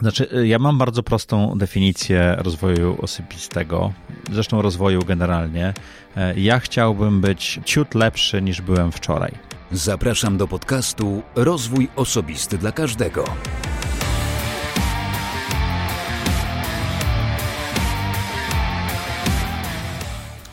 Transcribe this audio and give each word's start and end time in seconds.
Znaczy, 0.00 0.28
ja 0.44 0.58
mam 0.58 0.78
bardzo 0.78 1.02
prostą 1.02 1.58
definicję 1.58 2.36
rozwoju 2.38 2.96
osobistego, 3.02 3.92
zresztą 4.32 4.62
rozwoju 4.62 5.04
generalnie. 5.04 5.74
Ja 6.36 6.60
chciałbym 6.60 7.20
być 7.20 7.60
ciut 7.64 7.94
lepszy 7.94 8.42
niż 8.42 8.60
byłem 8.60 8.92
wczoraj. 8.92 9.32
Zapraszam 9.72 10.36
do 10.36 10.48
podcastu 10.48 11.22
Rozwój 11.34 11.88
Osobisty 11.96 12.58
dla 12.58 12.72
Każdego. 12.72 13.24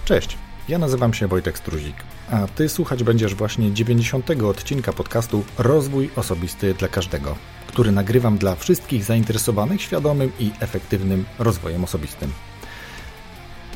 Cześć, 0.06 0.38
ja 0.70 0.78
nazywam 0.78 1.14
się 1.14 1.28
Wojtek 1.28 1.58
Struzik, 1.58 1.96
a 2.32 2.48
Ty 2.48 2.70
słuchać 2.70 3.04
będziesz 3.04 3.36
właśnie 3.36 3.74
90. 3.74 4.30
odcinka 4.30 4.94
podcastu 4.94 5.44
Rozwój 5.58 6.10
Osobisty 6.16 6.74
dla 6.74 6.88
Każdego, 6.88 7.36
który 7.68 7.92
nagrywam 7.92 8.38
dla 8.38 8.56
wszystkich 8.56 9.04
zainteresowanych 9.04 9.82
świadomym 9.82 10.32
i 10.40 10.52
efektywnym 10.60 11.26
rozwojem 11.40 11.84
osobistym. 11.84 12.32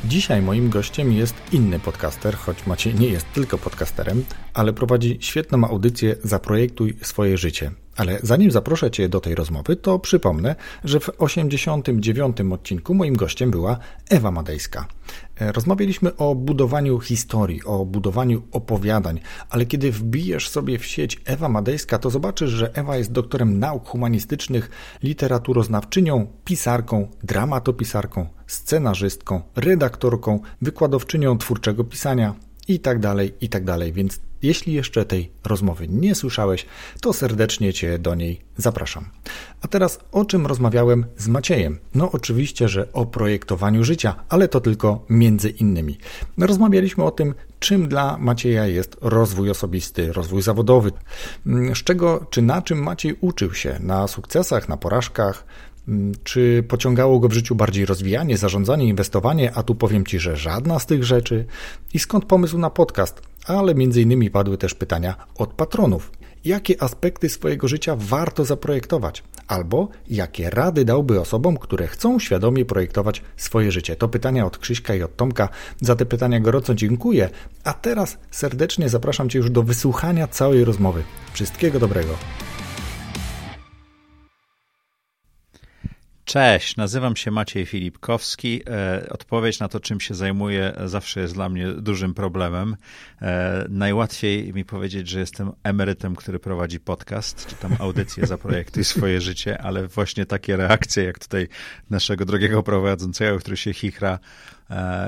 Dzisiaj 0.05 0.41
moim 0.41 0.69
gościem 0.69 1.11
jest 1.11 1.35
inny 1.51 1.79
podcaster, 1.79 2.35
choć 2.35 2.67
Maciej 2.67 2.95
nie 2.95 3.07
jest 3.07 3.25
tylko 3.33 3.57
podcasterem, 3.57 4.25
ale 4.53 4.73
prowadzi 4.73 5.17
świetną 5.21 5.67
audycję 5.67 6.15
Zaprojektuj 6.23 6.97
swoje 7.01 7.37
życie. 7.37 7.71
Ale 7.95 8.19
zanim 8.23 8.51
zaproszę 8.51 8.91
Cię 8.91 9.09
do 9.09 9.19
tej 9.19 9.35
rozmowy, 9.35 9.75
to 9.75 9.99
przypomnę, 9.99 10.55
że 10.83 10.99
w 10.99 11.09
89 11.17 12.37
odcinku 12.51 12.93
moim 12.93 13.15
gościem 13.15 13.51
była 13.51 13.77
Ewa 14.09 14.31
Madejska. 14.31 14.87
E, 15.39 15.51
rozmawialiśmy 15.51 16.15
o 16.15 16.35
budowaniu 16.35 16.99
historii, 16.99 17.63
o 17.63 17.85
budowaniu 17.85 18.41
opowiadań, 18.51 19.19
ale 19.49 19.65
kiedy 19.65 19.91
wbijesz 19.91 20.49
sobie 20.49 20.79
w 20.79 20.85
sieć 20.85 21.21
Ewa 21.25 21.49
Madejska, 21.49 21.99
to 21.99 22.09
zobaczysz, 22.09 22.49
że 22.49 22.73
Ewa 22.73 22.97
jest 22.97 23.11
doktorem 23.11 23.59
nauk 23.59 23.87
humanistycznych, 23.87 24.69
literaturoznawczynią, 25.03 26.27
pisarką, 26.45 27.07
dramatopisarką, 27.23 28.27
scenarzystką, 28.47 29.41
redaktorką, 29.55 30.39
wykładowczynią 30.61 31.37
twórczego 31.37 31.83
pisania 31.83 32.35
i 32.67 32.79
tak 32.79 32.99
dalej, 32.99 33.33
i 33.41 33.49
tak 33.49 33.65
dalej. 33.65 33.93
Więc 33.93 34.19
jeśli 34.41 34.73
jeszcze 34.73 35.05
tej 35.05 35.31
rozmowy 35.45 35.87
nie 35.87 36.15
słyszałeś, 36.15 36.65
to 37.01 37.13
serdecznie 37.13 37.73
Cię 37.73 37.99
do 37.99 38.15
niej 38.15 38.41
zapraszam. 38.57 39.05
A 39.61 39.67
teraz 39.67 39.99
o 40.11 40.25
czym 40.25 40.47
rozmawiałem 40.47 41.05
z 41.17 41.27
Maciejem? 41.27 41.79
No 41.95 42.11
oczywiście, 42.11 42.67
że 42.67 42.93
o 42.93 43.05
projektowaniu 43.05 43.83
życia, 43.83 44.15
ale 44.29 44.47
to 44.47 44.61
tylko 44.61 45.05
między 45.09 45.49
innymi. 45.49 45.97
Rozmawialiśmy 46.37 47.03
o 47.03 47.11
tym, 47.11 47.33
czym 47.59 47.87
dla 47.87 48.17
Macieja 48.17 48.67
jest 48.67 48.97
rozwój 49.01 49.49
osobisty, 49.49 50.13
rozwój 50.13 50.41
zawodowy, 50.41 50.91
z 51.75 51.83
czego 51.83 52.25
czy 52.29 52.41
na 52.41 52.61
czym 52.61 52.83
Maciej 52.83 53.17
uczył 53.21 53.53
się, 53.53 53.77
na 53.79 54.07
sukcesach, 54.07 54.69
na 54.69 54.77
porażkach, 54.77 55.45
czy 56.23 56.63
pociągało 56.67 57.19
go 57.19 57.27
w 57.27 57.33
życiu 57.33 57.55
bardziej 57.55 57.85
rozwijanie, 57.85 58.37
zarządzanie, 58.37 58.85
inwestowanie, 58.85 59.51
a 59.55 59.63
tu 59.63 59.75
powiem 59.75 60.05
Ci, 60.05 60.19
że 60.19 60.37
żadna 60.37 60.79
z 60.79 60.85
tych 60.85 61.03
rzeczy. 61.03 61.45
I 61.93 61.99
skąd 61.99 62.25
pomysł 62.25 62.57
na 62.57 62.69
podcast? 62.69 63.21
Ale 63.45 63.75
między 63.75 64.01
innymi 64.01 64.31
padły 64.31 64.57
też 64.57 64.73
pytania 64.73 65.15
od 65.35 65.53
patronów. 65.53 66.11
Jakie 66.45 66.83
aspekty 66.83 67.29
swojego 67.29 67.67
życia 67.67 67.95
warto 67.99 68.45
zaprojektować? 68.45 69.23
Albo 69.47 69.87
jakie 70.09 70.49
rady 70.49 70.85
dałby 70.85 71.19
osobom, 71.19 71.57
które 71.57 71.87
chcą 71.87 72.19
świadomie 72.19 72.65
projektować 72.65 73.21
swoje 73.37 73.71
życie? 73.71 73.95
To 73.95 74.07
pytania 74.07 74.45
od 74.45 74.57
Krzyśka 74.57 74.95
i 74.95 75.03
od 75.03 75.15
Tomka. 75.15 75.49
Za 75.81 75.95
te 75.95 76.05
pytania 76.05 76.39
gorąco 76.39 76.75
dziękuję. 76.75 77.29
A 77.63 77.73
teraz 77.73 78.17
serdecznie 78.31 78.89
zapraszam 78.89 79.29
Cię 79.29 79.39
już 79.39 79.49
do 79.49 79.63
wysłuchania 79.63 80.27
całej 80.27 80.65
rozmowy. 80.65 81.03
Wszystkiego 81.33 81.79
dobrego. 81.79 82.13
Cześć, 86.31 86.75
nazywam 86.75 87.15
się 87.15 87.31
Maciej 87.31 87.65
Filipkowski. 87.65 88.61
E, 88.69 89.09
odpowiedź 89.09 89.59
na 89.59 89.67
to, 89.67 89.79
czym 89.79 89.99
się 89.99 90.13
zajmuję, 90.13 90.73
zawsze 90.85 91.21
jest 91.21 91.33
dla 91.33 91.49
mnie 91.49 91.67
dużym 91.67 92.13
problemem. 92.13 92.75
E, 93.21 93.65
najłatwiej 93.69 94.53
mi 94.53 94.65
powiedzieć, 94.65 95.07
że 95.07 95.19
jestem 95.19 95.51
emerytem, 95.63 96.15
który 96.15 96.39
prowadzi 96.39 96.79
podcast, 96.79 97.47
czy 97.47 97.55
tam 97.55 97.75
audycję 97.79 98.27
Zaprojektuj 98.27 98.83
swoje 98.83 99.21
życie, 99.21 99.61
ale 99.61 99.87
właśnie 99.87 100.25
takie 100.25 100.57
reakcje, 100.57 101.03
jak 101.03 101.19
tutaj 101.19 101.47
naszego 101.89 102.25
drogiego 102.25 102.63
prowadzącego, 102.63 103.39
który 103.39 103.57
się 103.57 103.73
chichra, 103.73 104.19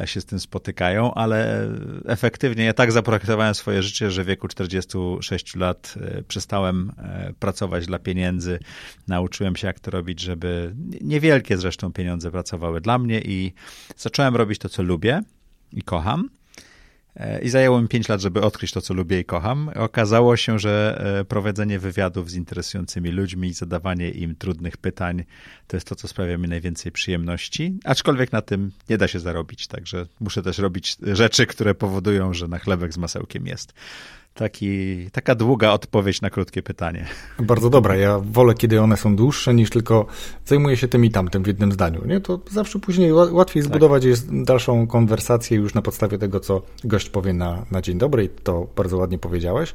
się 0.06 0.22
z 0.22 0.26
tym 0.26 0.40
spotykają, 0.40 1.14
ale 1.14 1.70
efektywnie 2.06 2.64
ja 2.64 2.74
tak 2.74 2.92
zaprojektowałem 2.92 3.56
swoje 3.56 3.84
życie, 3.84 4.12
że 4.12 4.24
w 4.24 4.28
wieku 4.28 4.48
46 4.48 5.56
lat 5.56 5.96
e, 6.02 6.24
przestałem 6.24 6.92
e, 6.98 7.34
pracować 7.40 7.86
dla 7.86 8.00
pieniędzy. 8.00 8.60
Nauczyłem 9.08 9.56
się, 9.56 9.68
jak 9.68 9.80
to 9.80 9.92
robić, 9.92 10.20
żeby 10.22 10.76
niewielkie 11.02 11.58
zresztą 11.58 11.94
pieniądze 11.94 12.32
pracowały 12.32 12.82
dla 12.82 12.98
mnie 12.98 13.22
i 13.22 13.54
zacząłem 13.98 14.36
robić 14.36 14.60
to, 14.60 14.70
co 14.70 14.84
lubię 14.84 15.22
i 15.74 15.82
kocham. 15.82 16.30
E, 17.16 17.42
I 17.42 17.50
zajęło 17.50 17.82
mi 17.82 17.88
5 17.88 18.10
lat, 18.10 18.22
żeby 18.22 18.42
odkryć 18.42 18.72
to, 18.72 18.82
co 18.82 18.94
lubię 18.94 19.20
i 19.20 19.26
kocham. 19.26 19.70
Okazało 19.76 20.38
się, 20.38 20.60
że 20.60 21.02
e, 21.20 21.26
prowadzenie 21.26 21.80
wywiadów 21.80 22.32
z 22.32 22.36
interesującymi 22.36 23.10
ludźmi 23.12 23.54
zadawanie 23.54 24.10
im 24.10 24.36
trudnych 24.36 24.78
pytań 24.78 25.24
to 25.68 25.78
jest 25.78 25.88
to, 25.88 25.96
co 25.96 26.08
sprawia 26.08 26.38
mi 26.38 26.48
najwięcej 26.48 26.92
przyjemności. 26.92 27.80
Aczkolwiek 27.84 28.32
na 28.32 28.42
tym 28.42 28.72
nie 28.90 28.98
da 28.98 29.08
się 29.08 29.20
zarobić, 29.20 29.68
także 29.68 30.06
muszę 30.20 30.44
też 30.44 30.58
robić 30.58 30.98
rzeczy, 31.02 31.46
które 31.46 31.76
powodują, 31.76 32.34
że 32.34 32.48
na 32.48 32.60
chlebek 32.60 32.94
z 32.94 32.98
masełkiem 32.98 33.48
jest 33.48 33.74
taki, 34.34 35.10
taka 35.12 35.36
długa 35.36 35.72
odpowiedź 35.72 36.22
na 36.22 36.30
krótkie 36.30 36.64
pytanie. 36.64 37.06
Bardzo 37.40 37.70
dobra. 37.70 37.96
Ja 37.96 38.20
wolę, 38.20 38.54
kiedy 38.54 38.82
one 38.82 38.98
są 38.98 39.16
dłuższe, 39.16 39.54
niż 39.54 39.70
tylko 39.70 40.06
zajmuję 40.46 40.78
się 40.78 40.88
tym 40.88 41.06
i 41.06 41.12
tamtym 41.12 41.44
w 41.44 41.48
jednym 41.48 41.72
zdaniu. 41.72 42.06
Nie? 42.06 42.22
To 42.22 42.40
zawsze 42.52 42.80
później 42.80 43.14
łatwiej 43.14 43.64
tak. 43.64 43.70
zbudować 43.70 44.04
jest 44.04 44.44
dalszą 44.44 44.88
konwersację 44.88 45.58
już 45.58 45.74
na 45.74 45.82
podstawie 45.82 46.18
tego, 46.18 46.40
co 46.40 46.62
gość 46.84 47.10
powie 47.10 47.34
na, 47.34 47.66
na 47.72 47.82
dzień 47.82 47.98
dobry. 47.98 48.30
To 48.44 48.68
bardzo 48.76 48.98
ładnie 48.98 49.18
powiedziałeś. 49.18 49.74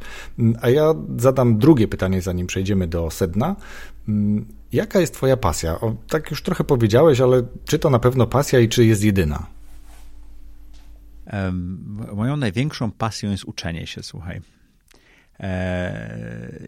A 0.61 0.71
ja 0.71 0.95
zadam 1.17 1.59
drugie 1.59 1.89
pytanie, 1.89 2.23
zanim 2.23 2.47
przejdziemy 2.47 2.87
do 2.87 3.11
sedna. 3.11 3.57
Jaka 4.73 5.01
jest 5.01 5.15
Twoja 5.15 5.37
pasja? 5.37 5.81
O, 5.81 5.95
tak 6.09 6.31
już 6.31 6.43
trochę 6.43 6.65
powiedziałeś, 6.65 7.21
ale 7.21 7.43
czy 7.65 7.79
to 7.79 7.91
na 7.91 7.99
pewno 7.99 8.27
pasja 8.27 8.61
i 8.61 8.69
czy 8.69 8.85
jest 8.85 9.05
jedyna? 9.05 9.58
Moją 12.13 12.37
największą 12.37 12.91
pasją 12.91 13.31
jest 13.31 13.45
uczenie 13.45 13.87
się, 13.87 14.03
słuchaj. 14.03 14.41
E, 15.41 16.61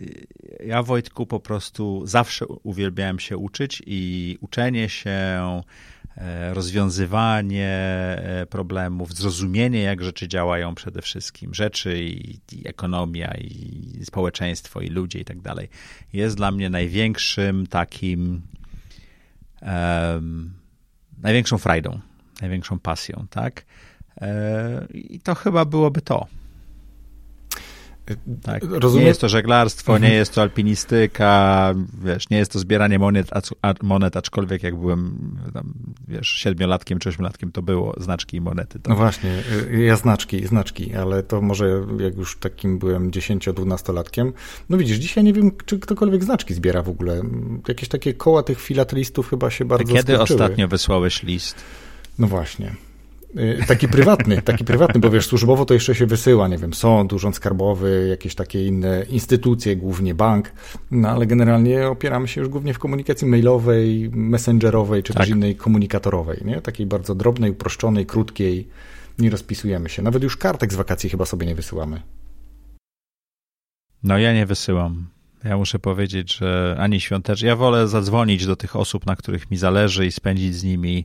ja, 0.67 0.83
Wojtku, 0.83 1.27
po 1.27 1.41
prostu 1.41 2.07
zawsze 2.07 2.47
uwielbiałem 2.47 3.19
się 3.19 3.37
uczyć 3.37 3.83
i 3.87 4.39
uczenie 4.41 4.89
się, 4.89 5.11
e, 6.17 6.55
rozwiązywanie 6.55 7.69
e, 7.69 8.47
problemów, 8.51 9.15
zrozumienie, 9.15 9.83
jak 9.83 10.05
rzeczy 10.05 10.29
działają 10.29 10.75
przede 10.75 11.03
wszystkim, 11.03 11.55
rzeczy 11.55 12.05
i, 12.05 12.41
i 12.53 12.69
ekonomia, 12.69 13.35
i 13.35 14.01
społeczeństwo, 14.05 14.81
i 14.81 14.89
ludzie 14.89 15.19
i 15.19 15.25
tak 15.25 15.41
dalej, 15.41 15.69
jest 16.13 16.37
dla 16.37 16.51
mnie 16.51 16.71
największym 16.71 17.67
takim, 17.67 18.43
um, 19.63 20.55
największą 21.19 21.59
frajdą, 21.59 22.01
największą 22.41 22.79
pasją, 22.79 23.27
tak? 23.31 23.65
E, 24.21 24.87
I 24.95 25.21
to 25.21 25.35
chyba 25.35 25.65
byłoby 25.65 26.01
to. 26.01 26.27
Tak. 28.43 28.63
Rozumiem. 28.65 29.03
Nie 29.03 29.09
jest 29.09 29.21
to 29.21 29.29
żeglarstwo, 29.29 29.93
mhm. 29.93 30.13
nie 30.13 30.19
jest 30.19 30.35
to 30.35 30.43
alpinistyka, 30.43 31.75
wiesz, 32.05 32.31
nie 32.31 32.39
jest 32.39 32.53
to 32.53 32.59
zbieranie 32.59 32.99
monet, 32.99 33.31
monet 33.83 34.17
aczkolwiek 34.17 34.63
jak 34.63 34.77
byłem 34.77 35.37
tam, 35.55 35.73
wiesz, 36.09 36.29
siedmiolatkiem 36.29 36.99
czy 36.99 37.09
ośmiolatkiem, 37.09 37.53
to 37.53 37.63
było 37.63 37.95
znaczki 37.99 38.37
i 38.37 38.41
monety. 38.41 38.79
To... 38.79 38.91
No 38.91 38.97
właśnie, 38.97 39.43
y, 39.71 39.83
ja 39.83 39.97
znaczki, 39.97 40.47
znaczki, 40.47 40.95
ale 40.95 41.23
to 41.23 41.41
może 41.41 41.83
jak 41.99 42.17
już 42.17 42.39
takim 42.39 42.79
byłem 42.79 43.11
10-12-latkiem, 43.11 44.33
no 44.69 44.79
widzisz, 44.79 44.99
dzisiaj 44.99 45.25
nie 45.25 45.33
wiem, 45.33 45.51
czy 45.67 45.79
ktokolwiek 45.79 46.25
znaczki 46.25 46.55
zbiera 46.55 46.83
w 46.83 46.89
ogóle. 46.89 47.23
Jakieś 47.69 47.89
takie 47.89 48.15
koła 48.15 48.43
tych 48.43 48.61
filatelistów 48.61 49.31
chyba 49.31 49.51
się 49.51 49.65
bardzo 49.65 49.95
Kiedy 49.95 50.03
skończyły. 50.03 50.23
ostatnio 50.23 50.69
wysłałeś 50.69 51.23
list? 51.23 51.55
No 52.19 52.27
właśnie. 52.27 52.75
Y, 53.39 53.65
taki 53.69 53.89
prywatny, 53.89 54.43
taki 54.43 54.65
prywatny, 54.65 55.01
bo 55.01 55.11
wiesz, 55.11 55.27
służbowo 55.27 55.65
to 55.65 55.75
jeszcze 55.75 55.95
się 55.95 56.07
wysyła, 56.07 56.49
nie 56.49 56.59
wiem, 56.59 56.75
sąd, 56.75 57.13
urząd 57.13 57.37
skarbowy, 57.37 58.07
jakieś 58.11 58.35
takie 58.35 58.67
inne 58.67 59.05
instytucje, 59.09 59.77
głównie 59.77 60.15
bank, 60.15 60.53
no 60.91 61.09
ale 61.09 61.27
generalnie 61.27 61.89
opieramy 61.89 62.29
się 62.29 62.41
już 62.41 62.51
głównie 62.51 62.75
w 62.75 62.79
komunikacji 62.79 63.27
mailowej, 63.27 64.11
messengerowej, 64.13 65.03
czy 65.03 65.15
tak. 65.15 65.23
też 65.23 65.31
innej 65.31 65.57
komunikatorowej, 65.57 66.43
nie? 66.45 66.61
Takiej 66.61 66.87
bardzo 66.87 67.15
drobnej, 67.15 67.51
uproszczonej, 67.51 68.07
krótkiej, 68.07 68.69
nie 69.19 69.31
rozpisujemy 69.31 69.89
się. 69.89 70.03
Nawet 70.03 70.23
już 70.23 70.37
kartek 70.37 70.73
z 70.73 70.77
wakacji 70.77 71.11
chyba 71.11 71.25
sobie 71.25 71.47
nie 71.47 71.55
wysyłamy. 71.55 72.03
No 74.03 74.19
ja 74.19 74.35
nie 74.35 74.47
wysyłam. 74.47 75.07
Ja 75.45 75.57
muszę 75.57 75.79
powiedzieć, 75.79 76.37
że 76.37 76.77
ani 76.79 77.01
świątecznie. 77.01 77.49
Ja 77.49 77.57
wolę 77.57 77.89
zadzwonić 77.89 78.47
do 78.47 78.57
tych 78.57 78.77
osób, 78.77 79.07
na 79.07 79.17
których 79.17 79.51
mi 79.51 79.57
zależy 79.57 80.07
i 80.07 80.13
spędzić 80.13 80.55
z 80.55 80.65
nimi 80.65 81.05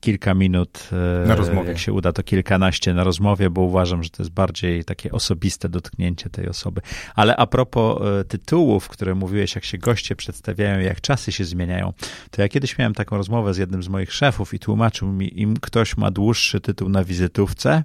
kilka 0.00 0.34
minut. 0.34 0.88
E, 1.24 1.26
na 1.26 1.34
rozmowie. 1.34 1.68
Jak 1.68 1.78
się 1.78 1.92
uda, 1.92 2.12
to 2.12 2.22
kilkanaście 2.22 2.94
na 2.94 3.04
rozmowie, 3.04 3.50
bo 3.50 3.60
uważam, 3.60 4.02
że 4.02 4.10
to 4.10 4.22
jest 4.22 4.32
bardziej 4.32 4.84
takie 4.84 5.12
osobiste 5.12 5.68
dotknięcie 5.68 6.30
tej 6.30 6.48
osoby. 6.48 6.80
Ale 7.14 7.36
a 7.36 7.46
propos 7.46 8.02
e, 8.02 8.24
tytułów, 8.24 8.88
które 8.88 9.14
mówiłeś, 9.14 9.54
jak 9.54 9.64
się 9.64 9.78
goście 9.78 10.16
przedstawiają, 10.16 10.80
jak 10.80 11.00
czasy 11.00 11.32
się 11.32 11.44
zmieniają, 11.44 11.92
to 12.30 12.42
ja 12.42 12.48
kiedyś 12.48 12.78
miałem 12.78 12.94
taką 12.94 13.16
rozmowę 13.16 13.54
z 13.54 13.58
jednym 13.58 13.82
z 13.82 13.88
moich 13.88 14.12
szefów 14.12 14.54
i 14.54 14.58
tłumaczył 14.58 15.08
mi, 15.08 15.40
im 15.40 15.56
ktoś 15.56 15.96
ma 15.96 16.10
dłuższy 16.10 16.60
tytuł 16.60 16.88
na 16.88 17.04
wizytówce, 17.04 17.82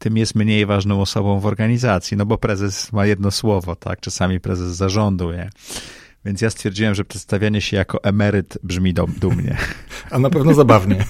tym 0.00 0.16
jest 0.16 0.34
mniej 0.34 0.66
ważną 0.66 1.00
osobą 1.00 1.40
w 1.40 1.46
organizacji, 1.46 2.16
no 2.16 2.26
bo 2.26 2.38
prezes 2.38 2.92
ma 2.92 3.06
jedno 3.06 3.30
słowo, 3.30 3.76
tak? 3.76 4.00
Czasami 4.00 4.40
prezes 4.40 4.76
zarządu, 4.76 5.32
nie? 5.32 5.50
Więc 6.24 6.40
ja 6.40 6.50
stwierdziłem, 6.50 6.94
że 6.94 7.04
przedstawianie 7.04 7.60
się 7.60 7.76
jako 7.76 8.04
emeryt 8.04 8.58
brzmi 8.62 8.94
dumnie. 8.94 9.56
A 10.10 10.18
na 10.18 10.30
pewno 10.30 10.54
zabawnie. 10.54 11.04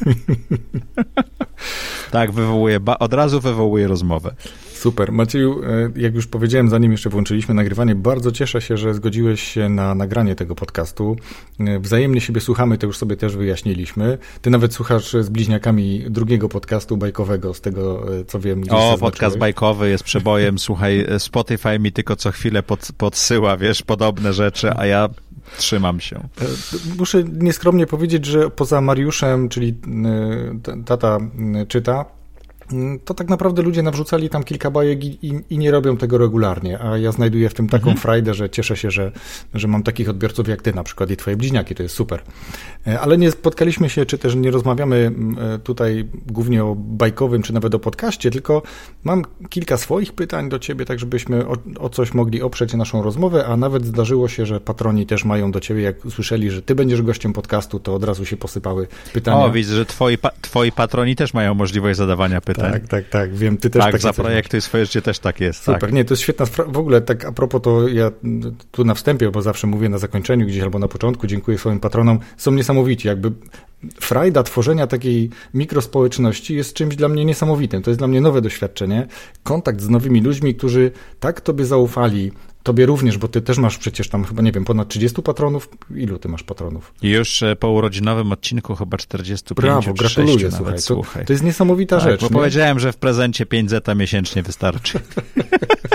tak, 2.11 2.33
wywołuje, 2.33 2.81
od 2.99 3.13
razu 3.13 3.41
wywołuje 3.41 3.89
rozmowę. 3.89 4.35
Super. 4.81 5.13
Macieju, 5.13 5.63
e, 5.65 5.91
jak 5.97 6.15
już 6.15 6.27
powiedziałem, 6.27 6.69
zanim 6.69 6.93
jeszcze 6.93 7.11
włączyliśmy 7.11 7.55
nagrywanie, 7.55 7.95
bardzo 7.95 8.33
cieszę 8.33 8.61
się, 8.61 8.77
że 8.77 8.95
zgodziłeś 8.95 9.43
się 9.43 9.69
na 9.69 9.95
nagranie 9.95 10.35
tego 10.35 10.55
podcastu. 10.55 11.17
E, 11.61 11.79
wzajemnie 11.79 12.21
siebie 12.21 12.41
słuchamy, 12.41 12.79
to 12.79 12.87
już 12.87 12.97
sobie 12.97 13.17
też 13.17 13.37
wyjaśniliśmy. 13.37 14.19
Ty 14.43 14.51
nawet 14.51 14.75
słuchasz 14.75 15.13
z 15.13 15.29
bliźniakami 15.29 16.05
drugiego 16.11 16.49
podcastu 16.49 16.97
bajkowego, 16.97 17.55
z 17.55 17.61
tego 17.61 18.15
e, 18.21 18.25
co 18.25 18.41
wiem. 18.41 18.63
O, 18.71 18.99
podcast 18.99 19.39
bajkowy 19.39 19.91
jest 19.91 20.05
przebojem. 20.05 20.59
Słuchaj, 20.69 21.07
Spotify 21.19 21.79
mi 21.79 21.93
tylko 21.93 22.17
co 22.17 22.31
chwilę 22.31 22.63
pod, 22.63 22.89
podsyła, 22.99 23.57
wiesz, 23.57 23.83
podobne 23.83 24.33
rzeczy, 24.33 24.71
a 24.77 24.87
ja 24.87 25.09
Trzymam 25.57 26.01
się. 26.01 26.29
Muszę 26.99 27.25
nieskromnie 27.25 27.87
powiedzieć, 27.87 28.27
że 28.27 28.51
poza 28.51 28.81
Mariuszem, 28.81 29.49
czyli 29.49 29.75
tata 30.87 31.19
czyta, 31.69 32.05
to 33.05 33.15
tak 33.15 33.29
naprawdę 33.29 33.63
ludzie 33.63 33.83
nawrzucali 33.83 34.29
tam 34.29 34.43
kilka 34.43 34.71
bajek 34.71 35.05
i, 35.05 35.19
i, 35.23 35.41
i, 35.51 35.59
nie 35.59 35.71
robią 35.71 35.97
tego 35.97 36.19
regularnie, 36.19 36.83
a 36.83 36.99
ja 36.99 37.13
znajduję 37.13 37.49
w 37.49 37.55
tym 37.55 37.69
taką 37.69 37.85
mhm. 37.85 37.97
frajdę, 37.97 38.35
że 38.35 38.51
cieszę 38.51 38.77
się, 38.77 38.91
że, 38.91 39.13
że 39.55 39.69
mam 39.69 39.83
takich 39.83 40.09
odbiorców 40.09 40.49
jak 40.49 40.63
ty 40.63 40.73
na 40.73 40.85
przykład 40.85 41.11
i 41.11 41.17
twoje 41.17 41.37
bliźniaki, 41.37 41.75
to 41.75 41.83
jest 41.83 41.95
super. 41.95 42.23
E, 42.87 43.01
ale 43.01 43.19
nie 43.19 43.31
spotkaliśmy 43.31 43.91
się, 43.91 44.07
czy 44.07 44.19
też 44.19 44.35
nie 44.35 44.51
rozmawiamy 44.51 44.97
mm, 44.97 45.55
e, 45.55 45.59
tutaj 45.59 46.09
głównie 46.27 46.65
o 46.65 46.75
bajkowym, 46.75 47.43
czy 47.43 47.53
nawet 47.53 47.75
o 47.75 47.79
podcaście, 47.79 48.31
tylko 48.31 48.63
mam 49.05 49.25
kilka 49.49 49.77
swoich 49.77 50.13
pytań 50.13 50.49
do 50.49 50.59
ciebie, 50.59 50.85
tak 50.85 50.99
żebyśmy 50.99 51.47
o, 51.47 51.57
o 51.79 51.89
coś 51.89 52.15
mogli 52.15 52.43
oprzeć 52.43 52.75
naszą 52.75 53.03
rozmowę, 53.03 53.47
a 53.47 53.57
nawet 53.57 53.87
zdarzyło 53.87 54.29
się, 54.29 54.47
że 54.47 54.61
patroni 54.61 55.07
też 55.07 55.25
mają 55.25 55.53
do 55.53 55.61
ciebie, 55.61 55.83
jak 55.83 55.97
słyszeli, 56.11 56.51
że 56.51 56.63
ty 56.63 56.75
będziesz 56.75 57.03
gościem 57.03 57.33
podcastu, 57.33 57.81
to 57.81 57.95
od 57.95 58.05
razu 58.05 58.25
się 58.25 58.37
posypały 58.37 58.87
pytania. 59.13 59.45
O, 59.45 59.51
widzę, 59.51 59.75
że 59.75 59.87
twoi, 59.87 60.19
pa, 60.19 60.31
twoi 60.41 60.73
patroni 60.73 61.17
też 61.17 61.35
mają 61.35 61.55
możliwość 61.55 61.99
zadawania 61.99 62.41
pytań. 62.41 62.60
Tak, 62.63 62.89
tak, 62.89 63.09
tak, 63.09 63.35
wiem, 63.35 63.57
ty 63.57 63.71
też 63.71 63.83
tak, 63.83 63.93
tak 63.93 64.01
zaprojektuj 64.01 64.61
swoje 64.61 64.87
życie 64.87 65.03
też 65.03 65.19
tak 65.19 65.41
jest. 65.41 65.63
Super, 65.63 65.81
tak. 65.81 65.93
nie, 65.93 66.05
to 66.05 66.15
jest 66.15 66.23
świetna 66.23 66.47
sprawa. 66.47 66.73
W 66.73 66.79
ogóle 66.79 67.01
tak 67.01 67.25
a 67.25 67.33
propos 67.33 67.63
to 67.63 67.89
ja 67.89 68.11
tu 68.71 68.85
na 68.85 68.95
wstępie, 68.95 69.31
bo 69.31 69.43
zawsze 69.43 69.67
mówię 69.67 69.89
na 69.89 69.99
zakończeniu 69.99 70.47
gdzieś 70.47 70.63
albo 70.63 70.79
na 70.79 70.89
początku, 70.89 71.27
dziękuję 71.27 71.59
swoim 71.59 71.81
patronom, 71.81 72.19
są 72.37 72.51
niesamowici, 72.51 73.09
jakby 73.09 73.33
frajda 74.01 74.43
tworzenia 74.43 74.87
takiej 74.87 75.31
mikrospołeczności 75.55 76.57
jest 76.57 76.75
czymś 76.75 76.97
dla 76.97 77.09
mnie 77.09 77.25
niesamowitym. 77.25 77.83
To 77.83 77.91
jest 77.91 78.01
dla 78.01 78.09
mnie 78.09 78.21
nowe 78.21 78.41
doświadczenie. 78.43 79.07
Kontakt 79.43 79.81
z 79.81 79.89
nowymi 79.89 80.21
ludźmi, 80.21 80.55
którzy 80.55 80.91
tak 81.21 81.41
tobie 81.41 81.65
zaufali, 81.65 82.33
Tobie 82.63 82.87
również, 82.87 83.19
bo 83.19 83.29
ty 83.29 83.41
też 83.41 83.59
masz 83.59 83.79
przecież 83.79 84.09
tam 84.09 84.25
chyba, 84.25 84.43
nie 84.43 84.53
wiem, 84.53 84.65
ponad 84.65 84.89
30 84.89 85.23
patronów. 85.23 85.69
Ilu 85.97 86.19
ty 86.19 86.29
masz 86.29 86.43
patronów? 86.43 86.95
Już 87.03 87.43
e, 87.43 87.57
po 87.57 87.71
urodzinowym 87.71 88.33
odcinku 88.33 88.75
chyba 88.75 88.97
45 88.97 89.57
Brawo, 89.57 89.95
gratuluję, 89.95 90.51
słuchaj. 90.51 90.75
To, 90.75 90.81
słuchaj. 90.81 91.27
To, 91.27 91.33
jest 91.33 91.45
niesamowita 91.45 91.97
tak, 91.97 92.11
rzecz. 92.11 92.21
Bo 92.21 92.27
nie? 92.27 92.33
powiedziałem, 92.33 92.79
że 92.81 92.93
w 92.93 92.97
prezencie 92.97 93.47
5 93.47 93.71
zeta 93.71 93.95
miesięcznie 93.95 94.43
wystarczy. 94.43 95.01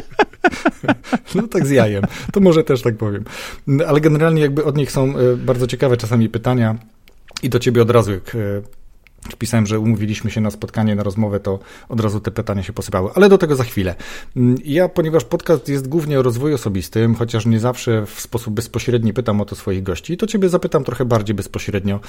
no 1.36 1.48
tak 1.48 1.68
z 1.68 1.70
jajem. 1.70 2.04
To 2.34 2.40
może 2.40 2.64
też 2.64 2.82
tak 2.82 2.98
powiem. 2.98 3.24
Ale 3.88 4.02
generalnie 4.02 4.42
jakby 4.42 4.64
od 4.64 4.78
nich 4.78 4.92
są 4.92 5.18
e, 5.18 5.38
bardzo 5.38 5.68
ciekawe 5.68 5.98
czasami 5.98 6.30
pytania 6.30 6.76
i 7.44 7.50
do 7.50 7.60
ciebie 7.60 7.82
od 7.82 7.90
razu, 7.90 8.12
jak 8.12 8.36
e, 8.36 8.40
Pisałem, 9.40 9.66
że 9.66 9.80
umówiliśmy 9.80 10.32
się 10.32 10.42
na 10.42 10.52
spotkanie, 10.52 10.96
na 10.96 11.04
rozmowę, 11.04 11.40
to 11.40 11.60
od 11.90 12.00
razu 12.00 12.20
te 12.20 12.32
pytania 12.32 12.64
się 12.64 12.74
posypały, 12.74 13.10
ale 13.16 13.30
do 13.30 13.38
tego 13.38 13.56
za 13.56 13.64
chwilę. 13.64 13.96
Mm, 14.36 14.58
ja, 14.66 14.90
ponieważ 14.90 15.24
podcast 15.24 15.70
jest 15.70 15.88
głównie 15.88 16.20
o 16.20 16.24
rozwoju 16.24 16.56
osobistym, 16.56 17.16
chociaż 17.16 17.46
nie 17.46 17.60
zawsze 17.60 18.06
w 18.06 18.22
sposób 18.22 18.54
bezpośredni 18.54 19.14
pytam 19.14 19.42
o 19.42 19.46
to 19.46 19.56
swoich 19.56 19.84
gości, 19.84 20.18
to 20.18 20.28
Ciebie 20.28 20.50
zapytam 20.50 20.84
trochę 20.84 21.06
bardziej 21.06 21.36
bezpośrednio, 21.36 22.00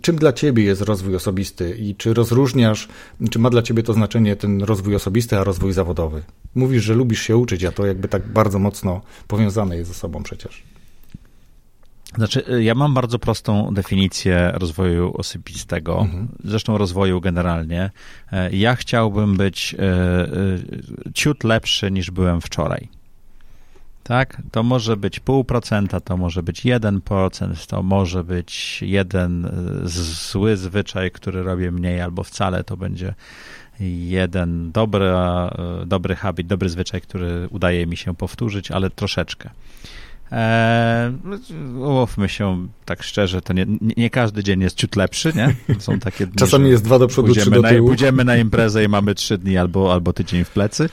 czym 0.00 0.16
dla 0.16 0.32
Ciebie 0.32 0.64
jest 0.64 0.82
rozwój 0.82 1.16
osobisty 1.16 1.76
i 1.78 1.94
czy 1.94 2.14
rozróżniasz, 2.14 2.88
czy 3.30 3.38
ma 3.38 3.50
dla 3.50 3.62
Ciebie 3.62 3.82
to 3.82 3.92
znaczenie 3.92 4.36
ten 4.36 4.62
rozwój 4.62 4.94
osobisty, 4.94 5.38
a 5.38 5.44
rozwój 5.44 5.72
zawodowy? 5.72 6.22
Mówisz, 6.54 6.82
że 6.82 6.94
lubisz 6.94 7.22
się 7.22 7.36
uczyć, 7.36 7.64
a 7.64 7.72
to 7.72 7.86
jakby 7.86 8.08
tak 8.08 8.28
bardzo 8.28 8.58
mocno 8.58 9.00
powiązane 9.28 9.76
jest 9.76 9.88
ze 9.88 9.94
sobą 9.94 10.22
przecież. 10.22 10.75
Znaczy, 12.14 12.44
y, 12.52 12.64
ja 12.64 12.74
mam 12.74 12.94
bardzo 12.94 13.18
prostą 13.18 13.74
definicję 13.74 14.52
rozwoju 14.54 15.16
osobistego, 15.16 16.00
mhm. 16.00 16.28
zresztą 16.44 16.78
rozwoju 16.78 17.20
generalnie. 17.20 17.90
E, 18.32 18.56
ja 18.56 18.76
chciałbym 18.76 19.36
być 19.36 19.74
e, 19.74 19.82
e, 19.82 20.28
ciut 21.14 21.44
lepszy 21.44 21.90
niż 21.90 22.10
byłem 22.10 22.40
wczoraj. 22.40 22.88
Tak? 24.02 24.42
To 24.50 24.62
może 24.62 24.96
być 24.96 25.20
pół 25.20 25.44
procenta, 25.44 26.00
to 26.00 26.16
może 26.16 26.42
być 26.42 26.64
jeden 26.64 27.00
procent, 27.00 27.66
to 27.66 27.82
może 27.82 28.24
być 28.24 28.82
jeden 28.82 29.50
zły 29.84 30.56
zwyczaj, 30.56 31.10
który 31.10 31.42
robię 31.42 31.70
mniej, 31.70 32.00
albo 32.00 32.22
wcale 32.22 32.64
to 32.64 32.76
będzie 32.76 33.14
jeden 33.80 34.72
dobry, 34.72 35.10
dobry 35.86 36.16
habit, 36.16 36.46
dobry 36.46 36.68
zwyczaj, 36.68 37.00
który 37.00 37.48
udaje 37.50 37.86
mi 37.86 37.96
się 37.96 38.14
powtórzyć, 38.14 38.70
ale 38.70 38.90
troszeczkę. 38.90 39.50
Eee, 40.32 41.12
umówmy 41.76 42.28
się 42.28 42.68
tak 42.84 43.02
szczerze, 43.02 43.42
to 43.42 43.52
nie, 43.52 43.66
nie, 43.96 44.10
każdy 44.10 44.44
dzień 44.44 44.60
jest 44.60 44.76
ciut 44.76 44.96
lepszy, 44.96 45.32
nie? 45.36 45.54
Są 45.78 45.98
takie 45.98 46.26
dni, 46.26 46.36
Czasami 46.36 46.70
jest 46.70 46.84
dwa 46.84 46.98
do 46.98 47.06
przodu, 47.06 47.34
trzy 47.34 47.50
do 47.50 47.62
tyłu. 47.62 47.82
Na, 47.82 47.88
pójdziemy 47.88 48.24
na 48.24 48.36
imprezę 48.36 48.84
i 48.84 48.88
mamy 48.88 49.14
trzy 49.14 49.38
dni 49.38 49.58
albo, 49.58 49.92
albo 49.92 50.12
tydzień 50.12 50.44
w 50.44 50.50
plecy 50.50 50.88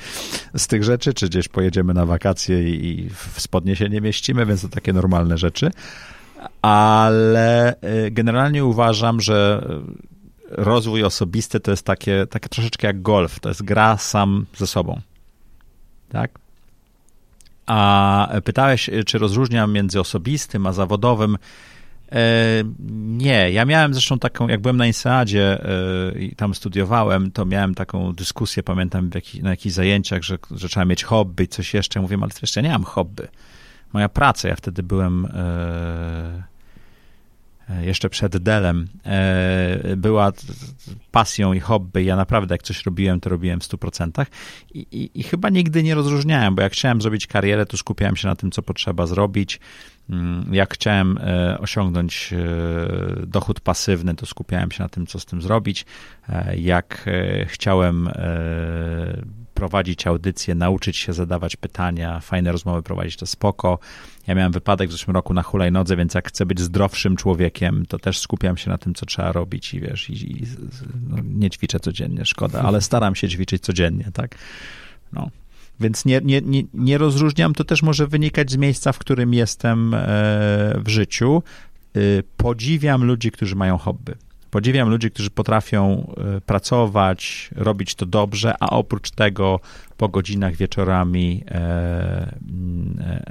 z 0.58 0.68
tych 0.68 0.84
rzeczy, 0.84 1.14
czy 1.14 1.30
gdzieś 1.30 1.48
pojedziemy 1.48 1.94
na 1.94 2.06
wakacje 2.06 2.70
i, 2.70 2.90
i 2.90 3.10
w 3.10 3.42
spodnie 3.42 3.76
się 3.76 3.90
nie 3.90 4.02
mieścimy, 4.02 4.46
więc 4.46 4.62
to 4.62 4.70
takie 4.70 4.94
normalne 4.94 5.38
rzeczy. 5.38 5.72
Ale 6.62 7.76
e, 7.82 8.12
generalnie 8.12 8.66
uważam, 8.66 9.22
że 9.22 9.68
rozwój 10.50 11.04
osobisty 11.04 11.60
to 11.60 11.72
jest 11.72 11.86
takie, 11.86 12.28
takie 12.30 12.50
troszeczkę 12.50 12.88
jak 12.88 13.02
golf. 13.02 13.40
To 13.40 13.50
jest 13.50 13.64
gra 13.64 13.98
sam 13.98 14.46
ze 14.58 14.68
sobą. 14.68 15.02
Tak? 16.10 16.43
A 17.66 18.30
pytałeś, 18.44 18.90
czy 19.06 19.18
rozróżniam 19.18 19.72
między 19.72 20.00
osobistym 20.00 20.68
a 20.68 20.74
zawodowym. 20.74 21.38
E, 22.12 22.64
nie, 23.08 23.52
ja 23.52 23.66
miałem 23.66 23.94
zresztą 23.94 24.20
taką, 24.20 24.48
jak 24.48 24.62
byłem 24.62 24.78
na 24.78 24.88
Inseadzie 24.88 25.66
e, 25.66 26.20
i 26.20 26.36
tam 26.36 26.56
studiowałem, 26.56 27.32
to 27.32 27.46
miałem 27.46 27.76
taką 27.76 28.14
dyskusję, 28.14 28.64
pamiętam 28.64 29.10
na 29.42 29.50
jakichś 29.50 29.76
zajęciach, 29.76 30.24
że, 30.24 30.38
że 30.52 30.70
trzeba 30.70 30.86
mieć 30.86 31.04
hobby, 31.04 31.48
coś 31.48 31.74
jeszcze. 31.74 32.02
Mówię, 32.02 32.18
ale 32.22 32.30
przecież 32.30 32.56
nie 32.56 32.70
mam 32.70 32.84
hobby. 32.84 33.28
Moja 33.94 34.10
praca, 34.10 34.48
ja 34.48 34.56
wtedy 34.56 34.84
byłem 34.84 35.26
E, 35.26 36.53
jeszcze 37.82 38.10
przed 38.10 38.38
Delem, 38.38 38.88
e, 39.06 39.96
była 39.98 40.32
pasją 41.12 41.54
i 41.54 41.60
hobby. 41.60 42.04
Ja 42.04 42.16
naprawdę, 42.16 42.54
jak 42.54 42.64
coś 42.64 42.86
robiłem, 42.86 43.20
to 43.20 43.30
robiłem 43.30 43.60
w 43.60 43.64
100%. 43.64 44.26
I, 44.74 44.80
i, 44.80 45.20
I 45.20 45.24
chyba 45.24 45.50
nigdy 45.50 45.84
nie 45.84 45.96
rozróżniałem, 45.96 46.56
bo 46.56 46.62
jak 46.62 46.74
chciałem 46.74 47.02
zrobić 47.02 47.28
karierę, 47.28 47.66
to 47.66 47.78
skupiałem 47.78 48.16
się 48.16 48.28
na 48.28 48.36
tym, 48.36 48.52
co 48.52 48.62
potrzeba 48.62 49.08
zrobić. 49.08 49.60
Mm, 50.10 50.54
jak 50.54 50.74
chciałem 50.74 51.18
e, 51.18 51.58
osiągnąć 51.60 52.34
dochód 53.28 53.60
pasywny, 53.60 54.16
to 54.16 54.26
skupiałem 54.26 54.72
się 54.72 54.84
na 54.84 54.90
tym, 54.90 55.08
co 55.08 55.20
z 55.20 55.26
tym 55.26 55.42
zrobić. 55.42 55.86
Jak 56.58 57.10
chciałem 57.48 58.10
prowadzić 59.54 60.08
audycję, 60.08 60.56
nauczyć 60.56 60.98
się 60.98 61.14
zadawać 61.14 61.56
pytania, 61.56 62.20
fajne 62.20 62.52
rozmowy 62.52 62.84
prowadzić, 62.84 63.18
to 63.18 63.26
spoko. 63.26 63.80
Ja 64.28 64.36
miałem 64.36 64.52
wypadek 64.52 64.90
w 64.90 64.92
zeszłym 64.92 65.16
roku 65.16 65.34
na 65.34 65.44
hulajnodze, 65.44 65.96
więc 65.96 66.14
jak 66.14 66.28
chcę 66.28 66.46
być 66.46 66.60
zdrowszym 66.60 67.16
człowiekiem, 67.16 67.86
to 67.86 68.00
też 68.00 68.20
skupiam 68.20 68.58
się 68.58 68.70
na 68.70 68.78
tym, 68.78 68.94
co 68.94 69.06
trzeba 69.06 69.32
robić 69.32 69.74
i 69.74 69.80
wiesz, 69.80 70.10
i, 70.10 70.32
i 70.32 70.48
no, 71.10 71.18
nie 71.24 71.50
ćwiczę 71.50 71.80
codziennie, 71.80 72.26
szkoda, 72.26 72.62
ale 72.62 72.82
staram 72.82 73.16
się 73.16 73.30
ćwiczyć 73.30 73.64
codziennie, 73.64 74.10
tak? 74.14 74.36
No. 75.14 75.30
Więc 75.80 76.06
nie, 76.06 76.22
nie, 76.24 76.42
nie, 76.42 76.64
nie 76.74 76.98
rozróżniam, 76.98 77.54
to 77.54 77.64
też 77.64 77.84
może 77.84 78.08
wynikać 78.08 78.52
z 78.52 78.58
miejsca, 78.58 78.92
w 78.92 79.00
którym 79.00 79.34
jestem 79.34 79.94
e, 79.94 80.00
w 80.78 80.88
życiu. 80.88 81.44
E, 81.96 82.00
podziwiam 82.38 83.04
ludzi, 83.04 83.32
którzy 83.32 83.56
mają 83.56 83.78
hobby 83.78 84.14
Podziwiam 84.54 84.90
ludzi, 84.90 85.12
którzy 85.12 85.30
potrafią 85.30 86.14
e, 86.38 86.42
pracować, 86.42 87.50
robić 87.56 87.96
to 87.96 88.06
dobrze, 88.06 88.54
a 88.60 88.70
oprócz 88.70 89.12
tego 89.12 89.60
po 89.98 90.10
godzinach 90.10 90.56
wieczorami 90.56 91.44
e, 91.48 91.60
mm, 92.50 93.00
e, 93.02 93.24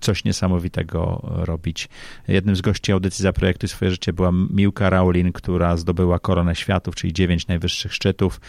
coś 0.00 0.24
niesamowitego 0.24 1.20
robić. 1.24 1.88
Jednym 2.28 2.56
z 2.56 2.60
gości 2.60 2.92
audycji 2.92 3.22
za 3.22 3.32
projektu 3.32 3.68
swoje 3.68 3.90
życie 3.90 4.12
była 4.12 4.32
Miłka 4.50 4.90
Raulin, 4.90 5.32
która 5.32 5.76
zdobyła 5.76 6.18
koronę 6.18 6.56
światów, 6.56 6.94
czyli 6.94 7.12
dziewięć 7.12 7.46
najwyższych 7.46 7.94
szczytów. 7.94 8.40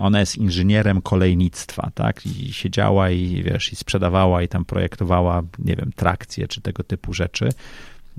Ona 0.00 0.20
jest 0.20 0.36
inżynierem 0.36 1.02
kolejnictwa, 1.02 1.90
tak? 1.94 2.26
I 2.26 2.52
siedziała 2.52 3.10
i 3.10 3.42
wiesz, 3.42 3.72
i 3.72 3.76
sprzedawała 3.76 4.42
i 4.42 4.48
tam 4.48 4.64
projektowała, 4.64 5.42
nie 5.58 5.76
wiem, 5.76 5.90
trakcje 5.96 6.48
czy 6.48 6.60
tego 6.60 6.82
typu 6.82 7.12
rzeczy. 7.12 7.48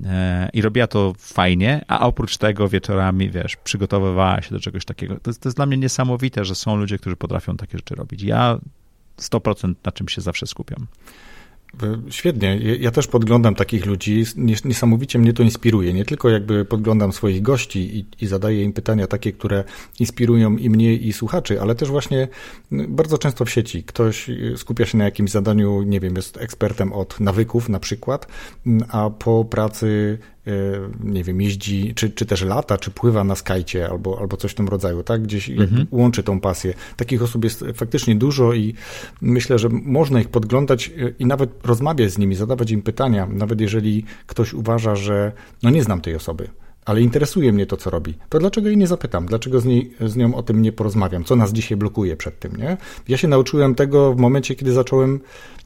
E, 0.04 0.50
I 0.52 0.62
robiła 0.62 0.86
to 0.86 1.12
fajnie, 1.18 1.84
a 1.88 2.00
oprócz 2.06 2.36
tego 2.36 2.68
wieczorami, 2.68 3.30
wiesz, 3.30 3.56
przygotowywała 3.56 4.42
się 4.42 4.50
do 4.50 4.60
czegoś 4.60 4.84
takiego. 4.84 5.16
To 5.22 5.30
jest, 5.30 5.40
to 5.40 5.48
jest 5.48 5.56
dla 5.56 5.66
mnie 5.66 5.76
niesamowite, 5.76 6.44
że 6.44 6.54
są 6.54 6.76
ludzie, 6.76 6.98
którzy 6.98 7.16
potrafią 7.16 7.56
takie 7.56 7.78
rzeczy 7.78 7.94
robić. 7.94 8.22
Ja 8.22 8.58
100% 9.18 9.74
na 9.84 9.92
czym 9.92 10.08
się 10.08 10.20
zawsze 10.20 10.46
skupiam. 10.46 10.86
Świetnie. 12.10 12.58
Ja 12.80 12.90
też 12.90 13.06
podglądam 13.06 13.54
takich 13.54 13.86
ludzi. 13.86 14.24
Niesamowicie 14.64 15.18
mnie 15.18 15.32
to 15.32 15.42
inspiruje. 15.42 15.92
Nie 15.92 16.04
tylko 16.04 16.28
jakby 16.28 16.64
podglądam 16.64 17.12
swoich 17.12 17.42
gości 17.42 17.98
i, 17.98 18.24
i 18.24 18.26
zadaję 18.26 18.64
im 18.64 18.72
pytania 18.72 19.06
takie, 19.06 19.32
które 19.32 19.64
inspirują 20.00 20.56
i 20.56 20.70
mnie, 20.70 20.94
i 20.94 21.12
słuchaczy, 21.12 21.60
ale 21.60 21.74
też 21.74 21.88
właśnie 21.88 22.28
bardzo 22.70 23.18
często 23.18 23.44
w 23.44 23.50
sieci. 23.50 23.82
Ktoś 23.82 24.28
y, 24.28 24.54
skupia 24.56 24.86
się 24.86 24.98
na 24.98 25.04
jakimś 25.04 25.30
zadaniu, 25.30 25.82
nie 25.82 26.00
wiem, 26.00 26.16
jest 26.16 26.36
ekspertem 26.36 26.92
od 26.92 27.20
nawyków 27.20 27.68
na 27.68 27.80
przykład, 27.80 28.26
a 28.88 29.10
po 29.10 29.44
pracy 29.44 30.18
E, 30.18 30.35
nie 31.04 31.24
wiem, 31.24 31.40
jeździ, 31.40 31.94
czy, 31.94 32.10
czy 32.10 32.26
też 32.26 32.42
lata, 32.42 32.78
czy 32.78 32.90
pływa 32.90 33.24
na 33.24 33.34
skajcie 33.34 33.88
albo, 33.88 34.18
albo 34.20 34.36
coś 34.36 34.52
w 34.52 34.54
tym 34.54 34.68
rodzaju, 34.68 35.02
tak? 35.02 35.22
Gdzieś 35.22 35.50
mhm. 35.50 35.86
łączy 35.90 36.22
tą 36.22 36.40
pasję. 36.40 36.74
Takich 36.96 37.22
osób 37.22 37.44
jest 37.44 37.64
faktycznie 37.74 38.16
dużo 38.16 38.54
i 38.54 38.74
myślę, 39.20 39.58
że 39.58 39.68
można 39.68 40.20
ich 40.20 40.28
podglądać 40.28 40.88
e, 40.88 41.12
i 41.18 41.26
nawet 41.26 41.66
rozmawiać 41.66 42.12
z 42.12 42.18
nimi, 42.18 42.34
zadawać 42.34 42.70
im 42.70 42.82
pytania, 42.82 43.26
nawet 43.30 43.60
jeżeli 43.60 44.04
ktoś 44.26 44.54
uważa, 44.54 44.96
że 44.96 45.32
no 45.62 45.70
nie 45.70 45.82
znam 45.82 46.00
tej 46.00 46.14
osoby, 46.14 46.48
ale 46.84 47.00
interesuje 47.00 47.52
mnie 47.52 47.66
to, 47.66 47.76
co 47.76 47.90
robi, 47.90 48.14
to 48.28 48.38
dlaczego 48.38 48.68
jej 48.68 48.76
nie 48.76 48.86
zapytam? 48.86 49.26
Dlaczego 49.26 49.60
z, 49.60 49.64
niej, 49.64 49.92
z 50.00 50.16
nią 50.16 50.34
o 50.34 50.42
tym 50.42 50.62
nie 50.62 50.72
porozmawiam? 50.72 51.24
Co 51.24 51.36
nas 51.36 51.52
dzisiaj 51.52 51.78
blokuje 51.78 52.16
przed 52.16 52.38
tym, 52.38 52.56
nie? 52.56 52.76
Ja 53.08 53.16
się 53.16 53.28
nauczyłem 53.28 53.74
tego 53.74 54.12
w 54.12 54.16
momencie, 54.16 54.54
kiedy 54.54 54.72
zacząłem 54.72 55.20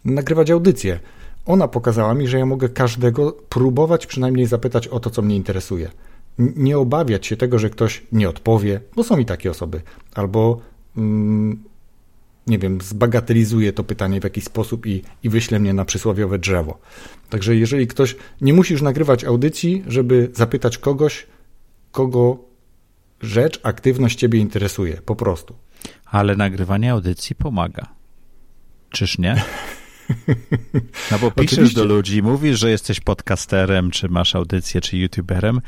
nagrywać 0.05 0.51
audycje 0.51 1.01
ona 1.47 1.69
pokazała 1.69 2.15
mi, 2.15 2.29
że 2.29 2.39
ja 2.39 2.47
mogę 2.47 2.69
każdego 2.69 3.33
próbować 3.33 4.07
przynajmniej 4.07 4.47
zapytać 4.47 4.89
o 4.89 5.01
to, 5.01 5.11
co 5.11 5.23
mnie 5.23 5.37
interesuje. 5.37 5.91
Nie 6.39 6.79
obawiać 6.79 7.27
się 7.27 7.37
tego, 7.37 7.59
że 7.59 7.71
ktoś 7.71 8.03
nie 8.13 8.29
odpowie, 8.29 8.81
bo 8.97 9.05
są 9.05 9.19
i 9.19 9.25
takie 9.25 9.51
osoby, 9.51 9.83
albo 10.15 10.61
mm, 10.97 11.63
nie 12.47 12.59
wiem, 12.59 12.81
zbagatelizuje 12.81 13.73
to 13.73 13.85
pytanie 13.85 14.21
w 14.21 14.25
jakiś 14.25 14.45
sposób 14.45 14.87
i, 14.87 15.03
i 15.23 15.29
wyśle 15.29 15.59
mnie 15.59 15.75
na 15.75 15.85
przysłowiowe 15.85 16.39
drzewo. 16.39 16.79
Także 17.31 17.57
jeżeli 17.57 17.87
ktoś, 17.87 18.17
nie 18.41 18.53
musisz 18.53 18.83
nagrywać 18.83 19.25
audycji, 19.25 19.85
żeby 19.87 20.31
zapytać 20.35 20.79
kogoś, 20.79 21.27
kogo 21.93 22.39
rzecz, 23.21 23.61
aktywność 23.63 24.19
ciebie 24.19 24.39
interesuje, 24.39 25.03
po 25.05 25.17
prostu. 25.17 25.55
Ale 26.05 26.37
nagrywanie 26.37 26.93
audycji 26.93 27.37
pomaga. 27.37 27.87
Czyż 28.91 29.19
nie? 29.19 29.43
No 31.11 31.19
bo 31.19 31.31
piszesz 31.31 31.53
Oczywiście. 31.53 31.81
do 31.81 31.85
ludzi, 31.85 32.23
mówisz, 32.23 32.59
że 32.59 32.71
jesteś 32.71 33.01
podcasterem, 33.01 33.91
czy 33.91 34.09
masz 34.09 34.35
audycję, 34.35 34.81
czy 34.81 34.97
youtuberem 34.97 35.61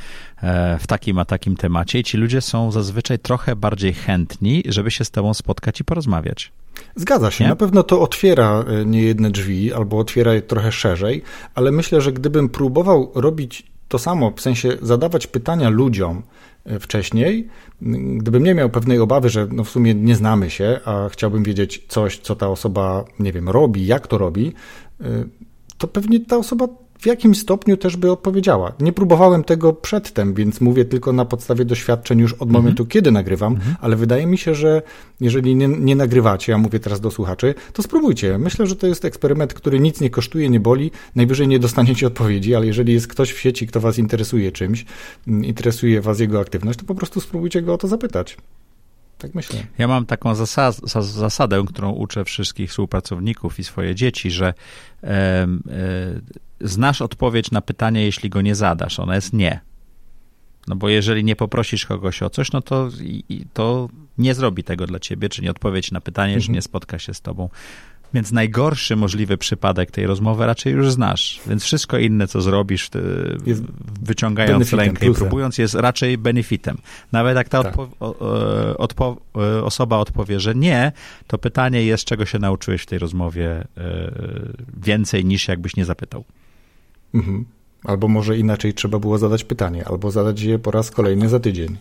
e, 0.42 0.78
w 0.78 0.86
takim 0.86 1.18
a 1.18 1.24
takim 1.24 1.56
temacie 1.56 1.98
i 1.98 2.04
ci 2.04 2.16
ludzie 2.16 2.40
są 2.40 2.72
zazwyczaj 2.72 3.18
trochę 3.18 3.56
bardziej 3.56 3.94
chętni, 3.94 4.62
żeby 4.68 4.90
się 4.90 5.04
z 5.04 5.10
tobą 5.10 5.34
spotkać 5.34 5.80
i 5.80 5.84
porozmawiać. 5.84 6.52
Zgadza 6.96 7.30
się. 7.30 7.44
Nie? 7.44 7.50
Na 7.50 7.56
pewno 7.56 7.82
to 7.82 8.00
otwiera 8.00 8.64
e, 8.68 8.84
niejedne 8.84 9.30
drzwi, 9.30 9.72
albo 9.72 9.98
otwiera 9.98 10.34
je 10.34 10.42
trochę 10.42 10.72
szerzej, 10.72 11.22
ale 11.54 11.72
myślę, 11.72 12.00
że 12.00 12.12
gdybym 12.12 12.48
próbował 12.48 13.12
robić 13.14 13.72
to 13.88 13.98
samo, 13.98 14.32
w 14.36 14.40
sensie 14.40 14.76
zadawać 14.82 15.26
pytania 15.26 15.68
ludziom, 15.68 16.22
wcześniej. 16.80 17.48
Gdybym 18.16 18.44
nie 18.44 18.54
miał 18.54 18.70
pewnej 18.70 18.98
obawy, 18.98 19.28
że 19.28 19.48
no 19.52 19.64
w 19.64 19.70
sumie 19.70 19.94
nie 19.94 20.16
znamy 20.16 20.50
się, 20.50 20.80
a 20.84 21.08
chciałbym 21.08 21.42
wiedzieć 21.42 21.84
coś, 21.88 22.18
co 22.18 22.36
ta 22.36 22.48
osoba, 22.48 23.04
nie 23.18 23.32
wiem, 23.32 23.48
robi, 23.48 23.86
jak 23.86 24.06
to 24.06 24.18
robi, 24.18 24.52
e, 25.00 25.04
to 25.78 25.88
pewnie 25.88 26.20
ta 26.20 26.36
osoba 26.36 26.68
w 27.02 27.06
jakimś 27.06 27.38
stopniu 27.38 27.76
też 27.76 27.96
by 27.96 28.12
odpowiedziała. 28.12 28.72
Nie 28.80 28.92
próbowałem 28.92 29.44
tego 29.44 29.72
przedtem, 29.72 30.34
więc 30.34 30.60
mówię 30.60 30.84
tylko 30.84 31.12
na 31.12 31.24
podstawie 31.24 31.64
doświadczeń 31.64 32.18
już 32.18 32.32
od 32.32 32.50
momentu, 32.50 32.82
mhm. 32.82 32.88
kiedy 32.88 33.10
nagrywam, 33.10 33.52
mhm. 33.52 33.76
ale 33.80 33.96
wydaje 33.96 34.26
mi 34.26 34.38
się, 34.38 34.54
że 34.54 34.82
jeżeli 35.20 35.56
nie, 35.56 35.68
nie 35.68 35.96
nagrywacie, 35.96 36.52
ja 36.52 36.58
mówię 36.58 36.80
teraz 36.80 37.00
do 37.00 37.10
słuchaczy, 37.10 37.54
to 37.72 37.82
spróbujcie. 37.82 38.38
Myślę, 38.38 38.66
że 38.66 38.76
to 38.76 38.86
jest 38.86 39.04
eksperyment, 39.04 39.54
który 39.54 39.80
nic 39.80 40.00
nie 40.00 40.10
kosztuje, 40.10 40.50
nie 40.50 40.60
boli, 40.60 40.90
najwyżej 41.14 41.48
nie 41.48 41.58
dostaniecie 41.58 42.06
odpowiedzi, 42.06 42.54
ale 42.54 42.66
jeżeli 42.66 42.92
jest 42.92 43.08
ktoś 43.08 43.32
w 43.32 43.38
sieci, 43.38 43.66
kto 43.66 43.80
was 43.80 43.98
interesuje 43.98 44.52
czymś, 44.52 44.84
mm, 45.28 45.44
interesuje 45.44 46.00
was 46.00 46.20
jego 46.20 46.40
aktywność, 46.40 46.78
to 46.78 46.84
po 46.84 46.94
prostu 46.94 47.20
spróbujcie 47.20 47.62
go 47.62 47.74
o 47.74 47.78
to 47.78 47.88
zapytać. 47.88 48.36
Tak 49.18 49.34
myślę. 49.34 49.60
Ja 49.78 49.88
mam 49.88 50.06
taką 50.06 50.34
zasad, 50.34 50.76
zasadę, 51.00 51.64
którą 51.68 51.90
uczę 51.90 52.24
wszystkich 52.24 52.70
współpracowników 52.70 53.58
i 53.58 53.64
swoje 53.64 53.94
dzieci, 53.94 54.30
że 54.30 54.54
e, 55.02 55.08
e, 55.08 55.48
znasz 56.62 57.02
odpowiedź 57.02 57.50
na 57.50 57.60
pytanie, 57.60 58.04
jeśli 58.04 58.30
go 58.30 58.40
nie 58.40 58.54
zadasz. 58.54 59.00
Ona 59.00 59.14
jest 59.14 59.32
nie. 59.32 59.60
No 60.68 60.76
bo 60.76 60.88
jeżeli 60.88 61.24
nie 61.24 61.36
poprosisz 61.36 61.86
kogoś 61.86 62.22
o 62.22 62.30
coś, 62.30 62.52
no 62.52 62.62
to, 62.62 62.88
i, 63.00 63.46
to 63.52 63.88
nie 64.18 64.34
zrobi 64.34 64.64
tego 64.64 64.86
dla 64.86 64.98
ciebie, 64.98 65.28
czy 65.28 65.42
nie 65.42 65.50
odpowiedź 65.50 65.92
na 65.92 66.00
pytanie, 66.00 66.34
mhm. 66.34 66.46
czy 66.46 66.52
nie 66.52 66.62
spotka 66.62 66.98
się 66.98 67.14
z 67.14 67.20
tobą. 67.20 67.48
Więc 68.14 68.32
najgorszy 68.32 68.96
możliwy 68.96 69.38
przypadek 69.38 69.90
tej 69.90 70.06
rozmowy 70.06 70.46
raczej 70.46 70.72
już 70.72 70.90
znasz. 70.90 71.40
Więc 71.46 71.64
wszystko 71.64 71.98
inne, 71.98 72.28
co 72.28 72.40
zrobisz, 72.40 72.90
jest 73.46 73.62
wyciągając 74.02 74.72
rękę 74.72 75.00
plusem. 75.00 75.12
i 75.12 75.16
próbując, 75.16 75.58
jest 75.58 75.74
raczej 75.74 76.18
benefitem. 76.18 76.78
Nawet 77.12 77.36
jak 77.36 77.48
ta 77.48 77.62
tak. 77.62 77.74
odpo 77.78 78.16
odpo 78.78 79.16
osoba 79.64 79.98
odpowie, 79.98 80.40
że 80.40 80.54
nie, 80.54 80.92
to 81.26 81.38
pytanie 81.38 81.84
jest, 81.84 82.04
czego 82.04 82.26
się 82.26 82.38
nauczyłeś 82.38 82.82
w 82.82 82.86
tej 82.86 82.98
rozmowie 82.98 83.50
e, 83.50 84.12
więcej 84.82 85.24
niż 85.24 85.48
jakbyś 85.48 85.76
nie 85.76 85.84
zapytał. 85.84 86.24
Mhm. 87.14 87.44
Albo 87.84 88.08
może 88.08 88.38
inaczej 88.38 88.74
trzeba 88.74 88.98
było 88.98 89.18
zadać 89.18 89.44
pytanie, 89.44 89.84
albo 89.88 90.10
zadać 90.10 90.40
je 90.40 90.58
po 90.58 90.70
raz 90.70 90.90
kolejny 90.90 91.28
za 91.28 91.40
tydzień. 91.40 91.76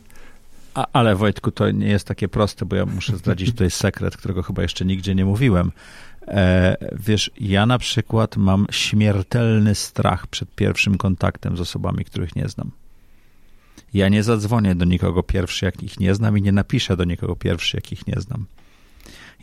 A, 0.73 0.87
ale 0.93 1.15
Wojtku, 1.15 1.51
to 1.51 1.71
nie 1.71 1.87
jest 1.87 2.07
takie 2.07 2.27
proste, 2.27 2.65
bo 2.65 2.75
ja 2.75 2.85
muszę 2.85 3.17
zdradzić 3.17 3.51
tutaj 3.51 3.71
sekret, 3.71 4.17
którego 4.17 4.43
chyba 4.43 4.61
jeszcze 4.61 4.85
nigdzie 4.85 5.15
nie 5.15 5.25
mówiłem. 5.25 5.71
E, 6.27 6.77
wiesz, 6.99 7.31
ja 7.39 7.65
na 7.65 7.77
przykład 7.77 8.37
mam 8.37 8.67
śmiertelny 8.71 9.75
strach 9.75 10.27
przed 10.27 10.55
pierwszym 10.55 10.97
kontaktem 10.97 11.57
z 11.57 11.61
osobami, 11.61 12.05
których 12.05 12.35
nie 12.35 12.49
znam. 12.49 12.71
Ja 13.93 14.09
nie 14.09 14.23
zadzwonię 14.23 14.75
do 14.75 14.85
nikogo 14.85 15.23
pierwszy, 15.23 15.65
jak 15.65 15.83
ich 15.83 15.99
nie 15.99 16.15
znam 16.15 16.37
i 16.37 16.41
nie 16.41 16.51
napiszę 16.51 16.97
do 16.97 17.03
nikogo 17.03 17.35
pierwszy, 17.35 17.77
jak 17.77 17.91
ich 17.91 18.07
nie 18.07 18.21
znam. 18.21 18.45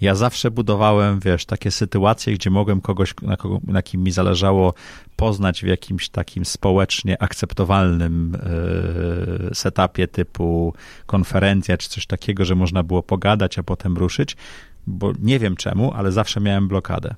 Ja 0.01 0.15
zawsze 0.15 0.51
budowałem, 0.51 1.21
wiesz, 1.21 1.47
takie 1.47 1.71
sytuacje, 1.71 2.35
gdzie 2.35 2.51
mogłem 2.51 2.81
kogoś, 2.81 3.15
na, 3.23 3.37
kogo, 3.37 3.61
na 3.67 3.83
kim 3.83 4.03
mi 4.03 4.11
zależało, 4.11 4.75
poznać 5.17 5.63
w 5.63 5.67
jakimś 5.67 6.09
takim 6.09 6.45
społecznie 6.45 7.23
akceptowalnym 7.23 8.37
e, 9.51 9.55
setupie 9.55 10.09
typu 10.09 10.75
konferencja 11.07 11.77
czy 11.77 11.89
coś 11.89 12.07
takiego, 12.07 12.45
że 12.45 12.55
można 12.55 12.83
było 12.83 13.03
pogadać, 13.03 13.59
a 13.59 13.63
potem 13.63 13.97
ruszyć, 13.97 14.37
bo 14.87 15.13
nie 15.23 15.39
wiem 15.39 15.57
czemu, 15.57 15.93
ale 15.95 16.13
zawsze 16.13 16.41
miałem 16.41 16.69
blokadę. 16.69 17.15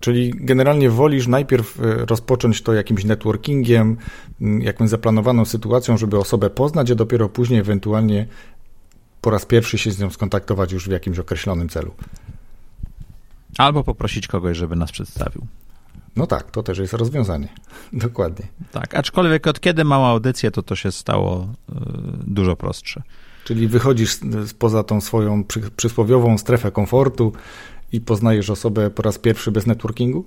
Czyli 0.00 0.32
generalnie 0.36 0.90
wolisz 0.90 1.26
najpierw 1.26 1.80
e, 1.80 2.06
rozpocząć 2.06 2.62
to 2.62 2.74
jakimś 2.74 3.04
networkingiem, 3.04 3.96
jakąś 4.60 4.88
zaplanowaną 4.88 5.44
sytuacją, 5.44 5.96
żeby 5.96 6.18
osobę 6.18 6.50
poznać, 6.50 6.90
a 6.90 6.94
dopiero 6.94 7.28
później 7.28 7.60
ewentualnie 7.60 8.26
po 9.20 9.30
raz 9.30 9.46
pierwszy 9.46 9.78
się 9.78 9.90
z 9.90 9.98
nią 9.98 10.10
skontaktować 10.10 10.72
już 10.72 10.88
w 10.88 10.90
jakimś 10.90 11.18
określonym 11.18 11.68
celu. 11.68 11.94
Albo 13.58 13.84
poprosić 13.84 14.26
kogoś, 14.26 14.56
żeby 14.56 14.76
nas 14.76 14.92
przedstawił. 14.92 15.46
No 16.16 16.26
tak, 16.26 16.50
to 16.50 16.62
też 16.62 16.78
jest 16.78 16.92
rozwiązanie. 16.92 17.48
Dokładnie. 17.92 18.46
Tak, 18.72 18.94
aczkolwiek 18.94 19.46
od 19.46 19.60
kiedy 19.60 19.84
mam 19.84 20.02
audycję, 20.02 20.50
to 20.50 20.62
to 20.62 20.76
się 20.76 20.92
stało 20.92 21.42
y, 21.42 21.74
dużo 22.26 22.56
prostsze. 22.56 23.02
Czyli 23.44 23.68
wychodzisz 23.68 24.18
poza 24.58 24.82
tą 24.82 25.00
swoją 25.00 25.44
przysłowiową 25.76 26.38
strefę 26.38 26.72
komfortu 26.72 27.32
i 27.92 28.00
poznajesz 28.00 28.50
osobę 28.50 28.90
po 28.90 29.02
raz 29.02 29.18
pierwszy 29.18 29.50
bez 29.50 29.66
networkingu? 29.66 30.24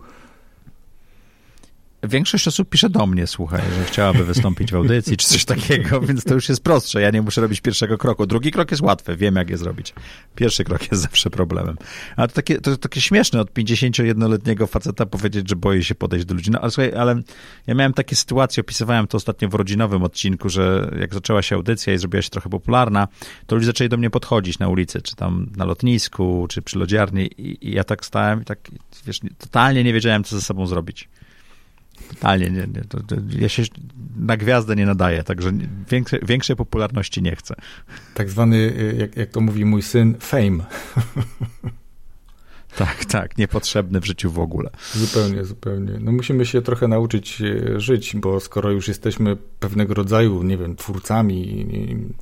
Większość 2.03 2.47
osób 2.47 2.69
pisze 2.69 2.89
do 2.89 3.07
mnie, 3.07 3.27
słuchaj, 3.27 3.61
że 3.77 3.85
chciałaby 3.85 4.25
wystąpić 4.25 4.71
w 4.71 4.75
audycji 4.75 5.17
czy 5.17 5.27
coś 5.27 5.45
takiego, 5.45 6.01
więc 6.07 6.23
to 6.23 6.33
już 6.33 6.49
jest 6.49 6.63
prostsze. 6.63 7.01
Ja 7.01 7.11
nie 7.11 7.21
muszę 7.21 7.41
robić 7.41 7.61
pierwszego 7.61 7.97
kroku. 7.97 8.25
Drugi 8.25 8.51
krok 8.51 8.71
jest 8.71 8.83
łatwy, 8.83 9.15
wiem 9.17 9.35
jak 9.35 9.49
je 9.49 9.57
zrobić. 9.57 9.93
Pierwszy 10.35 10.63
krok 10.63 10.91
jest 10.91 11.03
zawsze 11.11 11.29
problemem. 11.29 11.77
A 12.15 12.27
to 12.27 12.33
takie, 12.33 12.61
to 12.61 12.77
takie 12.77 13.01
śmieszne 13.01 13.41
od 13.41 13.51
51-letniego 13.51 14.67
faceta 14.67 15.05
powiedzieć, 15.05 15.49
że 15.49 15.55
boi 15.55 15.83
się 15.83 15.95
podejść 15.95 16.25
do 16.25 16.33
ludzi. 16.33 16.51
No 16.51 16.59
ale 16.61 16.71
słuchaj, 16.71 16.93
ale 16.93 17.21
ja 17.67 17.75
miałem 17.75 17.93
takie 17.93 18.15
sytuacje, 18.15 18.61
opisywałem 18.61 19.07
to 19.07 19.17
ostatnio 19.17 19.49
w 19.49 19.53
rodzinowym 19.53 20.03
odcinku, 20.03 20.49
że 20.49 20.91
jak 20.99 21.13
zaczęła 21.13 21.41
się 21.41 21.55
audycja 21.55 21.93
i 21.93 21.97
zrobiła 21.97 22.21
się 22.21 22.29
trochę 22.29 22.49
popularna, 22.49 23.07
to 23.47 23.55
ludzie 23.55 23.65
zaczęli 23.65 23.89
do 23.89 23.97
mnie 23.97 24.09
podchodzić 24.09 24.59
na 24.59 24.67
ulicy, 24.67 25.01
czy 25.01 25.15
tam 25.15 25.47
na 25.55 25.65
lotnisku, 25.65 26.45
czy 26.49 26.61
przy 26.61 26.79
lodziarni 26.79 27.25
i, 27.37 27.69
i 27.69 27.73
ja 27.73 27.83
tak 27.83 28.05
stałem 28.05 28.41
i 28.41 28.45
tak, 28.45 28.59
wiesz, 29.05 29.19
totalnie 29.37 29.83
nie 29.83 29.93
wiedziałem, 29.93 30.23
co 30.23 30.35
ze 30.35 30.41
sobą 30.41 30.67
zrobić. 30.67 31.09
Totalnie 32.09 32.49
nie. 32.49 32.67
nie 32.67 32.81
to, 32.89 33.03
to 33.03 33.15
ja 33.39 33.49
się 33.49 33.63
na 34.15 34.37
gwiazdę 34.37 34.75
nie 34.75 34.85
nadaję, 34.85 35.23
także 35.23 35.51
większe, 35.89 36.19
większej 36.23 36.55
popularności 36.55 37.21
nie 37.21 37.35
chcę. 37.35 37.55
Tak 38.13 38.29
zwany, 38.29 38.57
y, 38.57 38.95
jak, 38.99 39.17
jak 39.17 39.29
to 39.29 39.41
mówi 39.41 39.65
mój 39.65 39.81
syn, 39.81 40.15
fame. 40.19 40.65
Tak, 42.77 43.05
tak, 43.05 43.37
niepotrzebny 43.37 44.01
w 44.01 44.05
życiu 44.05 44.31
w 44.31 44.39
ogóle. 44.39 44.69
Zupełnie, 44.93 45.43
zupełnie. 45.43 45.99
No 45.99 46.11
musimy 46.11 46.45
się 46.45 46.61
trochę 46.61 46.87
nauczyć 46.87 47.41
e, 47.41 47.79
żyć, 47.79 48.15
bo 48.15 48.39
skoro 48.39 48.71
już 48.71 48.87
jesteśmy 48.87 49.37
pewnego 49.59 49.93
rodzaju, 49.93 50.43
nie 50.43 50.57
wiem, 50.57 50.75
twórcami, 50.75 51.65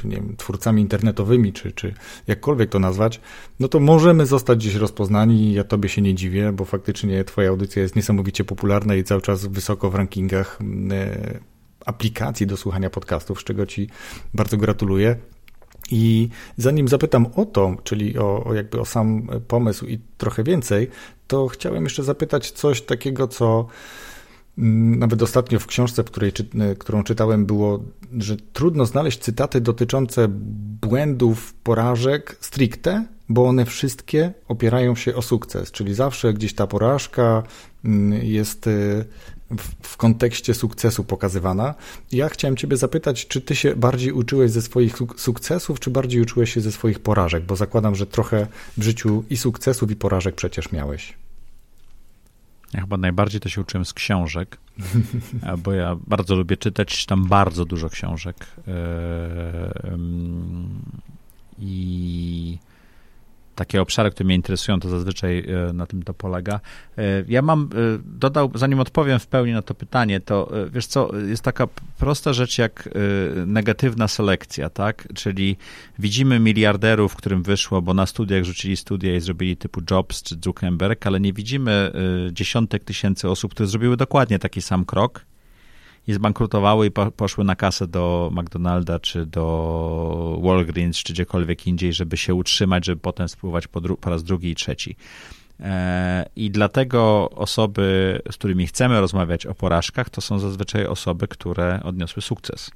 nie 0.04 0.16
wiem, 0.16 0.36
twórcami 0.38 0.82
internetowymi, 0.82 1.54
czy, 1.54 1.72
czy 1.72 1.94
jakkolwiek 2.28 2.70
to 2.70 2.80
nazwać, 2.80 3.22
no 3.60 3.68
to 3.68 3.80
możemy 3.80 4.26
zostać 4.26 4.60
gdzieś 4.60 4.76
rozpoznani. 4.76 5.54
Ja 5.54 5.64
tobie 5.64 5.90
się 5.90 6.02
nie 6.02 6.16
dziwię, 6.16 6.52
bo 6.52 6.66
faktycznie 6.66 7.24
twoja 7.24 7.50
audycja 7.50 7.82
jest 7.82 7.96
niesamowicie 7.96 8.44
popularna 8.44 8.96
i 8.96 9.04
cały 9.04 9.22
czas 9.22 9.46
wysoko 9.46 9.92
w 9.92 9.96
rankingach 9.96 10.60
e, 10.92 11.40
aplikacji 11.86 12.48
do 12.48 12.58
słuchania 12.58 12.90
podcastów, 12.90 13.42
z 13.42 13.44
czego 13.44 13.66
ci 13.66 13.90
bardzo 14.34 14.58
gratuluję. 14.58 15.16
I 15.92 16.30
zanim 16.58 16.88
zapytam 16.88 17.26
o 17.36 17.46
to, 17.46 17.76
czyli 17.84 18.18
o, 18.18 18.44
o, 18.44 18.54
jakby 18.54 18.80
o 18.80 18.86
sam 18.86 19.28
pomysł 19.48 19.86
i 19.86 20.00
trochę 20.18 20.44
więcej, 20.44 20.88
to 21.28 21.48
chciałem 21.48 21.84
jeszcze 21.84 22.04
zapytać 22.04 22.52
coś 22.52 22.82
takiego, 22.82 23.28
co 23.28 23.68
mm, 24.58 25.00
nawet 25.00 25.22
ostatnio 25.22 25.60
w 25.60 25.68
książce, 25.68 26.04
której, 26.04 26.32
którą 26.80 27.04
czytałem, 27.04 27.46
było, 27.46 27.84
że 28.18 28.38
trudno 28.54 28.86
znaleźć 28.86 29.20
cytaty 29.20 29.62
dotyczące 29.62 30.28
błędów, 30.82 31.54
porażek 31.54 32.38
stricte, 32.40 33.06
bo 33.30 33.46
one 33.46 33.66
wszystkie 33.66 34.34
opierają 34.48 34.96
się 34.96 35.16
o 35.16 35.22
sukces, 35.22 35.72
czyli 35.72 35.94
zawsze 35.94 36.34
gdzieś 36.34 36.54
ta 36.54 36.68
porażka 36.68 37.44
mm, 37.86 38.26
jest 38.26 38.68
y, 38.68 39.06
w, 39.58 39.88
w, 39.88 39.98
kontekście 39.98 40.54
sukcesu 40.54 41.04
pokazywana. 41.04 41.76
Ja 42.12 42.30
chciałem 42.30 42.58
Ciebie 42.58 42.78
zapytać, 42.78 43.28
czy 43.28 43.42
Ty 43.42 43.56
się 43.56 43.76
bardziej 43.76 44.12
uczyłeś 44.12 44.52
ze 44.52 44.62
swoich 44.62 44.96
sukcesów, 45.18 45.80
czy 45.80 45.90
bardziej 45.90 46.22
uczyłeś 46.22 46.54
się 46.54 46.62
ze 46.62 46.72
swoich 46.72 47.00
porażek? 47.00 47.44
Bo 47.44 47.56
zakładam, 47.56 47.96
że 47.96 48.06
trochę 48.06 48.48
w 48.78 48.84
życiu 48.84 49.24
i 49.30 49.38
sukcesów, 49.38 49.92
i 49.92 49.96
porażek 49.96 50.36
przecież 50.36 50.72
miałeś. 50.72 51.14
Ja 52.74 52.82
chyba 52.82 52.98
najbardziej 52.98 53.42
to 53.42 53.50
się 53.50 53.62
uczyłem 53.62 53.86
z 53.86 53.94
książek, 53.94 54.58
bo 55.64 55.74
ja 55.74 55.98
bardzo 56.08 56.36
lubię 56.36 56.58
czytać, 56.58 57.06
tam 57.06 57.28
bardzo 57.28 57.66
dużo 57.66 57.90
książek. 57.90 58.36
E, 58.68 59.98
I 61.60 62.58
takie 63.62 63.82
obszary, 63.82 64.12
które 64.12 64.26
mnie 64.26 64.36
interesują, 64.36 64.80
to 64.80 64.90
zazwyczaj 64.90 65.40
e, 65.40 65.74
na 65.74 65.86
tym 65.86 66.04
to 66.04 66.14
polega. 66.14 66.60
E, 66.98 67.02
ja 67.28 67.42
mam, 67.42 67.70
e, 67.74 68.00
dodał, 68.06 68.52
zanim 68.56 68.80
odpowiem 68.80 69.20
w 69.20 69.28
pełni 69.28 69.54
na 69.54 69.62
to 69.62 69.74
pytanie, 69.74 70.20
to 70.20 70.52
wiesz 70.72 70.86
co, 70.86 71.16
jest 71.28 71.44
taka 71.44 71.68
prosta 71.98 72.34
rzecz 72.34 72.58
jak 72.58 72.90
negatywna 73.46 74.08
selekcja, 74.08 74.70
tak? 74.70 75.08
Czyli 75.14 75.58
widzimy 76.00 76.40
miliarderów, 76.40 77.16
którym 77.16 77.44
wyszło, 77.44 77.82
bo 77.82 77.94
na 77.94 78.06
studiach 78.06 78.44
rzucili 78.44 78.78
studia 78.78 79.16
i 79.16 79.20
zrobili 79.20 79.58
typu 79.58 79.82
Jobs 79.92 80.24
czy 80.24 80.36
Zuckerberg, 80.44 81.08
ale 81.08 81.20
nie 81.20 81.34
widzimy 81.34 81.92
dziesiątek 82.32 82.84
tysięcy 82.84 83.30
osób, 83.30 83.52
które 83.52 83.68
zrobiły 83.68 83.98
dokładnie 83.98 84.40
taki 84.40 84.62
sam 84.62 84.86
krok 84.86 85.26
i 86.08 86.14
zbankrutowały 86.14 86.88
i 86.88 86.92
po, 86.92 87.12
poszły 87.12 87.44
na 87.44 87.56
kasę 87.56 87.88
do 87.88 88.32
McDonalda, 88.34 89.00
czy 89.00 89.26
do 89.26 90.40
Walgreens, 90.44 90.98
czy 90.98 91.14
gdziekolwiek 91.14 91.68
indziej, 91.68 91.94
żeby 91.94 92.18
się 92.18 92.34
utrzymać, 92.36 92.86
żeby 92.86 93.02
potem 93.02 93.30
spływać 93.30 93.68
po, 93.68 93.82
po 93.82 94.10
raz 94.10 94.24
drugi 94.24 94.50
i 94.50 94.56
trzeci. 94.56 94.96
E, 95.60 96.30
I 96.36 96.52
dlatego 96.52 97.30
osoby, 97.30 98.20
z 98.32 98.38
którymi 98.38 98.68
chcemy 98.68 99.02
rozmawiać 99.02 99.46
o 99.46 99.56
porażkach, 99.56 100.10
to 100.10 100.22
są 100.22 100.40
zazwyczaj 100.40 100.86
osoby, 100.86 101.28
które 101.28 101.84
odniosły 101.84 102.22
sukces. 102.22 102.72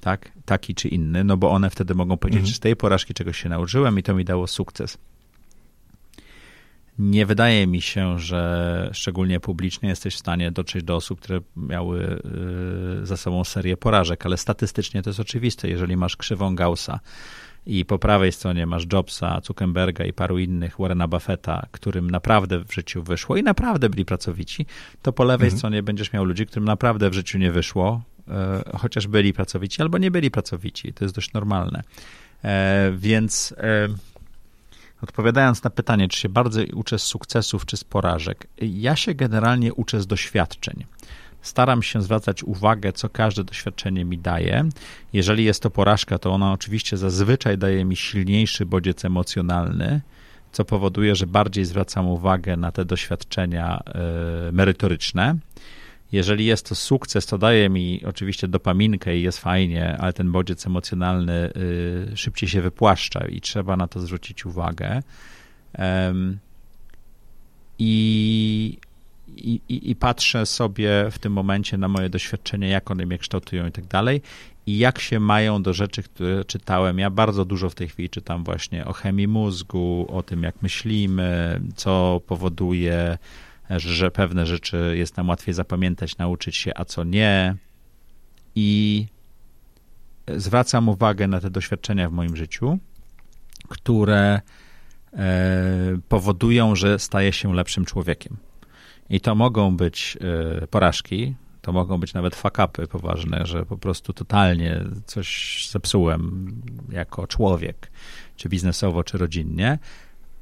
Tak? 0.00 0.32
Taki 0.44 0.74
czy 0.74 0.88
inny, 0.88 1.24
no 1.24 1.36
bo 1.36 1.50
one 1.50 1.70
wtedy 1.70 1.94
mogą 1.94 2.16
powiedzieć, 2.16 2.38
mhm. 2.38 2.48
że 2.48 2.56
z 2.56 2.60
tej 2.60 2.76
porażki 2.76 3.14
czegoś 3.14 3.42
się 3.42 3.48
nauczyłem 3.48 3.98
i 3.98 4.02
to 4.02 4.14
mi 4.14 4.24
dało 4.24 4.46
sukces. 4.46 4.98
Nie 6.98 7.26
wydaje 7.26 7.66
mi 7.66 7.80
się, 7.80 8.18
że 8.18 8.90
szczególnie 8.92 9.40
publicznie 9.40 9.88
jesteś 9.88 10.14
w 10.14 10.18
stanie 10.18 10.50
dotrzeć 10.52 10.84
do 10.84 10.96
osób, 10.96 11.20
które 11.20 11.40
miały 11.56 12.20
y, 13.02 13.06
za 13.06 13.16
sobą 13.16 13.44
serię 13.44 13.76
porażek, 13.76 14.26
ale 14.26 14.36
statystycznie 14.36 15.02
to 15.02 15.10
jest 15.10 15.20
oczywiste. 15.20 15.68
Jeżeli 15.68 15.96
masz 15.96 16.16
krzywą 16.16 16.54
Gaussa 16.54 17.00
i 17.66 17.84
po 17.84 17.98
prawej 17.98 18.32
stronie 18.32 18.66
masz 18.66 18.86
Jobsa, 18.92 19.40
Zuckerberga 19.44 20.04
i 20.04 20.12
paru 20.12 20.38
innych, 20.38 20.76
Warrena 20.78 21.08
Buffetta, 21.08 21.66
którym 21.70 22.10
naprawdę 22.10 22.64
w 22.64 22.74
życiu 22.74 23.02
wyszło 23.02 23.36
i 23.36 23.42
naprawdę 23.42 23.90
byli 23.90 24.04
pracowici, 24.04 24.66
to 25.02 25.12
po 25.12 25.24
lewej 25.24 25.46
mhm. 25.46 25.58
stronie 25.58 25.82
będziesz 25.82 26.12
miał 26.12 26.24
ludzi, 26.24 26.46
którym 26.46 26.64
naprawdę 26.64 27.10
w 27.10 27.14
życiu 27.14 27.38
nie 27.38 27.52
wyszło, 27.52 28.02
y, 28.72 28.78
chociaż 28.78 29.06
byli 29.06 29.32
pracowici 29.32 29.82
albo 29.82 29.98
nie 29.98 30.10
byli 30.10 30.30
pracowici. 30.30 30.92
To 30.92 31.04
jest 31.04 31.14
dość 31.14 31.32
normalne. 31.32 31.82
E, 32.44 32.92
więc 32.96 33.54
e, 33.58 33.88
Odpowiadając 35.02 35.64
na 35.64 35.70
pytanie, 35.70 36.08
czy 36.08 36.20
się 36.20 36.28
bardziej 36.28 36.70
uczę 36.72 36.98
z 36.98 37.02
sukcesów 37.02 37.66
czy 37.66 37.76
z 37.76 37.84
porażek, 37.84 38.46
ja 38.60 38.96
się 38.96 39.14
generalnie 39.14 39.74
uczę 39.74 40.00
z 40.00 40.06
doświadczeń. 40.06 40.84
Staram 41.42 41.82
się 41.82 42.02
zwracać 42.02 42.42
uwagę, 42.42 42.92
co 42.92 43.08
każde 43.08 43.44
doświadczenie 43.44 44.04
mi 44.04 44.18
daje. 44.18 44.68
Jeżeli 45.12 45.44
jest 45.44 45.62
to 45.62 45.70
porażka, 45.70 46.18
to 46.18 46.30
ona 46.30 46.52
oczywiście 46.52 46.96
zazwyczaj 46.96 47.58
daje 47.58 47.84
mi 47.84 47.96
silniejszy 47.96 48.66
bodziec 48.66 49.04
emocjonalny, 49.04 50.00
co 50.52 50.64
powoduje, 50.64 51.16
że 51.16 51.26
bardziej 51.26 51.64
zwracam 51.64 52.08
uwagę 52.08 52.56
na 52.56 52.72
te 52.72 52.84
doświadczenia 52.84 53.82
y, 54.48 54.52
merytoryczne. 54.52 55.36
Jeżeli 56.16 56.46
jest 56.46 56.68
to 56.68 56.74
sukces, 56.74 57.26
to 57.26 57.38
daje 57.38 57.68
mi 57.68 58.04
oczywiście 58.04 58.48
dopaminkę 58.48 59.16
i 59.16 59.22
jest 59.22 59.38
fajnie, 59.38 59.96
ale 59.98 60.12
ten 60.12 60.32
bodziec 60.32 60.66
emocjonalny 60.66 61.52
y, 62.12 62.16
szybciej 62.16 62.48
się 62.48 62.62
wypłaszcza 62.62 63.26
i 63.26 63.40
trzeba 63.40 63.76
na 63.76 63.88
to 63.88 64.00
zwrócić 64.00 64.46
uwagę. 64.46 65.02
I, 67.78 68.78
i, 69.36 69.60
i, 69.68 69.96
patrzę 69.96 70.46
sobie 70.46 70.90
w 71.10 71.18
tym 71.18 71.32
momencie 71.32 71.78
na 71.78 71.88
moje 71.88 72.08
doświadczenia, 72.08 72.68
jak 72.68 72.90
one 72.90 73.06
mnie 73.06 73.18
kształtują 73.18 73.66
i 73.66 73.72
tak 73.72 73.86
dalej, 73.86 74.22
i 74.66 74.78
jak 74.78 74.98
się 74.98 75.20
mają 75.20 75.62
do 75.62 75.72
rzeczy, 75.72 76.02
które 76.02 76.44
czytałem. 76.44 76.98
Ja 76.98 77.10
bardzo 77.10 77.44
dużo 77.44 77.70
w 77.70 77.74
tej 77.74 77.88
chwili 77.88 78.10
czytam 78.10 78.44
właśnie 78.44 78.84
o 78.84 78.92
chemii 78.92 79.28
mózgu, 79.28 80.06
o 80.08 80.22
tym, 80.22 80.42
jak 80.42 80.62
myślimy, 80.62 81.60
co 81.76 82.20
powoduje 82.26 83.18
że 83.70 84.10
pewne 84.10 84.46
rzeczy 84.46 84.94
jest 84.96 85.16
nam 85.16 85.28
łatwiej 85.28 85.54
zapamiętać, 85.54 86.18
nauczyć 86.18 86.56
się, 86.56 86.72
a 86.74 86.84
co 86.84 87.04
nie. 87.04 87.56
I 88.54 89.06
zwracam 90.36 90.88
uwagę 90.88 91.28
na 91.28 91.40
te 91.40 91.50
doświadczenia 91.50 92.08
w 92.08 92.12
moim 92.12 92.36
życiu, 92.36 92.78
które 93.68 94.40
e, 95.12 95.20
powodują, 96.08 96.74
że 96.74 96.98
staję 96.98 97.32
się 97.32 97.54
lepszym 97.54 97.84
człowiekiem. 97.84 98.36
I 99.10 99.20
to 99.20 99.34
mogą 99.34 99.76
być 99.76 100.18
e, 100.62 100.66
porażki, 100.66 101.34
to 101.62 101.72
mogą 101.72 101.98
być 101.98 102.14
nawet 102.14 102.36
fakapy 102.36 102.86
poważne, 102.86 103.46
że 103.46 103.66
po 103.66 103.78
prostu 103.78 104.12
totalnie 104.12 104.84
coś 105.06 105.68
zepsułem 105.70 106.52
jako 106.90 107.26
człowiek, 107.26 107.90
czy 108.36 108.48
biznesowo, 108.48 109.04
czy 109.04 109.18
rodzinnie, 109.18 109.78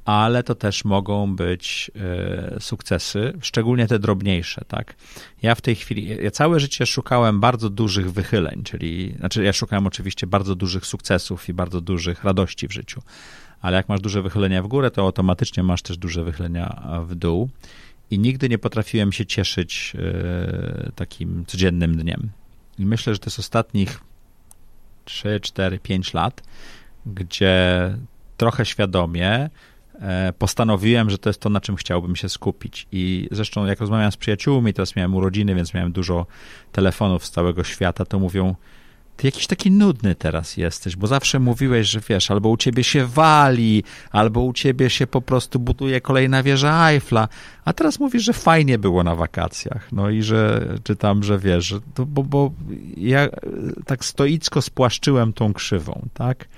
ale 0.04 0.42
to 0.42 0.54
też 0.54 0.84
mogą 0.84 1.36
być 1.36 1.90
e, 1.96 2.60
sukcesy, 2.60 3.32
szczególnie 3.40 3.86
te 3.86 3.98
drobniejsze, 3.98 4.64
tak. 4.68 4.94
Ja 5.42 5.54
w 5.54 5.60
tej 5.60 5.74
chwili, 5.74 6.16
ja 6.22 6.30
całe 6.30 6.60
życie 6.60 6.86
szukałem 6.86 7.40
bardzo 7.40 7.70
dużych 7.70 8.12
wychyleń, 8.12 8.62
czyli, 8.62 9.14
znaczy 9.18 9.44
ja 9.44 9.52
szukałem 9.52 9.86
oczywiście 9.86 10.26
bardzo 10.26 10.54
dużych 10.54 10.86
sukcesów 10.86 11.48
i 11.48 11.52
bardzo 11.52 11.80
dużych 11.80 12.24
radości 12.24 12.68
w 12.68 12.72
życiu, 12.72 13.02
ale 13.60 13.76
jak 13.76 13.88
masz 13.88 14.00
duże 14.00 14.22
wychylenia 14.22 14.62
w 14.62 14.66
górę, 14.66 14.90
to 14.90 15.02
automatycznie 15.02 15.62
masz 15.62 15.82
też 15.82 15.96
duże 15.96 16.24
wychylenia 16.24 16.82
w 17.06 17.14
dół 17.14 17.50
i 18.10 18.18
nigdy 18.18 18.48
nie 18.48 18.58
potrafiłem 18.58 19.12
się 19.12 19.26
cieszyć 19.26 19.92
e, 19.98 20.92
takim 20.94 21.44
codziennym 21.46 21.96
dniem. 21.96 22.30
I 22.78 22.86
myślę, 22.86 23.12
że 23.12 23.18
to 23.18 23.26
jest 23.26 23.38
ostatnich 23.38 24.00
3, 25.04 25.40
4, 25.42 25.78
5 25.78 26.14
lat, 26.14 26.42
gdzie 27.06 27.96
trochę 28.36 28.66
świadomie 28.66 29.50
postanowiłem, 30.38 31.11
że 31.11 31.18
to 31.18 31.28
jest 31.28 31.40
to, 31.40 31.50
na 31.50 31.61
czym 31.61 31.76
chciałbym 31.76 32.16
się 32.16 32.28
skupić. 32.28 32.87
I 32.92 33.28
zresztą, 33.30 33.66
jak 33.66 33.80
rozmawiam 33.80 34.12
z 34.12 34.16
przyjaciółmi, 34.16 34.74
teraz 34.74 34.96
miałem 34.96 35.14
urodziny, 35.14 35.54
więc 35.54 35.74
miałem 35.74 35.92
dużo 35.92 36.26
telefonów 36.72 37.26
z 37.26 37.30
całego 37.30 37.64
świata, 37.64 38.04
to 38.04 38.18
mówią, 38.18 38.54
ty 39.16 39.26
jakiś 39.26 39.46
taki 39.46 39.70
nudny 39.70 40.14
teraz 40.14 40.57
jesteś, 40.57 40.96
bo 40.96 41.07
zawsze 41.07 41.38
mówiłeś, 41.40 41.88
że 41.88 42.00
wiesz, 42.09 42.30
albo 42.30 42.48
u 42.48 42.57
ciebie 42.57 42.85
się 42.85 43.07
wali, 43.07 43.85
albo 44.11 44.40
u 44.40 44.52
ciebie 44.52 44.90
się 44.90 45.07
po 45.07 45.22
prostu 45.22 45.59
buduje 45.59 46.00
kolejna 46.00 46.42
wieża 46.42 46.90
Eiffla, 46.90 47.28
a 47.64 47.72
teraz 47.72 48.00
mówisz, 48.00 48.22
że 48.22 48.33
fajnie 48.33 48.78
było 48.78 49.04
na 49.04 49.14
wakacjach. 49.14 49.92
No 49.92 50.11
i 50.11 50.22
że 50.22 50.68
czytam, 50.85 51.22
że 51.22 51.38
wiesz, 51.38 51.74
to, 51.94 52.07
bo, 52.07 52.22
bo 52.22 52.52
ja 52.96 53.28
tak 53.87 54.04
stoicko 54.04 54.62
spłaszczyłem 54.62 55.33
tą 55.33 55.52
krzywą, 55.52 56.09
tak, 56.14 56.48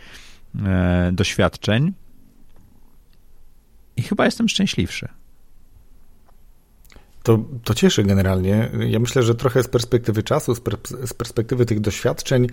e, 0.64 1.11
doświadczeń 1.12 1.92
i 3.96 4.02
chyba 4.02 4.24
jestem 4.24 4.48
szczęśliwszy. 4.48 5.09
To, 7.26 7.38
to 7.64 7.74
cieszy 7.74 8.04
generalnie. 8.04 8.70
Ja 8.88 8.98
myślę, 8.98 9.22
że 9.22 9.35
trochę 9.35 9.62
z 9.62 9.68
perspektywy 9.68 10.22
czasu, 10.22 10.54
z, 10.54 10.61
per, 10.61 10.76
z, 11.04 11.14
perspektywy 11.14 11.66
tych 11.66 11.80
doświadczeń 11.80 12.46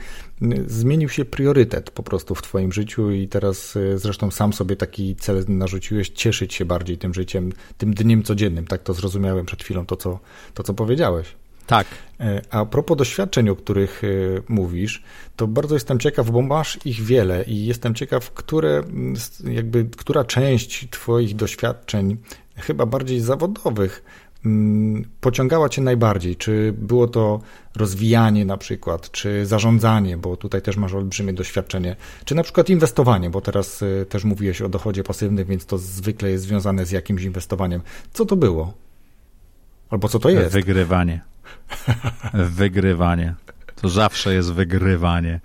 zmienił 0.68 1.10
się 1.10 1.26
priorytet 1.26 1.92
po 1.92 2.04
prostu 2.04 2.36
w 2.36 2.42
Twoim 2.42 2.72
życiu 2.72 3.12
i 3.12 3.28
teraz 3.28 3.76
y, 3.76 3.98
zresztą 3.98 4.32
sam 4.32 4.54
sobie 4.54 4.76
taki 4.76 5.16
cel 5.16 5.46
narzuciłeś, 5.48 6.10
cieszyć 6.10 6.54
się 6.54 6.66
bardziej 6.66 6.98
tym 6.98 7.14
życiem, 7.14 7.52
tym 7.78 7.94
dniem 7.94 8.24
codziennym. 8.24 8.68
Tak 8.68 8.84
to 8.84 8.94
zrozumiałem 8.94 9.46
przed 9.46 9.64
chwilą, 9.64 9.86
to 9.86 9.96
co, 9.96 10.20
to, 10.54 10.64
co 10.64 10.74
powiedziałeś. 10.74 11.36
Tak. 11.68 11.88
E, 12.20 12.42
a 12.50 12.66
propos 12.66 12.98
doświadczeń, 12.98 13.50
o 13.50 13.56
których 13.56 14.04
y, 14.04 14.44
mówisz, 14.50 15.04
to 15.36 15.48
bardzo 15.48 15.76
jestem 15.76 16.00
ciekaw, 16.00 16.32
bo 16.32 16.42
masz 16.42 16.80
ich 16.86 17.02
wiele 17.02 17.44
i 17.44 17.66
jestem 17.66 17.96
ciekaw, 17.96 18.32
które, 18.32 18.84
jakby, 19.44 19.86
która 19.98 20.24
część 20.24 20.90
Twoich 20.90 21.36
doświadczeń, 21.36 22.18
chyba 22.56 22.86
bardziej 22.86 23.20
zawodowych, 23.20 24.04
Mm, 24.46 25.06
pociągała 25.22 25.70
Cię 25.70 25.82
najbardziej? 25.82 26.36
Czy 26.36 26.74
było 26.78 27.08
to 27.08 27.40
rozwijanie 27.76 28.46
na 28.46 28.58
przykład, 28.58 29.12
czy 29.12 29.46
zarządzanie, 29.46 30.18
bo 30.18 30.38
tutaj 30.38 30.62
też 30.62 30.78
masz 30.78 30.94
olbrzymie 30.94 31.34
doświadczenie, 31.34 31.96
czy 32.26 32.36
na 32.36 32.44
przykład 32.44 32.70
inwestowanie, 32.70 33.30
bo 33.30 33.42
teraz 33.42 33.82
y, 33.82 34.06
też 34.10 34.24
mówiłeś 34.24 34.62
o 34.62 34.70
dochodzie 34.70 35.04
pasywnym, 35.04 35.46
więc 35.46 35.66
to 35.66 35.78
zwykle 35.78 36.30
jest 36.30 36.44
związane 36.44 36.86
z 36.86 36.92
jakimś 36.92 37.24
inwestowaniem. 37.24 37.82
Co 38.14 38.26
to 38.26 38.36
było? 38.36 38.74
Albo 39.90 40.10
co 40.10 40.20
to 40.20 40.30
jest? 40.30 40.54
Wygrywanie. 40.54 41.22
Wygrywanie. 42.34 43.34
To 43.76 43.90
zawsze 43.90 44.34
jest 44.34 44.54
wygrywanie. 44.54 45.40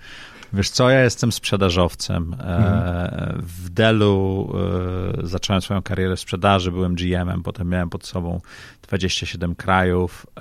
Wiesz 0.52 0.70
co, 0.70 0.90
ja 0.90 1.00
jestem 1.00 1.32
sprzedażowcem. 1.32 2.36
E, 2.40 2.56
mhm. 2.56 3.42
W 3.42 3.70
Delu 3.70 4.52
e, 5.22 5.26
zacząłem 5.26 5.62
swoją 5.62 5.82
karierę 5.82 6.16
w 6.16 6.20
sprzedaży, 6.20 6.72
byłem 6.72 6.94
GM-em, 6.94 7.42
potem 7.42 7.68
miałem 7.68 7.90
pod 7.90 8.06
sobą 8.06 8.40
27 8.82 9.54
krajów. 9.54 10.26
E, 10.36 10.40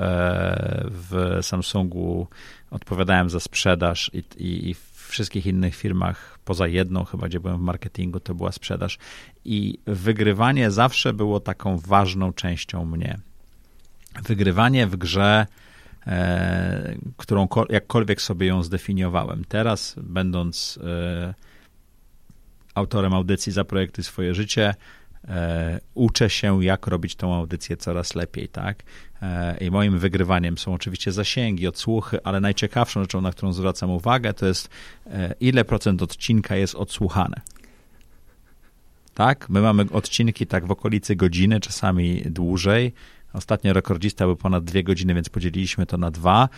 w 0.90 1.40
Samsungu 1.42 2.28
odpowiadałem 2.72 3.30
za 3.30 3.40
sprzedaż 3.40 4.12
i, 4.14 4.24
i, 4.38 4.70
i 4.70 4.74
w 4.74 5.08
wszystkich 5.08 5.46
innych 5.46 5.76
firmach, 5.76 6.40
poza 6.46 6.68
jedną 6.68 7.04
chyba, 7.04 7.28
gdzie 7.28 7.40
byłem 7.40 7.58
w 7.58 7.62
marketingu, 7.62 8.20
to 8.20 8.36
była 8.36 8.52
sprzedaż. 8.52 8.98
I 9.46 9.80
wygrywanie 9.86 10.72
zawsze 10.72 11.14
było 11.14 11.40
taką 11.40 11.78
ważną 11.78 12.34
częścią 12.34 12.86
mnie. 12.86 13.20
Wygrywanie 14.24 14.88
w 14.88 14.96
grze 14.96 15.46
E, 16.08 16.96
którą 17.18 17.48
jakkolwiek 17.70 18.22
sobie 18.22 18.48
ją 18.48 18.64
zdefiniowałem. 18.64 19.46
Teraz, 19.48 19.96
będąc 19.98 20.80
e, 20.84 21.34
autorem 22.76 23.14
audycji 23.14 23.52
za 23.52 23.66
projekty 23.66 24.04
swoje 24.04 24.36
życie, 24.36 24.76
e, 25.28 25.80
uczę 25.94 26.30
się, 26.30 26.64
jak 26.64 26.88
robić 26.88 27.16
tą 27.16 27.36
audycję 27.36 27.78
coraz 27.78 28.16
lepiej, 28.16 28.50
tak? 28.50 28.84
I 29.62 29.72
moim 29.72 30.00
wygrywaniem 30.00 30.58
są 30.58 30.74
oczywiście 30.74 31.12
zasięgi, 31.12 31.68
odsłuchy, 31.68 32.24
ale 32.24 32.40
najciekawszą 32.40 33.02
rzeczą, 33.02 33.22
na 33.22 33.32
którą 33.32 33.54
zwracam 33.54 33.90
uwagę, 33.90 34.34
to 34.34 34.46
jest 34.46 34.70
ile 35.40 35.66
procent 35.66 36.02
odcinka 36.02 36.56
jest 36.56 36.76
odsłuchane. 36.76 37.42
Tak? 39.14 39.50
My 39.50 39.62
mamy 39.62 39.86
odcinki 39.92 40.48
tak 40.48 40.68
w 40.68 40.72
okolicy 40.72 41.16
godziny, 41.16 41.60
czasami 41.60 42.22
dłużej, 42.26 42.94
Ostatnio 43.34 43.74
rekordzista 43.74 44.26
był 44.26 44.36
ponad 44.36 44.64
dwie 44.64 44.84
godziny, 44.84 45.14
więc 45.14 45.30
podzieliliśmy 45.30 45.86
to 45.86 45.98
na 45.98 46.12
dwa. 46.12 46.50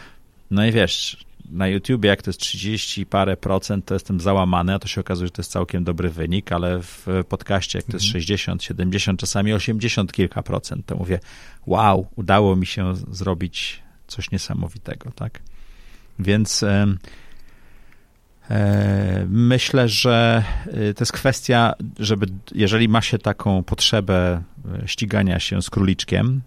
No 0.51 0.65
i 0.65 0.71
wiesz, 0.71 1.25
na 1.51 1.67
YouTubie 1.67 2.09
jak 2.09 2.21
to 2.21 2.29
jest 2.29 2.39
30 2.39 3.05
parę 3.05 3.37
procent, 3.37 3.85
to 3.85 3.93
jestem 3.93 4.19
załamany, 4.19 4.73
a 4.73 4.79
to 4.79 4.87
się 4.87 5.01
okazuje, 5.01 5.27
że 5.27 5.31
to 5.31 5.41
jest 5.41 5.51
całkiem 5.51 5.83
dobry 5.83 6.09
wynik, 6.09 6.51
ale 6.51 6.81
w 6.81 7.07
podcaście 7.29 7.79
jak 7.79 7.85
to 7.85 7.93
jest 7.93 8.05
60, 8.05 8.61
mhm. 8.61 8.67
70, 8.67 9.19
czasami 9.19 9.53
80 9.53 10.11
kilka 10.11 10.43
procent, 10.43 10.85
to 10.85 10.95
mówię, 10.95 11.19
wow, 11.65 12.07
udało 12.15 12.55
mi 12.55 12.65
się 12.65 12.95
zrobić 13.11 13.81
coś 14.07 14.31
niesamowitego, 14.31 15.11
tak? 15.11 15.39
Więc 16.19 16.63
e, 16.63 16.87
e, 18.49 19.25
myślę, 19.29 19.89
że 19.89 20.43
e, 20.67 20.93
to 20.93 21.01
jest 21.01 21.11
kwestia, 21.11 21.73
żeby, 21.99 22.25
jeżeli 22.55 22.89
ma 22.89 23.01
się 23.01 23.17
taką 23.17 23.63
potrzebę 23.63 24.43
e, 24.83 24.87
ścigania 24.87 25.39
się 25.39 25.61
z 25.61 25.69
króliczkiem, 25.69 26.41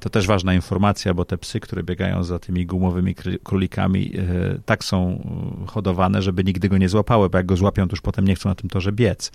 to 0.00 0.10
też 0.10 0.26
ważna 0.26 0.54
informacja, 0.54 1.14
bo 1.14 1.24
te 1.24 1.38
psy, 1.38 1.60
które 1.60 1.82
biegają 1.82 2.24
za 2.24 2.38
tymi 2.38 2.66
gumowymi 2.66 3.14
królikami, 3.42 4.12
e, 4.16 4.22
tak 4.64 4.84
są 4.84 5.22
hodowane, 5.66 6.22
żeby 6.22 6.44
nigdy 6.44 6.68
go 6.68 6.78
nie 6.78 6.88
złapały, 6.88 7.30
bo 7.30 7.38
jak 7.38 7.46
go 7.46 7.56
złapią, 7.56 7.88
to 7.88 7.92
już 7.92 8.00
potem 8.00 8.24
nie 8.24 8.34
chcą 8.34 8.48
na 8.48 8.54
tym 8.54 8.70
torze 8.70 8.92
biec. 8.92 9.32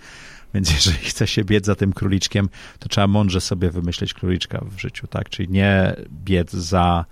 Więc 0.54 0.72
jeżeli 0.76 0.98
chce 0.98 1.26
się 1.26 1.44
biec 1.44 1.66
za 1.66 1.74
tym 1.74 1.92
króliczkiem, 1.92 2.48
to 2.78 2.88
trzeba 2.88 3.06
mądrze 3.06 3.40
sobie 3.40 3.70
wymyśleć 3.70 4.14
króliczka 4.14 4.64
w 4.76 4.78
życiu, 4.78 5.06
tak? 5.06 5.28
Czyli 5.28 5.48
nie 5.48 5.96
biec 6.24 6.52
za 6.52 7.04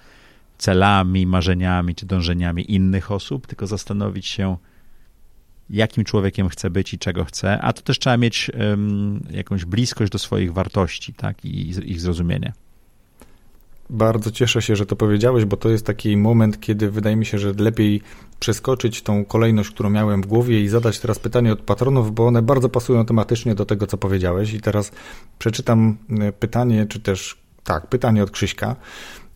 celami, 0.59 1.27
marzeniami 1.27 1.94
czy 1.94 2.07
dążeniami 2.07 2.72
innych 2.72 3.11
osób, 3.11 3.46
tylko 3.46 3.66
zastanowić 3.66 4.27
się, 4.27 4.57
jakim 5.70 6.05
człowiekiem 6.05 6.48
chce 6.48 6.70
być 6.70 6.94
i 6.94 6.98
czego 6.98 7.25
chce, 7.25 7.61
a 7.61 7.72
to 7.72 7.83
też 7.83 7.98
trzeba 7.98 8.16
mieć 8.16 8.51
um, 8.61 9.20
jakąś 9.31 9.64
bliskość 9.64 10.12
do 10.12 10.18
swoich 10.18 10.53
wartości, 10.53 11.14
tak, 11.14 11.44
i 11.44 11.70
ich 11.70 12.01
zrozumienie. 12.01 12.53
Bardzo 13.90 14.31
cieszę 14.31 14.62
się, 14.62 14.77
że 14.77 14.87
to 14.87 14.96
powiedziałeś, 14.96 15.44
bo 15.44 15.57
to 15.57 15.68
jest 15.68 15.87
taki 15.87 16.16
moment, 16.16 16.61
kiedy 16.61 16.90
wydaje 16.90 17.16
mi 17.16 17.27
się, 17.27 17.38
że 17.38 17.53
lepiej 17.53 18.03
przeskoczyć 18.40 19.03
tą 19.03 19.25
kolejność, 19.25 19.70
którą 19.70 19.90
miałem 19.90 20.22
w 20.22 20.27
głowie 20.27 20.61
i 20.61 20.68
zadać 20.68 21.01
teraz 21.01 21.18
pytanie 21.18 21.53
od 21.53 21.61
patronów, 21.61 22.14
bo 22.14 22.27
one 22.27 22.42
bardzo 22.42 22.68
pasują 22.68 23.07
tematycznie 23.07 23.55
do 23.55 23.64
tego, 23.66 23.87
co 23.87 23.98
powiedziałeś. 23.98 24.53
I 24.53 24.61
teraz 24.61 24.92
przeczytam 25.38 25.96
e, 26.20 26.33
pytanie, 26.33 26.87
czy 26.87 27.01
też 27.01 27.37
tak, 27.64 27.87
pytanie 27.87 28.22
od 28.22 28.31
Krzyśka. 28.31 28.77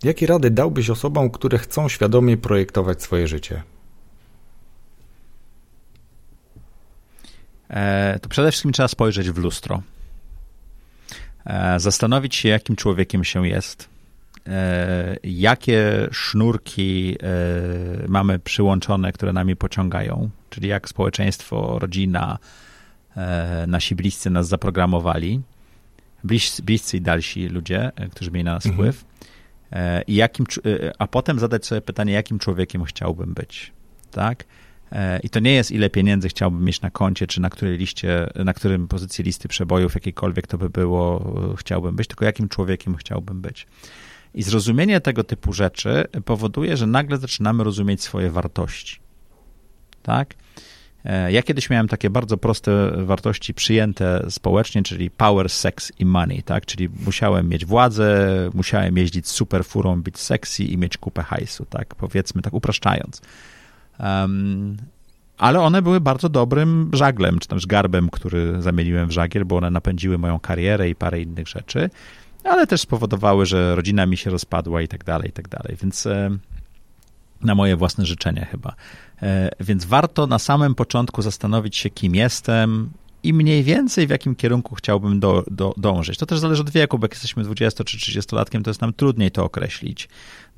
Jakie 0.05 0.27
rady 0.27 0.51
dałbyś 0.51 0.91
osobom, 0.91 1.31
które 1.31 1.59
chcą 1.59 1.89
świadomie 1.89 2.37
projektować 2.37 3.03
swoje 3.03 3.29
życie? 3.29 3.63
To 8.23 8.29
przede 8.29 8.51
wszystkim 8.51 8.73
trzeba 8.73 8.89
spojrzeć 8.89 9.31
w 9.31 9.39
lustro. 9.39 9.83
E, 11.47 11.81
zastanowić 11.81 12.35
się, 12.35 12.49
jakim 12.49 12.77
człowiekiem 12.77 13.25
się 13.25 13.49
jest, 13.49 13.89
e, 14.47 15.17
jakie 15.25 16.09
sznurki 16.13 17.17
mamy 18.09 18.39
przyłączone, 18.39 19.13
które 19.13 19.33
nami 19.33 19.57
pociągają, 19.57 20.31
czyli 20.51 20.69
jak 20.69 20.89
społeczeństwo, 20.89 21.79
rodzina, 21.79 22.39
nasi 23.67 23.95
bliscy 23.95 24.31
nas 24.31 24.49
zaprogramowali, 24.49 25.41
bliscy 26.63 26.97
i 26.97 27.01
dalsi 27.01 27.49
ludzie, 27.49 27.93
którzy 28.11 28.31
mieli 28.31 28.45
na 28.45 28.55
nas 28.55 28.67
mhm. 28.67 28.75
wpływ, 28.75 29.05
i 30.07 30.15
jakim, 30.15 30.47
a 30.99 31.07
potem 31.07 31.39
zadać 31.39 31.67
sobie 31.67 31.81
pytanie, 31.81 32.13
jakim 32.13 32.39
człowiekiem 32.39 32.85
chciałbym 32.85 33.35
być, 33.35 33.73
tak? 34.11 34.45
E, 34.93 35.21
I 35.21 35.31
to 35.31 35.41
nie 35.41 35.53
jest, 35.53 35.71
ile 35.71 35.91
pieniędzy 35.91 36.29
chciałbym 36.29 36.65
mieć 36.65 36.81
na 36.81 36.91
koncie, 36.91 37.27
czy 37.27 37.41
na 37.41 37.51
której 37.51 37.79
liście, 37.79 38.31
na 38.35 38.55
którym 38.55 38.89
pozycji 38.89 39.25
listy 39.25 39.49
przebojów, 39.49 39.95
jakiejkolwiek 39.95 40.47
to 40.47 40.59
by 40.59 40.71
było, 40.71 41.35
e, 41.53 41.57
chciałbym 41.57 41.97
być, 41.97 42.09
tylko 42.09 42.25
jakim 42.25 42.49
człowiekiem 42.49 42.97
chciałbym 42.97 43.41
być. 43.41 43.67
I 44.35 44.43
zrozumienie 44.43 45.01
tego 45.01 45.25
typu 45.25 45.53
rzeczy 45.53 46.05
powoduje, 46.25 46.77
że 46.77 46.87
nagle 46.87 47.17
zaczynamy 47.17 47.65
rozumieć 47.65 48.03
swoje 48.03 48.31
wartości. 48.31 49.01
Tak? 50.03 50.35
E, 51.05 51.33
ja 51.33 51.43
kiedyś 51.43 51.71
miałem 51.71 51.89
takie 51.89 52.11
bardzo 52.11 52.37
proste 52.37 52.91
wartości 53.05 53.55
przyjęte 53.55 54.27
społecznie, 54.31 54.83
czyli 54.83 55.11
power, 55.11 55.51
sex 55.51 55.93
i 55.99 56.05
money, 56.05 56.43
tak? 56.43 56.67
Czyli 56.67 56.89
musiałem 57.07 57.49
mieć 57.49 57.65
władzę, 57.65 58.29
musiałem 58.55 58.97
jeździć 58.97 59.29
super 59.29 59.65
furą, 59.65 60.03
być 60.03 60.19
sexy 60.19 60.65
i 60.65 60.79
mieć 60.79 60.99
kupę 60.99 61.23
hajsu, 61.23 61.67
tak? 61.71 61.95
Powiedzmy 61.95 62.43
tak 62.43 62.55
upraszczając. 62.55 63.23
Um, 64.01 64.77
ale 65.39 65.61
one 65.61 65.83
były 65.83 66.01
bardzo 66.01 66.29
dobrym 66.29 66.91
żaglem, 66.93 67.39
czy 67.39 67.49
też 67.49 67.67
garbem, 67.67 68.11
który 68.11 68.63
zamieniłem 68.63 69.09
w 69.09 69.13
żagiel, 69.13 69.45
bo 69.45 69.57
one 69.57 69.71
napędziły 69.71 70.19
moją 70.19 70.39
karierę 70.39 70.89
i 70.89 70.95
parę 70.95 71.21
innych 71.21 71.49
rzeczy, 71.49 71.91
ale 72.45 72.67
też 72.67 72.81
spowodowały, 72.81 73.47
że 73.47 73.77
rodzina 73.77 74.07
mi 74.07 74.17
się 74.17 74.31
rozpadła 74.31 74.83
i 74.83 74.89
tak 74.89 75.05
dalej, 75.05 75.29
i 75.29 75.33
tak 75.33 75.49
dalej. 75.49 75.77
Więc 75.83 76.07
e, 76.07 76.31
na 77.41 77.55
moje 77.55 77.77
własne 77.77 78.07
życzenie 78.07 78.47
chyba. 78.51 78.75
E, 79.23 79.51
więc 79.61 79.85
warto 79.85 80.27
na 80.27 80.39
samym 80.39 80.75
początku 80.75 81.23
zastanowić 81.23 81.77
się, 81.77 81.91
kim 81.91 82.15
jestem 82.15 82.91
i 83.23 83.33
mniej 83.33 83.63
więcej 83.63 84.07
w 84.07 84.11
jakim 84.11 84.35
kierunku 84.35 84.75
chciałbym 84.75 85.21
do, 85.21 85.45
do, 85.51 85.75
dążyć. 85.77 86.19
To 86.19 86.27
też 86.27 86.39
zależy 86.39 86.63
od 86.63 86.71
wieku, 86.71 86.99
bo 86.99 87.05
jak 87.05 87.13
jesteśmy 87.13 87.45
20 87.45 87.85
czy 87.85 87.97
30-latkiem, 87.97 88.63
to 88.63 88.71
jest 88.71 88.81
nam 88.81 88.93
trudniej 88.93 89.31
to 89.31 89.45
określić, 89.45 90.09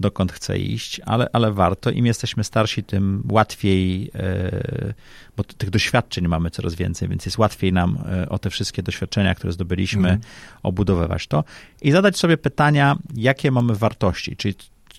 dokąd 0.01 0.33
chcę 0.33 0.59
iść, 0.59 1.01
ale, 1.01 1.27
ale 1.33 1.53
warto. 1.53 1.91
Im 1.91 2.07
jesteśmy 2.07 2.45
starsi, 2.45 2.85
tym 2.85 3.23
łatwiej, 3.31 4.11
e, 4.15 4.95
bo 5.37 5.45
tych 5.45 5.71
doświadczeń 5.71 6.29
mamy 6.29 6.51
coraz 6.51 6.75
więcej, 6.75 7.09
więc 7.09 7.27
jest 7.27 7.39
łatwiej 7.39 7.73
nam 7.73 7.99
e, 8.07 8.29
o 8.29 8.39
te 8.39 8.51
wszystkie 8.51 8.83
doświadczenia, 8.83 9.35
które 9.35 9.53
zdobyliśmy, 9.53 10.09
mm. 10.09 10.21
obudowywać 10.63 11.27
to 11.27 11.45
i 11.83 11.91
zadać 11.91 12.19
sobie 12.19 12.37
pytania, 12.37 12.97
jakie 13.15 13.51
mamy 13.51 13.75
wartości, 13.75 14.37
czyli 14.37 14.55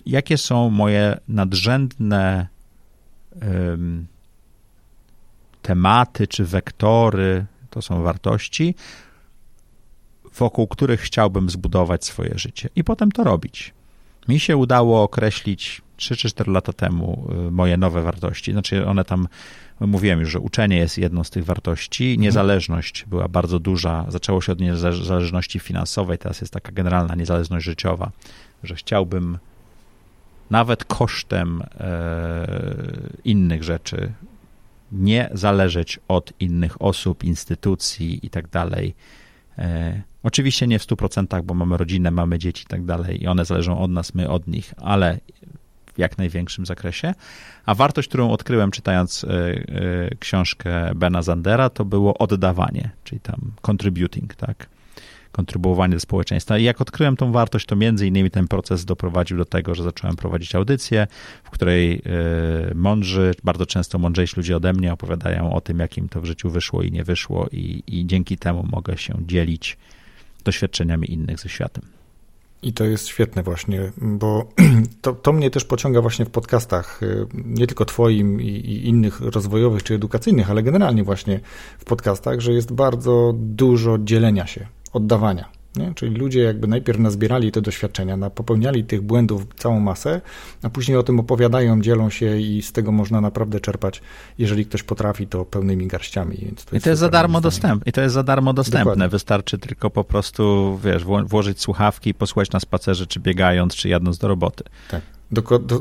jakie 0.06 0.38
są 0.38 0.70
moje 0.70 1.18
nadrzędne 1.28 2.46
um, 3.42 4.06
tematy 5.62 6.26
czy 6.26 6.44
wektory, 6.44 7.46
to 7.70 7.82
są 7.82 8.02
wartości, 8.02 8.74
wokół 10.34 10.66
których 10.66 11.00
chciałbym 11.00 11.50
zbudować 11.50 12.04
swoje 12.04 12.38
życie 12.38 12.68
i 12.76 12.84
potem 12.84 13.12
to 13.12 13.24
robić. 13.24 13.74
Mi 14.28 14.40
się 14.40 14.56
udało 14.56 15.02
określić 15.02 15.82
3 15.96 16.16
czy 16.16 16.28
4 16.28 16.52
lata 16.52 16.72
temu 16.72 17.30
y, 17.48 17.50
moje 17.50 17.76
nowe 17.76 18.02
wartości. 18.02 18.52
Znaczy, 18.52 18.86
one 18.86 19.04
tam, 19.04 19.28
mówiłem 19.80 20.20
już, 20.20 20.30
że 20.30 20.40
uczenie 20.40 20.76
jest 20.76 20.98
jedną 20.98 21.24
z 21.24 21.30
tych 21.30 21.44
wartości. 21.44 22.04
Mhm. 22.04 22.20
Niezależność 22.20 23.04
była 23.06 23.28
bardzo 23.28 23.58
duża. 23.58 24.06
Zaczęło 24.08 24.40
się 24.40 24.52
od 24.52 24.60
niezależności 24.60 25.58
finansowej, 25.58 26.18
teraz 26.18 26.40
jest 26.40 26.52
taka 26.52 26.72
generalna 26.72 27.14
niezależność 27.14 27.64
życiowa, 27.64 28.10
że 28.62 28.74
chciałbym 28.74 29.38
nawet 30.50 30.84
kosztem 30.84 31.62
e, 31.80 32.46
innych 33.24 33.62
rzeczy 33.62 34.12
nie 34.92 35.30
zależeć 35.32 36.00
od 36.08 36.32
innych 36.40 36.82
osób, 36.82 37.24
instytucji 37.24 38.26
i 38.26 38.30
tak 38.30 38.48
dalej. 38.48 38.94
E, 39.58 40.02
oczywiście 40.22 40.66
nie 40.66 40.78
w 40.78 40.86
100%, 40.86 41.42
bo 41.42 41.54
mamy 41.54 41.76
rodzinę, 41.76 42.10
mamy 42.10 42.38
dzieci 42.38 42.62
i 42.64 42.66
tak 42.66 42.84
dalej 42.84 43.22
i 43.22 43.26
one 43.26 43.44
zależą 43.44 43.78
od 43.78 43.90
nas, 43.90 44.14
my 44.14 44.28
od 44.28 44.46
nich, 44.46 44.74
ale 44.76 45.18
w 45.94 45.98
jak 45.98 46.18
największym 46.18 46.66
zakresie. 46.66 47.14
A 47.66 47.74
wartość, 47.74 48.08
którą 48.08 48.30
odkryłem 48.30 48.70
czytając 48.70 49.24
e, 49.24 49.28
e, 49.28 50.14
książkę 50.18 50.94
Bena 50.94 51.22
Zandera, 51.22 51.70
to 51.70 51.84
było 51.84 52.18
oddawanie, 52.18 52.90
czyli 53.04 53.20
tam 53.20 53.40
contributing, 53.62 54.34
tak? 54.34 54.66
Kontrybuowanie 55.32 55.94
do 55.94 56.00
społeczeństwa. 56.00 56.58
I 56.58 56.64
jak 56.64 56.80
odkryłem 56.80 57.16
tą 57.16 57.32
wartość, 57.32 57.66
to 57.66 57.76
między 57.76 58.06
innymi 58.06 58.30
ten 58.30 58.48
proces 58.48 58.84
doprowadził 58.84 59.38
do 59.38 59.44
tego, 59.44 59.74
że 59.74 59.82
zacząłem 59.82 60.16
prowadzić 60.16 60.54
audycję, 60.54 61.06
w 61.44 61.50
której 61.50 62.02
e, 62.70 62.74
mądrzy, 62.74 63.34
bardzo 63.44 63.66
często 63.66 63.98
mądrzejsi 63.98 64.36
ludzie 64.36 64.56
ode 64.56 64.72
mnie 64.72 64.92
opowiadają 64.92 65.54
o 65.54 65.60
tym, 65.60 65.78
jak 65.78 65.98
im 65.98 66.08
to 66.08 66.20
w 66.20 66.24
życiu 66.24 66.50
wyszło 66.50 66.82
i 66.82 66.92
nie 66.92 67.04
wyszło 67.04 67.48
i, 67.52 67.82
i 67.86 68.06
dzięki 68.06 68.38
temu 68.38 68.66
mogę 68.72 68.98
się 68.98 69.14
dzielić 69.26 69.76
doświadczeniami 70.44 71.12
innych 71.12 71.40
ze 71.40 71.48
światem. 71.48 71.84
I 72.62 72.72
to 72.72 72.84
jest 72.84 73.06
świetne 73.06 73.42
właśnie, 73.42 73.92
bo 73.96 74.48
to, 75.02 75.12
to 75.12 75.32
mnie 75.32 75.50
też 75.50 75.64
pociąga 75.64 76.00
właśnie 76.00 76.24
w 76.24 76.30
podcastach, 76.30 77.00
e, 77.02 77.26
nie 77.34 77.66
tylko 77.66 77.84
twoim 77.84 78.40
i, 78.40 78.46
i, 78.46 78.88
innych 78.88 79.20
rozwojowych 79.20 79.82
czy 79.82 79.94
edukacyjnych, 79.94 80.50
ale 80.50 80.62
generalnie 80.62 81.04
właśnie 81.04 81.40
w 81.78 81.84
podcastach, 81.84 82.40
że 82.40 82.52
jest 82.52 82.72
bardzo 82.72 83.34
dużo 83.36 83.98
dzielenia 83.98 84.46
się 84.46 84.66
oddawania. 84.92 85.60
Nie? 85.76 85.94
Czyli 85.94 86.16
ludzie 86.16 86.40
jakby 86.40 86.66
najpierw 86.66 86.98
nazbierali 86.98 87.52
te 87.52 87.60
doświadczenia, 87.60 88.30
popełniali 88.30 88.84
tych 88.84 89.02
błędów 89.02 89.46
całą 89.56 89.80
masę, 89.80 90.20
a 90.62 90.70
później 90.70 90.96
o 90.98 91.02
tym 91.02 91.20
opowiadają, 91.20 91.80
dzielą 91.80 92.10
się 92.10 92.38
i 92.38 92.62
z 92.62 92.72
tego 92.72 92.92
można 92.92 93.20
naprawdę 93.20 93.60
czerpać, 93.60 94.02
jeżeli 94.38 94.66
ktoś 94.66 94.82
potrafi, 94.82 95.26
to 95.26 95.44
pełnymi 95.44 95.86
garściami. 95.86 96.36
Więc 96.42 96.64
to 96.64 96.76
I 96.76 96.80
to 96.80 96.90
jest 96.90 97.00
za 97.00 97.08
darmo 97.08 97.40
dostępne. 97.40 97.88
I 97.90 97.92
to 97.92 98.00
jest 98.00 98.14
za 98.14 98.22
darmo 98.22 98.52
dostępne. 98.52 98.80
Dokładnie. 98.80 99.08
Wystarczy 99.08 99.58
tylko 99.58 99.90
po 99.90 100.04
prostu, 100.04 100.78
wiesz, 100.84 101.04
włożyć 101.04 101.60
słuchawki 101.60 102.10
i 102.10 102.14
posłuchać 102.14 102.50
na 102.50 102.60
spacerze, 102.60 103.06
czy 103.06 103.20
biegając, 103.20 103.74
czy 103.74 103.88
jadąc 103.88 104.18
do 104.18 104.28
roboty. 104.28 104.64
Tak. 104.90 105.00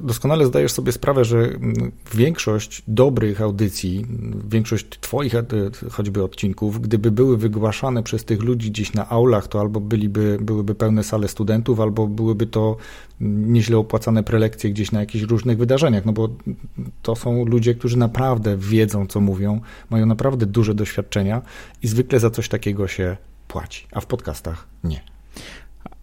Doskonale 0.04 0.46
zdajesz 0.46 0.72
sobie 0.72 0.92
sprawę, 0.92 1.26
że 1.26 1.38
mm, 1.38 1.92
większość 2.14 2.84
dobrych 2.88 3.42
audycji, 3.42 4.06
większość 4.50 4.86
Twoich 4.90 5.36
e, 5.36 5.44
choćby 5.92 6.24
odcinków, 6.24 6.82
gdyby 6.82 7.12
były 7.12 7.38
wygłaszane 7.38 8.04
przez 8.04 8.26
tych 8.26 8.44
ludzi 8.44 8.72
gdzieś 8.72 8.94
na 8.94 9.10
aulach, 9.10 9.48
to 9.48 9.60
albo 9.60 9.80
byliby, 9.80 10.38
byłyby 10.42 10.76
pełne 10.76 11.04
sale 11.04 11.28
studentów, 11.28 11.80
albo 11.80 12.08
byłyby 12.08 12.48
to 12.48 12.78
mm, 13.22 13.54
nieźle 13.54 13.78
opłacane 13.78 14.24
prelekcje 14.24 14.70
gdzieś 14.70 14.92
na 14.92 15.00
jakichś 15.00 15.26
różnych 15.26 15.58
wydarzeniach, 15.58 16.06
no 16.06 16.14
bo 16.14 16.30
to 17.02 17.16
są 17.16 17.46
ludzie, 17.46 17.76
którzy 17.76 17.98
naprawdę 17.98 18.58
wiedzą, 18.58 19.08
co 19.08 19.22
mówią, 19.22 19.62
mają 19.90 20.06
naprawdę 20.06 20.46
duże 20.46 20.76
doświadczenia 20.76 21.42
i 21.84 21.88
zwykle 21.88 22.20
za 22.20 22.30
coś 22.30 22.50
takiego 22.50 22.88
się 22.88 23.18
płaci, 23.48 23.88
a 23.92 24.02
w 24.02 24.06
podcastach 24.06 24.68
nie. 24.84 25.19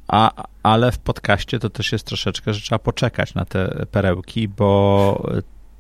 A, 0.09 0.45
ale 0.63 0.93
w 0.93 0.99
podcaście 0.99 1.59
to 1.59 1.71
też 1.71 1.93
jest 1.93 2.07
troszeczkę, 2.07 2.55
że 2.55 2.61
trzeba 2.61 2.79
poczekać 2.79 3.35
na 3.35 3.45
te 3.45 3.87
perełki, 3.91 4.49
bo 4.49 5.31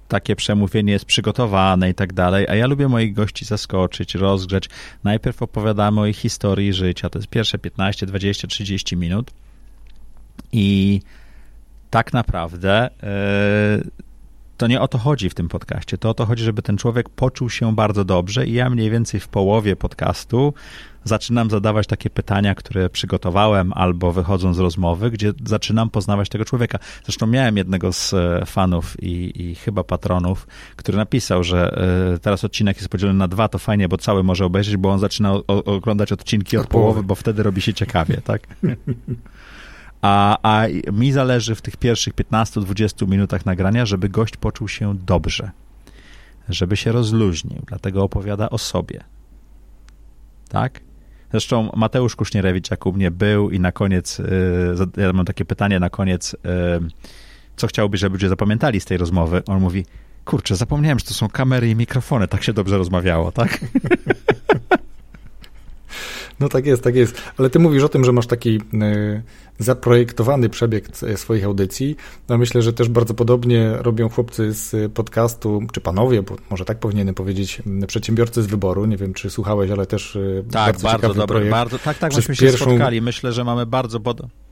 takie 0.08 0.36
przemówienie 0.36 0.92
jest 0.92 1.04
przygotowane 1.04 1.90
i 1.90 1.94
tak 1.94 2.12
dalej, 2.12 2.46
a 2.48 2.54
ja 2.54 2.66
lubię 2.66 2.88
moich 2.88 3.14
gości 3.14 3.44
zaskoczyć, 3.44 4.14
rozgrzeć. 4.14 4.68
Najpierw 5.04 5.42
opowiadamy 5.42 6.00
o 6.00 6.06
ich 6.06 6.16
historii 6.16 6.72
życia, 6.72 7.10
to 7.10 7.18
jest 7.18 7.28
pierwsze 7.28 7.58
15, 7.58 8.06
20, 8.06 8.48
30 8.48 8.96
minut. 8.96 9.30
I 10.52 11.00
tak 11.90 12.12
naprawdę 12.12 12.90
yy, 13.02 14.05
to 14.56 14.66
nie 14.66 14.80
o 14.80 14.88
to 14.88 14.98
chodzi 14.98 15.30
w 15.30 15.34
tym 15.34 15.48
podcaście, 15.48 15.98
to 15.98 16.10
o 16.10 16.14
to 16.14 16.26
chodzi, 16.26 16.44
żeby 16.44 16.62
ten 16.62 16.76
człowiek 16.76 17.08
poczuł 17.08 17.50
się 17.50 17.74
bardzo 17.74 18.04
dobrze 18.04 18.46
i 18.46 18.52
ja 18.52 18.70
mniej 18.70 18.90
więcej 18.90 19.20
w 19.20 19.28
połowie 19.28 19.76
podcastu 19.76 20.54
zaczynam 21.04 21.50
zadawać 21.50 21.86
takie 21.86 22.10
pytania, 22.10 22.54
które 22.54 22.90
przygotowałem 22.90 23.72
albo 23.72 24.12
wychodzą 24.12 24.54
z 24.54 24.58
rozmowy, 24.58 25.10
gdzie 25.10 25.32
zaczynam 25.44 25.90
poznawać 25.90 26.28
tego 26.28 26.44
człowieka. 26.44 26.78
Zresztą 27.04 27.26
miałem 27.26 27.56
jednego 27.56 27.92
z 27.92 28.14
e, 28.14 28.46
fanów 28.46 29.02
i, 29.02 29.42
i 29.42 29.54
chyba 29.54 29.84
patronów, 29.84 30.46
który 30.76 30.98
napisał, 30.98 31.44
że 31.44 31.82
y, 32.14 32.18
teraz 32.18 32.44
odcinek 32.44 32.76
jest 32.76 32.88
podzielony 32.88 33.18
na 33.18 33.28
dwa, 33.28 33.48
to 33.48 33.58
fajnie, 33.58 33.88
bo 33.88 33.96
cały 33.96 34.22
może 34.22 34.44
obejrzeć, 34.44 34.76
bo 34.76 34.90
on 34.90 34.98
zaczyna 34.98 35.32
o, 35.32 35.44
oglądać 35.46 36.12
odcinki 36.12 36.56
od, 36.56 36.64
od 36.64 36.70
połowy, 36.70 37.02
bo 37.02 37.14
wtedy 37.14 37.42
robi 37.42 37.60
się 37.62 37.74
ciekawie, 37.74 38.20
tak? 38.24 38.42
A, 40.06 40.38
a 40.42 40.66
mi 40.92 41.12
zależy 41.12 41.54
w 41.54 41.62
tych 41.62 41.76
pierwszych 41.76 42.14
15-20 42.14 43.08
minutach 43.08 43.46
nagrania, 43.46 43.86
żeby 43.86 44.08
gość 44.08 44.36
poczuł 44.36 44.68
się 44.68 44.94
dobrze, 44.94 45.50
żeby 46.48 46.76
się 46.76 46.92
rozluźnił, 46.92 47.62
dlatego 47.66 48.02
opowiada 48.02 48.50
o 48.50 48.58
sobie. 48.58 49.04
Tak? 50.48 50.80
Zresztą 51.30 51.70
Mateusz 51.76 52.16
Kusznierewicz, 52.16 52.70
jak 52.70 52.86
u 52.86 52.92
mnie 52.92 53.10
był 53.10 53.50
i 53.50 53.60
na 53.60 53.72
koniec, 53.72 54.20
y, 54.20 54.24
ja 54.96 55.12
mam 55.12 55.26
takie 55.26 55.44
pytanie 55.44 55.80
na 55.80 55.90
koniec, 55.90 56.34
y, 56.34 56.36
co 57.56 57.66
chciałbyś, 57.66 58.00
żeby 58.00 58.12
ludzie 58.12 58.28
zapamiętali 58.28 58.80
z 58.80 58.84
tej 58.84 58.98
rozmowy? 58.98 59.42
On 59.46 59.60
mówi, 59.60 59.84
kurczę, 60.24 60.56
zapomniałem, 60.56 60.98
że 60.98 61.04
to 61.04 61.14
są 61.14 61.28
kamery 61.28 61.70
i 61.70 61.76
mikrofony, 61.76 62.28
tak 62.28 62.42
się 62.42 62.52
dobrze 62.52 62.78
rozmawiało, 62.78 63.32
tak? 63.32 63.58
No 66.40 66.48
tak 66.48 66.66
jest, 66.66 66.82
tak 66.82 66.94
jest. 66.94 67.22
Ale 67.38 67.50
ty 67.50 67.58
mówisz 67.58 67.82
o 67.82 67.88
tym, 67.88 68.04
że 68.04 68.12
masz 68.12 68.26
taki 68.26 68.56
y, 68.56 69.22
zaprojektowany 69.58 70.48
przebieg 70.48 70.88
swoich 71.16 71.44
audycji. 71.44 71.96
No 72.28 72.38
myślę, 72.38 72.62
że 72.62 72.72
też 72.72 72.88
bardzo 72.88 73.14
podobnie 73.14 73.70
robią 73.72 74.08
chłopcy 74.08 74.52
z 74.52 74.92
podcastu, 74.92 75.62
czy 75.72 75.80
panowie, 75.80 76.22
bo 76.22 76.36
może 76.50 76.64
tak 76.64 76.78
powinienem 76.78 77.14
powiedzieć, 77.14 77.62
przedsiębiorcy 77.86 78.42
z 78.42 78.46
wyboru. 78.46 78.86
Nie 78.86 78.96
wiem, 78.96 79.14
czy 79.14 79.30
słuchałeś, 79.30 79.70
ale 79.70 79.86
też 79.86 80.16
y, 80.16 80.44
tak, 80.50 80.72
bardzo, 80.72 80.88
bardzo 80.88 81.08
dobry, 81.08 81.26
projekt. 81.26 81.50
Bardzo, 81.50 81.78
tak, 81.78 81.98
tak, 81.98 82.16
myśmy 82.16 82.36
się 82.36 82.46
pierwszą... 82.46 82.64
spotkali. 82.64 83.02
Myślę, 83.02 83.32
że 83.32 83.44
mamy 83.44 83.66
bardzo 83.66 84.00
podobne 84.00 84.45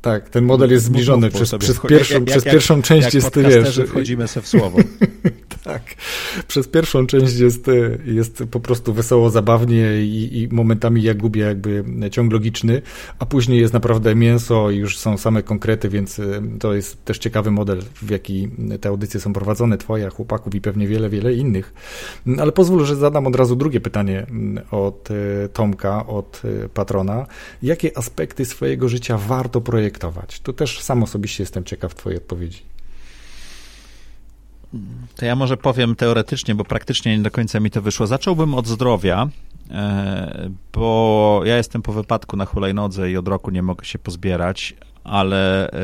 tak, 0.00 0.28
ten 0.28 0.44
model 0.44 0.70
jest 0.70 0.84
zbliżony. 0.84 1.30
Przez, 1.30 1.54
przez, 1.58 1.80
pierwszą, 1.80 2.14
jak, 2.14 2.24
przez 2.24 2.44
jak, 2.44 2.54
pierwszą 2.54 2.82
część 2.82 3.04
jak 3.04 3.14
jest, 3.14 3.36
wiesz... 3.36 3.80
wchodzimy 3.86 4.28
se 4.28 4.42
w 4.42 4.48
słowo. 4.48 4.78
tak. 5.64 5.82
Przez 6.48 6.68
pierwszą 6.68 7.06
część 7.06 7.38
jest, 7.38 7.70
jest 8.04 8.42
po 8.50 8.60
prostu 8.60 8.92
wesoło, 8.92 9.30
zabawnie 9.30 10.02
i, 10.02 10.42
i, 10.42 10.54
momentami 10.54 11.02
ja 11.02 11.14
gubię 11.14 11.40
jakby 11.40 11.84
ciąg 12.10 12.32
logiczny, 12.32 12.82
a 13.18 13.26
później 13.26 13.60
jest 13.60 13.74
naprawdę 13.74 14.14
mięso 14.14 14.70
i 14.70 14.76
już 14.76 14.98
są 14.98 15.18
same 15.18 15.42
konkrety, 15.42 15.88
więc 15.88 16.18
y, 16.18 16.42
to 16.60 16.74
jest 16.74 17.04
też 17.04 17.18
ciekawy 17.18 17.50
model, 17.50 17.82
w 18.02 18.10
jaki 18.10 18.48
te 18.80 18.88
audycje 18.88 19.20
są 19.20 19.32
prowadzone, 19.32 19.78
twoja, 19.78 20.10
chłopaków 20.10 20.54
i 20.54 20.60
pewnie 20.60 20.88
wiele, 20.88 21.08
wiele 21.08 21.34
innych. 21.34 21.74
Ale 22.38 22.52
pozwól, 22.52 22.84
że 22.84 22.96
zadam 22.96 23.26
od 23.26 23.36
razu 23.36 23.56
drugie 23.56 23.80
pytanie 23.80 24.26
mm, 24.30 24.64
od 24.70 25.10
y, 25.10 25.48
Tomka, 25.52 26.06
od 26.06 26.42
y, 26.44 26.68
patrona. 26.68 27.26
Jakie 27.62 27.98
aspekty 27.98 28.44
swojego 28.44 28.88
życia 28.88 29.18
warto 29.18 29.60
projektować? 29.60 29.87
Tu 30.40 30.52
też 30.52 30.80
sam 30.80 31.02
osobiście 31.02 31.42
jestem 31.42 31.64
ciekaw 31.64 31.94
twojej 31.94 32.18
odpowiedzi. 32.18 32.62
To 35.16 35.26
ja 35.26 35.36
może 35.36 35.56
powiem 35.56 35.96
teoretycznie, 35.96 36.54
bo 36.54 36.64
praktycznie 36.64 37.16
nie 37.16 37.22
do 37.22 37.30
końca 37.30 37.60
mi 37.60 37.70
to 37.70 37.82
wyszło. 37.82 38.06
Zacząłbym 38.06 38.54
od 38.54 38.66
zdrowia, 38.66 39.28
e, 39.70 40.50
bo 40.72 41.40
ja 41.44 41.56
jestem 41.56 41.82
po 41.82 41.92
wypadku 41.92 42.36
na 42.36 42.44
hulajnodze 42.44 43.10
i 43.10 43.16
od 43.16 43.28
roku 43.28 43.50
nie 43.50 43.62
mogę 43.62 43.84
się 43.84 43.98
pozbierać, 43.98 44.74
ale 45.04 45.70
e, 45.70 45.78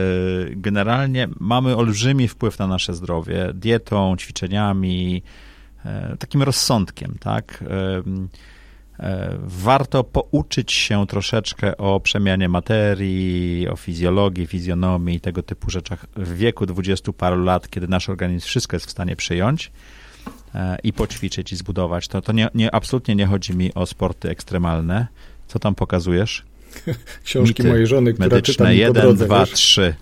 generalnie 0.51 1.29
mamy 1.41 1.77
olbrzymi 1.77 2.29
wpływ 2.29 2.59
na 2.59 2.67
nasze 2.67 2.95
zdrowie 2.95 3.51
dietą, 3.55 4.17
ćwiczeniami, 4.17 5.23
e, 5.85 6.17
takim 6.19 6.43
rozsądkiem, 6.43 7.17
tak? 7.21 7.65
E, 9.01 9.39
warto 9.43 10.05
pouczyć 10.05 10.73
się 10.73 11.07
troszeczkę 11.07 11.77
o 11.77 12.01
przemianie 12.01 12.49
materii, 12.49 13.69
o 13.69 13.77
fizjologii, 13.77 14.47
fizjonomii 14.47 15.17
i 15.17 15.21
tego 15.21 15.43
typu 15.43 15.71
rzeczach 15.71 16.07
w 16.17 16.37
wieku 16.37 16.67
dwudziestu 16.67 17.13
paru 17.13 17.45
lat, 17.45 17.71
kiedy 17.71 17.89
nasz 17.89 18.09
organizm 18.09 18.47
wszystko 18.47 18.77
jest 18.77 18.87
w 18.87 18.91
stanie 18.91 19.17
przyjąć 19.17 19.73
e, 20.55 20.79
i 20.83 20.93
poćwiczyć 20.93 21.53
i 21.53 21.57
zbudować. 21.57 22.09
To, 22.09 22.23
to 22.23 22.33
nie, 22.33 22.49
nie, 22.55 22.75
absolutnie 22.75 23.15
nie 23.15 23.27
chodzi 23.27 23.57
mi 23.57 23.75
o 23.75 23.87
sporty 23.87 24.31
ekstremalne. 24.31 25.07
Co 25.47 25.59
tam 25.59 25.75
pokazujesz? 25.75 26.45
Książki 27.25 27.63
Mity 27.63 27.69
mojej 27.69 27.87
żony, 27.87 28.13
która 28.13 28.29
medyczne 28.29 28.53
czyta 28.53 28.73
1, 28.73 29.17
2, 29.17 29.47
3. 29.47 29.95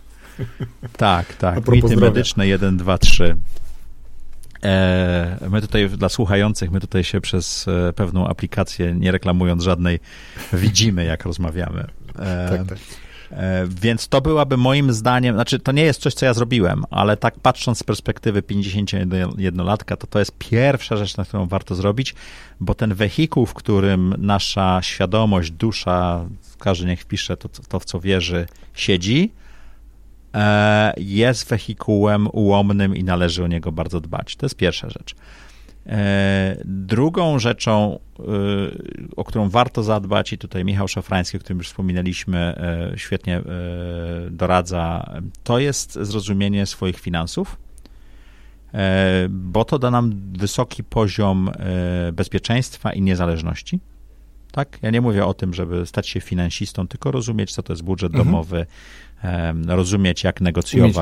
Tak, 0.97 1.37
tak. 1.37 1.69
Mity 1.69 1.89
zdrowia. 1.89 2.07
medyczne 2.07 2.49
1, 2.49 2.77
2, 2.77 2.99
3. 2.99 3.37
My 5.51 5.61
tutaj, 5.61 5.89
dla 5.89 6.09
słuchających, 6.09 6.71
my 6.71 6.81
tutaj 6.81 7.05
się 7.05 7.21
przez 7.21 7.69
e, 7.69 7.93
pewną 7.93 8.29
aplikację, 8.29 8.95
nie 8.95 9.13
reklamując 9.13 9.63
żadnej, 9.63 10.01
widzimy, 10.53 11.05
jak 11.05 11.25
rozmawiamy. 11.25 11.87
E, 12.19 12.49
tak, 12.59 12.67
tak. 12.69 12.79
E, 13.31 13.67
więc 13.67 14.09
to 14.09 14.21
byłaby 14.21 14.57
moim 14.57 14.93
zdaniem, 14.93 15.35
znaczy 15.35 15.59
to 15.59 15.73
nie 15.73 15.83
jest 15.83 16.01
coś, 16.01 16.15
co 16.15 16.27
ja 16.27 16.35
zrobiłem, 16.35 16.85
ale 16.91 17.17
tak 17.17 17.41
patrząc 17.41 17.79
z 17.79 17.83
perspektywy 17.83 18.43
51-latka, 18.43 19.97
to 19.97 20.07
to 20.07 20.19
jest 20.19 20.33
pierwsza 20.39 20.97
rzecz, 20.97 21.17
na 21.17 21.25
którą 21.25 21.47
warto 21.47 21.75
zrobić, 21.75 22.15
bo 22.61 22.75
ten 22.75 22.95
wehikuł, 22.95 23.47
w 23.47 23.55
którym 23.55 24.15
nasza 24.19 24.81
świadomość, 24.83 25.51
dusza, 25.51 26.25
każdy 26.59 26.87
niech 26.87 27.01
wpisze 27.01 27.37
to, 27.37 27.49
to 27.49 27.81
w 27.81 27.85
co 27.85 28.01
wierzy, 28.01 28.47
siedzi, 28.75 29.33
E, 29.33 29.42
jest 30.97 31.49
wehikułem 31.49 32.29
ułomnym 32.33 32.97
i 32.97 33.05
należy 33.05 33.45
o 33.45 33.47
niego 33.47 33.73
bardzo 33.73 34.01
dbać. 34.01 34.37
To 34.37 34.47
jest 34.47 34.57
pierwsza 34.57 34.91
rzecz. 34.91 35.15
E, 35.87 36.57
drugą 36.65 37.39
rzeczą, 37.39 37.99
e, 38.19 38.23
o 39.17 39.25
którą 39.25 39.49
warto 39.49 39.83
zadbać, 39.83 40.33
i 40.33 40.39
tutaj 40.39 40.65
Michał 40.65 40.89
Szafrański, 40.89 41.37
o 41.37 41.41
którym 41.41 41.59
już 41.59 41.67
wspominaliśmy, 41.69 42.55
świetnie 42.97 43.43
doradza, 44.31 45.13
to 45.45 45.59
jest 45.59 45.93
zrozumienie 45.93 46.67
swoich 46.67 47.01
finansów, 47.01 47.57
bo 49.29 49.65
to 49.65 49.79
da 49.79 49.91
nam 49.91 50.21
wysoki 50.39 50.85
poziom 50.85 51.51
bezpieczeństwa 52.13 52.93
i 52.93 53.03
niezależności. 53.03 53.81
Tak? 54.53 54.79
Ja 54.83 54.91
nie 54.91 55.01
mówię 55.01 55.27
o 55.27 55.35
tym, 55.35 55.55
żeby 55.55 55.87
stać 55.87 56.09
się 56.09 56.21
finansistą, 56.21 56.89
tylko 56.89 57.11
rozumieć, 57.11 57.53
co 57.53 57.63
to 57.63 57.73
jest 57.73 57.83
budżet 57.83 58.15
mhm. 58.15 58.67
Rozumieć, 59.67 60.25
jak 60.25 60.41
negocjować. 60.41 60.95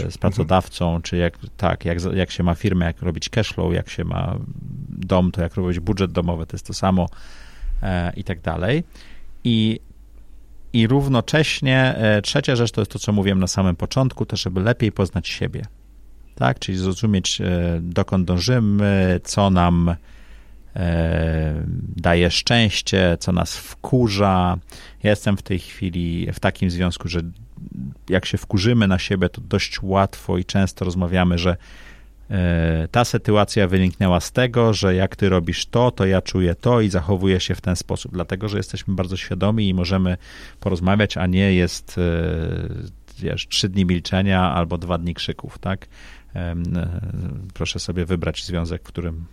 E, 0.00 0.10
z 0.10 0.18
pracodawcą, 0.18 0.84
mhm. 0.86 1.02
czy 1.02 1.16
jak, 1.16 1.38
tak, 1.56 1.84
jak, 1.84 1.98
jak 2.14 2.30
się 2.30 2.42
ma 2.42 2.54
firmę, 2.54 2.86
jak 2.86 3.02
robić 3.02 3.28
cashflow, 3.28 3.74
jak 3.74 3.90
się 3.90 4.04
ma 4.04 4.36
dom, 4.88 5.32
to 5.32 5.42
jak 5.42 5.54
robić 5.54 5.80
budżet 5.80 6.12
domowy, 6.12 6.46
to 6.46 6.56
jest 6.56 6.66
to 6.66 6.74
samo 6.74 7.08
e, 7.82 8.12
i 8.16 8.24
tak 8.24 8.40
dalej. 8.40 8.84
I, 9.44 9.80
i 10.72 10.86
równocześnie 10.86 11.94
e, 11.96 12.22
trzecia 12.22 12.56
rzecz 12.56 12.70
to 12.70 12.80
jest 12.80 12.90
to, 12.90 12.98
co 12.98 13.12
mówiłem 13.12 13.40
na 13.40 13.46
samym 13.46 13.76
początku, 13.76 14.26
to 14.26 14.36
żeby 14.36 14.60
lepiej 14.60 14.92
poznać 14.92 15.28
siebie. 15.28 15.62
Tak, 16.34 16.58
czyli 16.58 16.78
zrozumieć, 16.78 17.42
dokąd 17.80 18.26
dążymy, 18.26 19.20
co 19.24 19.50
nam 19.50 19.94
daje 21.96 22.30
szczęście, 22.30 23.16
co 23.20 23.32
nas 23.32 23.56
wkurza. 23.56 24.58
Ja 25.02 25.10
jestem 25.10 25.36
w 25.36 25.42
tej 25.42 25.58
chwili 25.58 26.28
w 26.32 26.40
takim 26.40 26.70
związku, 26.70 27.08
że 27.08 27.20
jak 28.08 28.26
się 28.26 28.38
wkurzymy 28.38 28.88
na 28.88 28.98
siebie, 28.98 29.28
to 29.28 29.40
dość 29.40 29.82
łatwo 29.82 30.38
i 30.38 30.44
często 30.44 30.84
rozmawiamy, 30.84 31.38
że 31.38 31.56
e, 32.30 32.88
ta 32.90 33.04
sytuacja 33.04 33.68
wyniknęła 33.68 34.20
z 34.20 34.32
tego, 34.32 34.74
że 34.74 34.94
jak 34.94 35.16
ty 35.16 35.28
robisz 35.28 35.66
to, 35.66 35.90
to 35.90 36.06
ja 36.06 36.22
czuję 36.22 36.54
to 36.54 36.80
i 36.80 36.88
zachowuję 36.88 37.40
się 37.40 37.54
w 37.54 37.60
ten 37.60 37.76
sposób, 37.76 38.12
dlatego 38.12 38.48
że 38.48 38.56
jesteśmy 38.56 38.94
bardzo 38.94 39.16
świadomi 39.16 39.68
i 39.68 39.74
możemy 39.74 40.16
porozmawiać, 40.60 41.16
a 41.16 41.26
nie 41.26 41.54
jest 41.54 41.98
e, 41.98 42.02
wiesz, 43.18 43.48
trzy 43.48 43.68
dni 43.68 43.84
milczenia 43.84 44.52
albo 44.54 44.78
dwa 44.78 44.98
dni 44.98 45.14
krzyków, 45.14 45.58
tak? 45.58 45.86
E, 46.34 46.54
proszę 47.54 47.78
sobie 47.78 48.04
wybrać 48.04 48.44
związek, 48.44 48.82
w 48.82 48.86
którym 48.86 49.24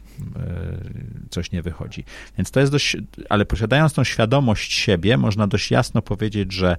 coś 1.29 1.51
nie 1.51 1.61
wychodzi. 1.61 2.03
Więc 2.37 2.51
to 2.51 2.59
jest 2.59 2.71
dość, 2.71 2.97
ale 3.29 3.45
posiadając 3.45 3.93
tą 3.93 4.03
świadomość 4.03 4.73
siebie, 4.73 5.17
można 5.17 5.47
dość 5.47 5.71
jasno 5.71 6.01
powiedzieć, 6.01 6.53
że 6.53 6.77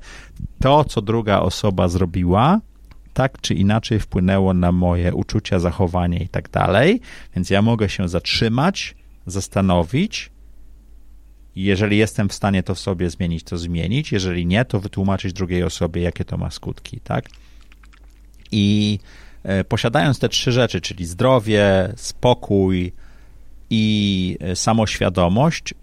to, 0.60 0.84
co 0.84 1.02
druga 1.02 1.40
osoba 1.40 1.88
zrobiła, 1.88 2.60
tak 3.14 3.40
czy 3.40 3.54
inaczej 3.54 4.00
wpłynęło 4.00 4.54
na 4.54 4.72
moje 4.72 5.14
uczucia, 5.14 5.58
zachowanie 5.58 6.18
i 6.18 6.28
tak 6.28 6.50
dalej, 6.50 7.00
więc 7.34 7.50
ja 7.50 7.62
mogę 7.62 7.88
się 7.88 8.08
zatrzymać, 8.08 8.94
zastanowić, 9.26 10.30
jeżeli 11.56 11.98
jestem 11.98 12.28
w 12.28 12.34
stanie 12.34 12.62
to 12.62 12.74
w 12.74 12.78
sobie 12.78 13.10
zmienić, 13.10 13.44
to 13.44 13.58
zmienić. 13.58 14.12
Jeżeli 14.12 14.46
nie, 14.46 14.64
to 14.64 14.80
wytłumaczyć 14.80 15.32
drugiej 15.32 15.62
osobie, 15.62 16.02
jakie 16.02 16.24
to 16.24 16.36
ma 16.36 16.50
skutki, 16.50 17.00
tak? 17.00 17.24
I 18.52 18.98
e, 19.42 19.64
posiadając 19.64 20.18
te 20.18 20.28
trzy 20.28 20.52
rzeczy, 20.52 20.80
czyli 20.80 21.06
zdrowie, 21.06 21.92
spokój 21.96 22.92
i 23.70 24.36
e, 24.40 24.56
samoświadomość, 24.56 25.74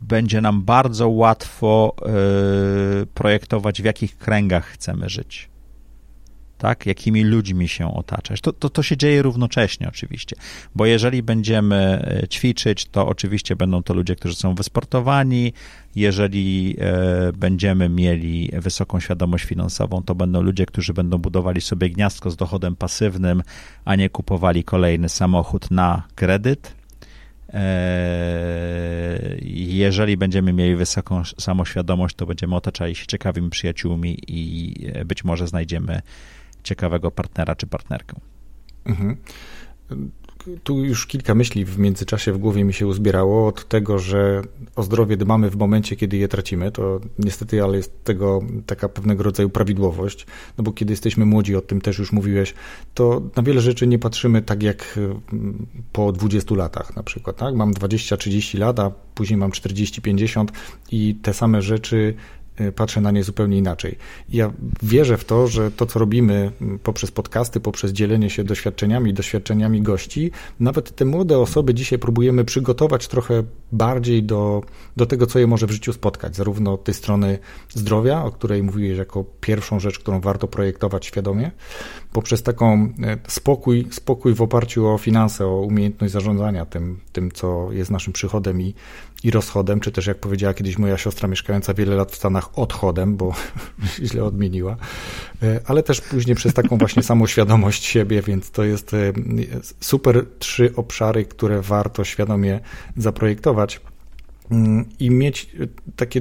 będzie 0.00 0.40
nam 0.40 0.62
bardzo 0.62 1.08
łatwo 1.08 1.96
y, 3.02 3.06
projektować, 3.06 3.82
w 3.82 3.84
jakich 3.84 4.18
kręgach 4.18 4.66
chcemy 4.66 5.08
żyć. 5.08 5.48
Tak? 6.58 6.86
Jakimi 6.86 7.24
ludźmi 7.24 7.68
się 7.68 7.94
otaczać. 7.94 8.40
To, 8.40 8.52
to, 8.52 8.70
to 8.70 8.82
się 8.82 8.96
dzieje 8.96 9.22
równocześnie, 9.22 9.88
oczywiście, 9.88 10.36
bo 10.74 10.86
jeżeli 10.86 11.22
będziemy 11.22 11.76
e, 12.22 12.28
ćwiczyć, 12.28 12.86
to 12.86 13.08
oczywiście 13.08 13.56
będą 13.56 13.82
to 13.82 13.94
ludzie, 13.94 14.16
którzy 14.16 14.34
są 14.34 14.54
wysportowani. 14.54 15.52
Jeżeli 15.96 16.76
będziemy 17.38 17.88
mieli 17.88 18.50
wysoką 18.52 19.00
świadomość 19.00 19.44
finansową, 19.44 20.02
to 20.02 20.14
będą 20.14 20.42
ludzie, 20.42 20.66
którzy 20.66 20.94
będą 20.94 21.18
budowali 21.18 21.60
sobie 21.60 21.90
gniazdko 21.90 22.30
z 22.30 22.36
dochodem 22.36 22.76
pasywnym, 22.76 23.42
a 23.84 23.96
nie 23.96 24.10
kupowali 24.10 24.64
kolejny 24.64 25.08
samochód 25.08 25.70
na 25.70 26.02
kredyt 26.14 26.74
jeżeli 29.42 30.16
będziemy 30.16 30.52
mieli 30.52 30.76
wysoką 30.76 31.22
samoświadomość, 31.38 32.16
to 32.16 32.26
będziemy 32.26 32.54
otaczali 32.54 32.94
się 32.94 33.06
ciekawymi 33.06 33.50
przyjaciółmi 33.50 34.18
i 34.28 34.74
być 35.06 35.24
może 35.24 35.46
znajdziemy 35.46 36.02
ciekawego 36.62 37.10
partnera 37.10 37.54
czy 37.54 37.66
partnerkę. 37.66 38.16
Mhm 38.84 39.16
tu 40.64 40.84
już 40.84 41.06
kilka 41.06 41.34
myśli 41.34 41.64
w 41.64 41.78
międzyczasie 41.78 42.32
w 42.32 42.38
głowie 42.38 42.64
mi 42.64 42.74
się 42.74 42.86
uzbierało 42.86 43.48
od 43.48 43.68
tego, 43.68 43.98
że 43.98 44.42
o 44.76 44.82
zdrowie 44.82 45.16
dbamy 45.16 45.50
w 45.50 45.56
momencie, 45.56 45.96
kiedy 45.96 46.16
je 46.16 46.28
tracimy. 46.28 46.72
To 46.72 47.00
niestety, 47.18 47.62
ale 47.62 47.76
jest 47.76 48.04
tego 48.04 48.40
taka 48.66 48.88
pewnego 48.88 49.22
rodzaju 49.22 49.50
prawidłowość, 49.50 50.26
no 50.58 50.64
bo 50.64 50.72
kiedy 50.72 50.92
jesteśmy 50.92 51.26
młodzi, 51.26 51.56
o 51.56 51.60
tym 51.60 51.80
też 51.80 51.98
już 51.98 52.12
mówiłeś, 52.12 52.54
to 52.94 53.22
na 53.36 53.42
wiele 53.42 53.60
rzeczy 53.60 53.86
nie 53.86 53.98
patrzymy 53.98 54.42
tak 54.42 54.62
jak 54.62 54.98
mm, 55.32 55.66
po 55.92 56.12
20 56.12 56.54
latach 56.54 56.96
na 56.96 57.02
przykład. 57.02 57.36
Tak? 57.36 57.54
Mam 57.54 57.74
20-30 57.74 58.58
lat, 58.58 58.80
a 58.80 58.90
później 58.90 59.36
mam 59.36 59.50
40-50 59.50 60.46
i 60.92 61.14
te 61.22 61.34
same 61.34 61.62
rzeczy 61.62 62.14
patrzę 62.76 63.00
na 63.00 63.10
nie 63.10 63.24
zupełnie 63.24 63.58
inaczej. 63.58 63.98
Ja 64.28 64.52
wierzę 64.82 65.16
w 65.16 65.24
to, 65.24 65.46
że 65.46 65.70
to, 65.70 65.86
co 65.86 65.98
robimy 65.98 66.52
poprzez 66.82 67.10
podcasty, 67.10 67.60
poprzez 67.60 67.92
dzielenie 67.92 68.30
się 68.30 68.44
doświadczeniami, 68.44 69.14
doświadczeniami 69.14 69.82
gości, 69.82 70.30
nawet 70.60 70.96
te 70.96 71.04
młode 71.04 71.38
osoby 71.38 71.74
dzisiaj 71.74 71.98
próbujemy 71.98 72.44
przygotować 72.44 73.08
trochę 73.08 73.42
bardziej 73.72 74.22
do, 74.22 74.62
do 74.96 75.06
tego, 75.06 75.26
co 75.26 75.38
je 75.38 75.46
może 75.46 75.66
w 75.66 75.70
życiu 75.70 75.92
spotkać, 75.92 76.36
zarówno 76.36 76.76
tej 76.76 76.94
strony 76.94 77.38
zdrowia, 77.68 78.24
o 78.24 78.30
której 78.30 78.62
mówiłeś 78.62 78.98
jako 78.98 79.24
pierwszą 79.40 79.80
rzecz, 79.80 79.98
którą 79.98 80.20
warto 80.20 80.48
projektować 80.48 81.06
świadomie, 81.06 81.50
poprzez 82.16 82.42
taką 82.42 82.92
e, 83.02 83.18
spokój, 83.28 83.86
spokój 83.90 84.34
w 84.34 84.42
oparciu 84.42 84.88
o 84.88 84.98
finanse, 84.98 85.46
o 85.46 85.60
umiejętność 85.60 86.12
zarządzania 86.12 86.66
tym, 86.66 87.00
tym 87.12 87.30
co 87.30 87.72
jest 87.72 87.90
naszym 87.90 88.12
przychodem 88.12 88.62
i, 88.62 88.74
i 89.24 89.30
rozchodem, 89.30 89.80
czy 89.80 89.92
też 89.92 90.06
jak 90.06 90.18
powiedziała 90.18 90.54
kiedyś 90.54 90.78
moja 90.78 90.98
siostra 90.98 91.28
mieszkająca 91.28 91.74
wiele 91.74 91.96
lat 91.96 92.12
w 92.12 92.16
Stanach, 92.16 92.58
odchodem, 92.58 93.16
bo 93.16 93.34
źle 94.08 94.24
odmieniła, 94.24 94.76
e, 95.42 95.60
ale 95.64 95.82
też 95.82 96.00
później 96.00 96.36
przez 96.36 96.54
taką 96.54 96.78
właśnie 96.78 97.02
samoświadomość 97.12 97.84
siebie, 97.84 98.22
więc 98.22 98.50
to 98.50 98.64
jest 98.64 98.94
e, 98.94 99.12
super 99.80 100.26
trzy 100.38 100.72
obszary, 100.76 101.24
które 101.24 101.62
warto 101.62 102.04
świadomie 102.04 102.60
zaprojektować 102.96 103.80
mm, 104.50 104.84
i 104.98 105.10
mieć 105.10 105.56
takie 105.96 106.20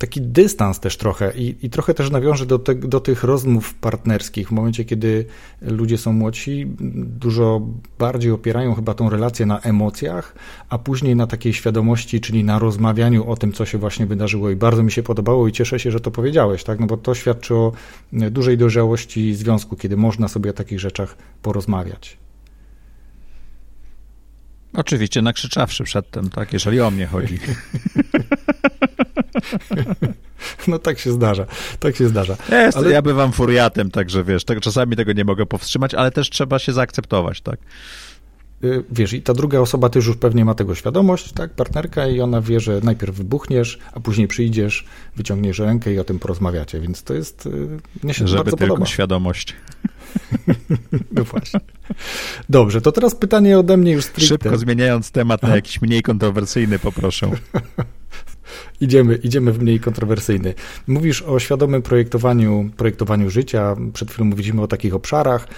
taki 0.00 0.20
dystans 0.20 0.80
też 0.80 0.96
trochę 0.96 1.32
i, 1.36 1.56
i 1.62 1.70
trochę 1.70 1.94
też 1.94 2.10
nawiążę 2.10 2.46
do, 2.46 2.58
te, 2.58 2.74
do 2.74 3.00
tych 3.00 3.24
rozmów 3.24 3.74
partnerskich. 3.74 4.48
W 4.48 4.50
momencie, 4.50 4.84
kiedy 4.84 5.26
ludzie 5.62 5.98
są 5.98 6.12
młodsi, 6.12 6.66
dużo 6.94 7.60
bardziej 7.98 8.32
opierają 8.32 8.74
chyba 8.74 8.94
tą 8.94 9.10
relację 9.10 9.46
na 9.46 9.60
emocjach, 9.60 10.34
a 10.68 10.78
później 10.78 11.16
na 11.16 11.26
takiej 11.26 11.52
świadomości, 11.52 12.20
czyli 12.20 12.44
na 12.44 12.58
rozmawianiu 12.58 13.30
o 13.30 13.36
tym, 13.36 13.52
co 13.52 13.66
się 13.66 13.78
właśnie 13.78 14.06
wydarzyło. 14.06 14.50
I 14.50 14.56
bardzo 14.56 14.82
mi 14.82 14.92
się 14.92 15.02
podobało 15.02 15.48
i 15.48 15.52
cieszę 15.52 15.78
się, 15.78 15.90
że 15.90 16.00
to 16.00 16.10
powiedziałeś, 16.10 16.64
tak? 16.64 16.80
No 16.80 16.86
bo 16.86 16.96
to 16.96 17.14
świadczy 17.14 17.54
o 17.54 17.72
dużej 18.12 18.58
dojrzałości 18.58 19.34
związku, 19.34 19.76
kiedy 19.76 19.96
można 19.96 20.28
sobie 20.28 20.50
o 20.50 20.54
takich 20.54 20.80
rzeczach 20.80 21.16
porozmawiać. 21.42 22.16
Oczywiście 24.72 25.22
nakrzyczawszy 25.22 25.84
przedtem, 25.84 26.30
tak, 26.30 26.52
jeżeli 26.52 26.80
o 26.80 26.90
mnie 26.90 27.06
chodzi. 27.06 27.38
No 30.68 30.78
tak 30.78 30.98
się 30.98 31.12
zdarza, 31.12 31.46
tak 31.80 31.96
się 31.96 32.08
zdarza. 32.08 32.36
Jest, 32.52 32.78
ale... 32.78 32.90
Ja 32.90 33.02
bywam 33.02 33.32
furiatem, 33.32 33.90
także 33.90 34.24
wiesz, 34.24 34.44
tak, 34.44 34.60
czasami 34.60 34.96
tego 34.96 35.12
nie 35.12 35.24
mogę 35.24 35.46
powstrzymać, 35.46 35.94
ale 35.94 36.10
też 36.10 36.30
trzeba 36.30 36.58
się 36.58 36.72
zaakceptować, 36.72 37.40
tak. 37.40 37.58
Y, 38.64 38.84
wiesz, 38.90 39.12
i 39.12 39.22
ta 39.22 39.34
druga 39.34 39.60
osoba 39.60 39.88
też 39.88 40.06
już 40.06 40.16
pewnie 40.16 40.44
ma 40.44 40.54
tego 40.54 40.74
świadomość, 40.74 41.32
tak, 41.32 41.50
partnerka, 41.50 42.06
i 42.06 42.20
ona 42.20 42.40
wie, 42.40 42.60
że 42.60 42.80
najpierw 42.82 43.16
wybuchniesz, 43.16 43.78
a 43.92 44.00
później 44.00 44.28
przyjdziesz, 44.28 44.84
wyciągniesz 45.16 45.58
rękę 45.58 45.92
i 45.92 45.98
o 45.98 46.04
tym 46.04 46.18
porozmawiacie, 46.18 46.80
więc 46.80 47.02
to 47.02 47.14
jest, 47.14 47.46
y, 47.46 47.50
mnie 48.02 48.14
się 48.14 48.28
Żeby 48.28 48.44
bardzo 48.44 48.56
tylko 48.56 48.74
podoba. 48.74 48.86
świadomość. 48.86 49.56
No 51.12 51.24
właśnie. 51.24 51.60
Dobrze, 52.48 52.80
to 52.80 52.92
teraz 52.92 53.14
pytanie 53.14 53.58
ode 53.58 53.76
mnie 53.76 53.92
już 53.92 54.04
stricte. 54.04 54.28
Szybko 54.28 54.58
zmieniając 54.58 55.10
temat 55.10 55.42
na 55.42 55.56
jakiś 55.56 55.82
mniej 55.82 56.02
kontrowersyjny, 56.02 56.78
poproszę. 56.78 57.30
Idziemy, 58.80 59.14
idziemy 59.14 59.52
w 59.52 59.62
mniej 59.62 59.80
kontrowersyjny. 59.80 60.54
Mówisz 60.86 61.22
o 61.22 61.38
świadomym 61.38 61.82
projektowaniu, 61.82 62.70
projektowaniu 62.76 63.30
życia. 63.30 63.76
Przed 63.92 64.10
chwilą 64.10 64.24
mówiliśmy 64.24 64.62
o 64.62 64.66
takich 64.66 64.94
obszarach. 64.94 65.48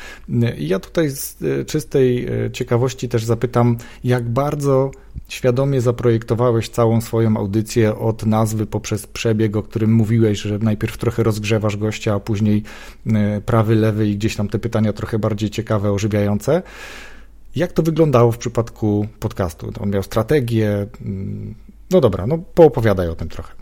Ja 0.58 0.78
tutaj 0.78 1.10
z 1.10 1.42
e, 1.42 1.64
czystej 1.64 2.26
e, 2.26 2.50
ciekawości 2.50 3.08
też 3.08 3.24
zapytam, 3.24 3.76
jak 4.04 4.28
bardzo 4.28 4.90
świadomie 5.28 5.80
zaprojektowałeś 5.80 6.68
całą 6.68 7.00
swoją 7.00 7.36
audycję 7.36 7.98
od 7.98 8.26
nazwy 8.26 8.66
poprzez 8.66 9.06
przebieg, 9.06 9.56
o 9.56 9.62
którym 9.62 9.92
mówiłeś, 9.92 10.40
że 10.40 10.58
najpierw 10.58 10.98
trochę 10.98 11.22
rozgrzewasz 11.22 11.76
gościa, 11.76 12.14
a 12.14 12.20
później 12.20 12.62
e, 13.06 13.40
prawy, 13.40 13.74
lewy 13.74 14.08
i 14.08 14.16
gdzieś 14.16 14.36
tam 14.36 14.48
te 14.48 14.58
pytania 14.58 14.92
trochę 14.92 15.18
bardziej 15.18 15.50
ciekawe, 15.50 15.92
ożywiające. 15.92 16.62
Jak 17.56 17.72
to 17.72 17.82
wyglądało 17.82 18.32
w 18.32 18.38
przypadku 18.38 19.06
podcastu? 19.20 19.72
On 19.80 19.90
miał 19.90 20.02
strategię, 20.02 20.86
mm, 21.00 21.54
no 21.92 22.00
dobra, 22.00 22.26
no 22.26 22.38
poopowiadaj 22.38 23.08
o 23.08 23.14
tym 23.14 23.28
trochę. 23.28 23.54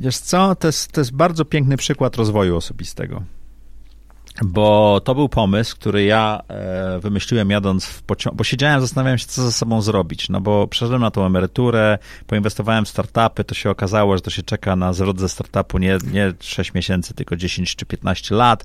Wiesz 0.00 0.18
co, 0.18 0.54
to 0.54 0.68
jest, 0.68 0.92
to 0.92 1.00
jest 1.00 1.12
bardzo 1.12 1.44
piękny 1.44 1.76
przykład 1.76 2.16
rozwoju 2.16 2.56
osobistego. 2.56 3.22
Bo 4.44 5.00
to 5.04 5.14
był 5.14 5.28
pomysł, 5.28 5.76
który 5.76 6.04
ja 6.04 6.40
e, 6.48 6.98
wymyśliłem 7.00 7.50
jadąc 7.50 7.86
w 7.86 8.02
pociągu, 8.02 8.36
bo 8.36 8.44
siedziałem, 8.44 8.80
zastanawiałem 8.80 9.18
się, 9.18 9.26
co 9.26 9.42
ze 9.42 9.52
sobą 9.52 9.82
zrobić. 9.82 10.28
No 10.28 10.40
bo 10.40 10.66
przeszedłem 10.66 11.00
na 11.00 11.10
tą 11.10 11.26
emeryturę, 11.26 11.98
poinwestowałem 12.26 12.84
w 12.84 12.88
startupy, 12.88 13.44
to 13.44 13.54
się 13.54 13.70
okazało, 13.70 14.16
że 14.16 14.20
to 14.20 14.30
się 14.30 14.42
czeka 14.42 14.76
na 14.76 14.92
zwrot 14.92 15.20
ze 15.20 15.28
startupu 15.28 15.78
nie, 15.78 15.98
nie 16.12 16.32
6 16.40 16.74
miesięcy, 16.74 17.14
tylko 17.14 17.36
10 17.36 17.76
czy 17.76 17.86
15 17.86 18.34
lat. 18.34 18.64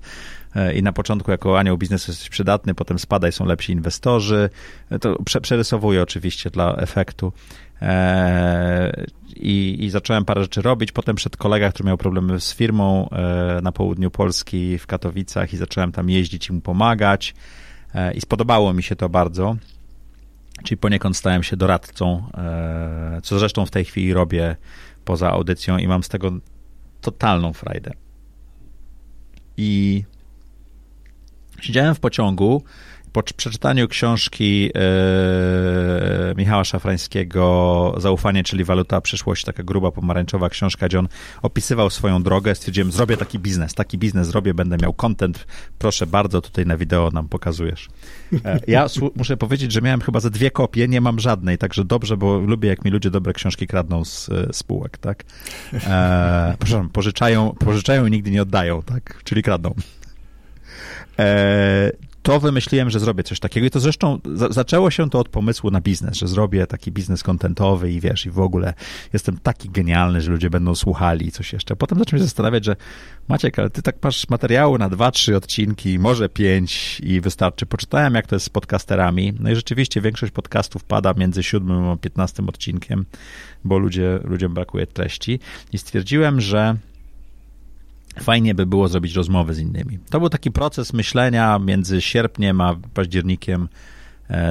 E, 0.56 0.74
I 0.74 0.84
na 0.84 0.94
początku 0.94 1.32
jako 1.32 1.60
anioł 1.60 1.78
biznesu 1.78 2.12
jesteś 2.12 2.30
przydatny, 2.30 2.76
potem 2.76 3.00
spada 3.00 3.28
i 3.28 3.32
są 3.32 3.46
lepsi 3.46 3.72
inwestorzy. 3.72 4.50
E, 4.90 5.00
to 5.00 5.24
prze, 5.24 5.42
przerysowuję 5.42 6.02
oczywiście 6.02 6.50
dla 6.50 6.76
efektu. 6.76 7.34
E, 7.82 9.04
I, 9.36 9.78
I, 9.80 9.90
zacząłem 9.90 10.26
parę 10.26 10.42
rzeczy 10.42 10.62
robić. 10.62 10.92
Potem 10.92 11.16
przed 11.16 11.38
kolega, 11.38 11.72
który 11.72 11.88
miał 11.88 11.98
problemy 11.98 12.40
z 12.40 12.56
firmą 12.56 13.10
na 13.62 13.72
południu 13.72 14.12
Polski, 14.12 14.78
w 14.78 14.88
Katowicach, 14.88 15.54
i 15.54 15.58
zacząłem 15.58 15.92
tam 15.92 16.10
jeździć 16.10 16.50
i 16.50 16.54
mu 16.54 16.62
pomagać. 16.62 17.36
I 18.16 18.22
spodobało 18.22 18.74
mi 18.74 18.84
się 18.84 18.96
to 18.96 19.10
bardzo. 19.10 19.56
Czyli 20.64 20.78
poniekąd 20.78 21.18
stałem 21.18 21.44
się 21.44 21.58
doradcą, 21.58 22.24
co 23.24 23.40
zresztą 23.40 23.66
w 23.66 23.72
tej 23.72 23.86
chwili 23.86 24.14
robię 24.14 24.56
poza 25.06 25.32
audycją 25.32 25.78
i 25.78 25.88
mam 25.88 26.04
z 26.04 26.10
tego 26.10 26.32
totalną 27.02 27.54
frajdę. 27.54 27.92
I 29.58 30.04
siedziałem 31.64 31.96
w 31.96 32.00
pociągu 32.00 32.64
po 33.14 33.24
przeczytaniu 33.24 33.88
książki 33.88 34.70
e, 34.76 36.34
Michała 36.38 36.64
Szafrańskiego 36.64 37.96
Zaufanie, 37.98 38.44
czyli 38.44 38.64
waluta 38.64 39.02
przyszłości, 39.02 39.46
taka 39.46 39.64
gruba 39.64 39.92
pomarańczowa 39.92 40.50
książka, 40.50 40.88
gdzie 40.88 41.00
on 41.00 41.08
opisywał 41.42 41.90
swoją 41.90 42.24
drogę, 42.24 42.56
stwierdziłem, 42.56 42.92
zrobię 42.92 43.18
taki 43.18 43.40
biznes, 43.40 43.74
taki 43.74 43.98
biznes 43.98 44.28
zrobię, 44.28 44.54
będę 44.54 44.78
miał 44.82 44.94
content, 44.94 45.48
proszę 45.80 46.08
bardzo, 46.08 46.42
tutaj 46.42 46.66
na 46.66 46.78
wideo 46.78 47.10
nam 47.12 47.30
pokazujesz. 47.30 47.88
E, 48.46 48.60
ja 48.68 48.88
muszę 49.16 49.38
powiedzieć, 49.38 49.72
że 49.72 49.82
miałem 49.82 50.02
chyba 50.02 50.20
ze 50.20 50.30
dwie 50.30 50.52
kopie, 50.52 50.88
nie 50.88 51.02
mam 51.02 51.20
żadnej, 51.20 51.58
także 51.58 51.86
dobrze, 51.86 52.18
bo 52.18 52.38
lubię, 52.40 52.70
jak 52.70 52.86
mi 52.86 52.92
ludzie 52.92 53.10
dobre 53.10 53.34
książki 53.34 53.68
kradną 53.68 54.06
z 54.06 54.30
e, 54.30 54.54
spółek, 54.54 54.98
tak? 54.98 55.24
E, 55.74 56.56
pożyczają, 56.94 57.56
pożyczają 57.60 58.06
i 58.06 58.12
nigdy 58.12 58.32
nie 58.32 58.42
oddają, 58.42 58.82
tak? 58.82 59.22
Czyli 59.24 59.44
kradną. 59.44 59.74
E, 61.20 61.92
to 62.24 62.40
wymyśliłem, 62.40 62.90
że 62.90 63.00
zrobię 63.00 63.24
coś 63.24 63.40
takiego 63.40 63.68
i 63.68 63.70
to 63.70 63.80
zresztą 63.80 64.20
za, 64.34 64.50
zaczęło 64.50 64.92
się 64.92 65.10
to 65.10 65.20
od 65.20 65.30
pomysłu 65.30 65.72
na 65.72 65.82
biznes, 65.82 66.18
że 66.18 66.28
zrobię 66.28 66.68
taki 66.68 66.92
biznes 66.92 67.24
kontentowy 67.24 67.92
i 67.92 68.00
wiesz, 68.00 68.26
i 68.26 68.30
w 68.30 68.40
ogóle 68.40 68.74
jestem 69.14 69.38
taki 69.38 69.70
genialny, 69.70 70.22
że 70.22 70.32
ludzie 70.32 70.50
będą 70.50 70.76
słuchali 70.76 71.28
i 71.28 71.32
coś 71.32 71.54
jeszcze. 71.54 71.76
Potem 71.76 72.00
zacząłem 72.00 72.20
się 72.20 72.24
zastanawiać, 72.24 72.66
że 72.66 72.76
Maciek, 73.28 73.60
ale 73.60 73.70
ty 73.70 73.82
tak 73.82 73.96
masz 74.04 74.30
materiału 74.30 74.78
na 74.78 74.90
dwa, 74.90 75.12
trzy 75.12 75.36
odcinki, 75.36 76.00
może 76.00 76.30
pięć 76.30 77.00
i 77.00 77.22
wystarczy. 77.22 77.66
Poczytałem, 77.66 78.16
jak 78.16 78.28
to 78.28 78.36
jest 78.36 78.46
z 78.46 78.50
podcasterami, 78.50 79.34
no 79.40 79.52
i 79.52 79.56
rzeczywiście 79.56 80.02
większość 80.02 80.32
podcastów 80.32 80.84
pada 80.84 81.14
między 81.14 81.44
siódmym 81.44 81.90
a 81.90 81.98
piętnastym 81.98 82.50
odcinkiem, 82.50 83.06
bo 83.64 83.78
ludzie, 83.78 84.20
ludziom 84.24 84.54
brakuje 84.54 84.88
treści 84.88 85.40
i 85.74 85.78
stwierdziłem, 85.78 86.42
że 86.42 86.76
fajnie 88.20 88.56
by 88.56 88.66
było 88.66 88.88
zrobić 88.88 89.16
rozmowy 89.16 89.54
z 89.54 89.60
innymi. 89.60 90.00
To 90.10 90.20
był 90.20 90.30
taki 90.30 90.52
proces 90.52 90.94
myślenia 90.94 91.60
między 91.60 92.02
sierpniem 92.02 92.62
a 92.62 92.76
październikiem 92.94 93.68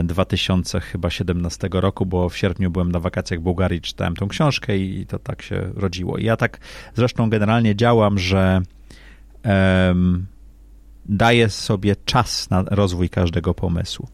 2017 0.05 1.69
e, 1.75 1.81
roku, 1.81 2.07
bo 2.07 2.29
w 2.29 2.37
sierpniu 2.37 2.71
byłem 2.71 2.93
na 2.93 3.01
wakacjach 3.01 3.41
w 3.41 3.43
Bułgarii, 3.43 3.81
czytałem 3.81 4.17
tą 4.17 4.29
książkę 4.29 4.79
i 4.79 5.07
to 5.07 5.19
tak 5.19 5.43
się 5.43 5.71
rodziło. 5.75 6.19
I 6.19 6.25
ja 6.25 6.37
tak 6.37 6.59
zresztą 6.95 7.31
generalnie 7.31 7.77
działam, 7.77 8.19
że 8.19 8.63
um, 9.45 10.27
daję 11.07 11.49
sobie 11.49 11.97
czas 12.05 12.51
na 12.51 12.63
rozwój 12.63 13.11
każdego 13.11 13.55
pomysłu. 13.55 14.09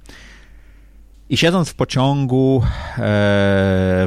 I 1.30 1.36
siedząc 1.36 1.68
w 1.68 1.74
pociągu 1.74 2.62
e, 2.64 2.98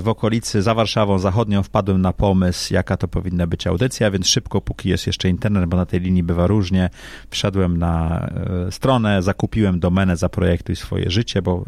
w 0.02 0.04
okolicy 0.06 0.62
za 0.62 0.74
Warszawą 0.74 1.20
Zachodnią 1.20 1.64
wpadłem 1.64 2.02
na 2.02 2.14
pomysł, 2.14 2.74
jaka 2.74 2.98
to 2.98 3.08
powinna 3.08 3.48
być 3.48 3.68
audycja, 3.68 4.12
więc 4.12 4.28
szybko, 4.28 4.62
póki 4.62 4.90
jest 4.90 5.08
jeszcze 5.08 5.30
internet, 5.30 5.66
bo 5.66 5.78
na 5.78 5.86
tej 5.86 6.00
linii 6.00 6.24
bywa 6.24 6.48
różnie, 6.48 6.90
wszedłem 7.30 7.78
na 7.78 8.28
e, 8.68 8.72
stronę, 8.72 9.22
zakupiłem 9.24 9.80
domenę 9.80 10.18
Zaprojektuj 10.18 10.76
swoje 10.76 11.12
życie, 11.12 11.42
bo 11.42 11.66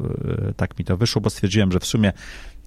e, 0.50 0.54
tak 0.54 0.80
mi 0.80 0.86
to 0.86 0.98
wyszło, 0.98 1.22
bo 1.22 1.30
stwierdziłem, 1.30 1.72
że 1.72 1.80
w 1.80 1.86
sumie 1.86 2.14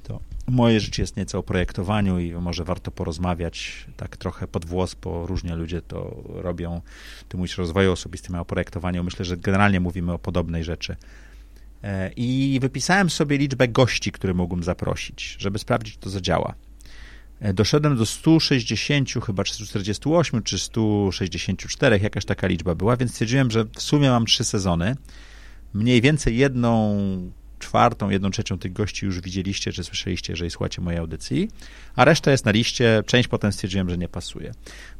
to 0.02 0.20
moje 0.46 0.80
życie 0.80 1.02
jest 1.02 1.16
nieco 1.16 1.38
o 1.38 1.42
projektowaniu 1.42 2.18
i 2.18 2.32
może 2.32 2.64
warto 2.64 2.90
porozmawiać 2.90 3.86
tak 3.96 4.16
trochę 4.16 4.46
pod 4.46 4.64
włos, 4.64 4.96
bo 5.02 5.26
różnie 5.26 5.56
ludzie 5.56 5.82
to 5.82 6.16
robią. 6.26 6.80
Ty 7.28 7.36
mówisz 7.36 7.58
o 7.58 7.62
rozwoju 7.62 7.92
osobistym, 7.92 8.34
a 8.34 8.40
o 8.40 8.44
projektowaniu. 8.44 9.04
Myślę, 9.04 9.24
że 9.24 9.36
generalnie 9.36 9.80
mówimy 9.80 10.12
o 10.12 10.18
podobnej 10.18 10.64
rzeczy. 10.64 10.96
E, 11.86 12.10
I 12.16 12.58
wypisałem 12.60 13.10
sobie 13.10 13.38
liczbę 13.38 13.68
gości, 13.68 14.12
które 14.12 14.34
mógłbym 14.34 14.64
zaprosić, 14.64 15.36
żeby 15.38 15.58
sprawdzić, 15.58 15.94
czy 15.94 16.00
to 16.00 16.10
zadziała. 16.10 16.54
E, 17.40 17.52
doszedłem 17.54 17.96
do 17.96 18.06
160, 18.06 19.10
chyba 19.26 19.44
148 19.44 20.42
czy 20.42 20.58
164, 20.58 21.98
jakaś 22.02 22.24
taka 22.24 22.46
liczba 22.46 22.74
była, 22.74 22.96
więc 22.96 23.12
stwierdziłem, 23.12 23.50
że 23.50 23.64
w 23.64 23.82
sumie 23.82 24.10
mam 24.10 24.26
trzy 24.26 24.44
sezony. 24.44 24.96
Mniej 25.74 26.00
więcej 26.00 26.36
jedną 26.36 26.96
czwartą, 27.58 28.10
jedną 28.10 28.30
trzecią 28.30 28.58
tych 28.58 28.72
gości 28.72 29.06
już 29.06 29.20
widzieliście, 29.20 29.72
czy 29.72 29.84
słyszeliście, 29.84 30.32
jeżeli 30.32 30.50
słuchacie 30.50 30.82
mojej 30.82 31.00
audycji, 31.00 31.48
a 31.96 32.04
reszta 32.04 32.30
jest 32.30 32.44
na 32.44 32.50
liście. 32.50 33.02
Część 33.06 33.28
potem 33.28 33.52
stwierdziłem, 33.52 33.90
że 33.90 33.98
nie 33.98 34.08
pasuje. 34.08 34.52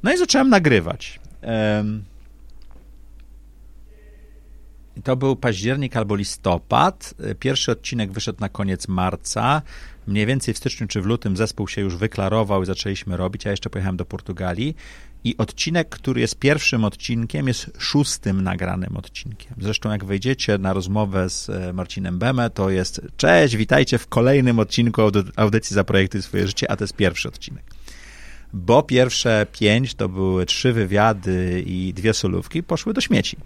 No 0.03 0.12
i 0.12 0.18
zacząłem 0.18 0.49
nagrywać. 0.49 1.20
To 5.05 5.16
był 5.16 5.36
październik 5.36 5.97
albo 5.97 6.16
listopad. 6.16 7.14
Pierwszy 7.38 7.72
odcinek 7.72 8.12
wyszedł 8.12 8.40
na 8.40 8.49
koniec 8.49 8.88
marca. 8.88 9.62
Mniej 10.07 10.26
więcej 10.26 10.55
w 10.55 10.59
styczniu 10.59 10.86
czy 10.86 11.01
w 11.01 11.07
lutym 11.07 11.36
zespół 11.36 11.68
się 11.68 11.80
już 11.80 11.97
wyklarował 11.97 12.62
i 12.62 12.66
zaczęliśmy 12.66 13.16
robić. 13.16 13.44
Ja 13.44 13.51
jeszcze 13.51 13.70
pojechałem 13.70 13.97
do 13.97 14.05
Portugalii. 14.05 14.76
I 15.24 15.36
odcinek, 15.36 15.88
który 15.88 16.20
jest 16.20 16.38
pierwszym 16.38 16.84
odcinkiem, 16.84 17.49
jest 17.49 17.70
szóstym 17.78 18.42
nagranym 18.42 18.97
odcinkiem. 18.97 19.55
Zresztą, 19.59 19.90
jak 19.90 20.05
wejdziecie 20.05 20.59
na 20.59 20.72
rozmowę 20.72 21.30
z 21.30 21.51
e, 21.51 21.72
Marcinem 21.72 22.18
Beme, 22.18 22.51
to 22.51 22.70
jest 22.70 23.01
cześć, 23.16 23.57
witajcie 23.57 23.99
w 23.99 24.07
kolejnym 24.07 24.59
odcinku 24.59 25.03
audycji 25.36 25.74
za 25.74 25.84
projekty 25.84 26.22
swoje 26.22 26.47
życie, 26.47 26.70
a 26.70 26.76
to 26.76 26.84
jest 26.84 26.97
pierwszy 26.97 27.28
odcinek. 27.28 27.64
Bo 28.53 28.82
pierwsze 28.82 29.47
pięć 29.53 29.94
to 29.94 30.09
były 30.09 30.47
trzy 30.47 30.72
wywiady 30.72 31.62
i 31.66 31.94
dwie 31.94 32.14
solówki, 32.14 32.62
poszły 32.62 32.94
do 32.94 33.01
śmieci 33.01 33.36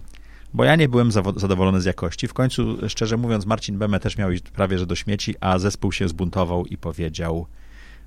bo 0.54 0.64
ja 0.64 0.76
nie 0.76 0.88
byłem 0.88 1.12
zadowolony 1.12 1.80
z 1.80 1.84
jakości. 1.84 2.28
W 2.28 2.34
końcu, 2.34 2.88
szczerze 2.88 3.16
mówiąc, 3.16 3.46
Marcin 3.46 3.78
Beme 3.78 4.00
też 4.00 4.18
miał 4.18 4.30
iść 4.30 4.42
prawie 4.42 4.78
że 4.78 4.86
do 4.86 4.94
śmieci, 4.94 5.34
a 5.40 5.58
zespół 5.58 5.92
się 5.92 6.08
zbuntował 6.08 6.66
i 6.66 6.76
powiedział, 6.76 7.46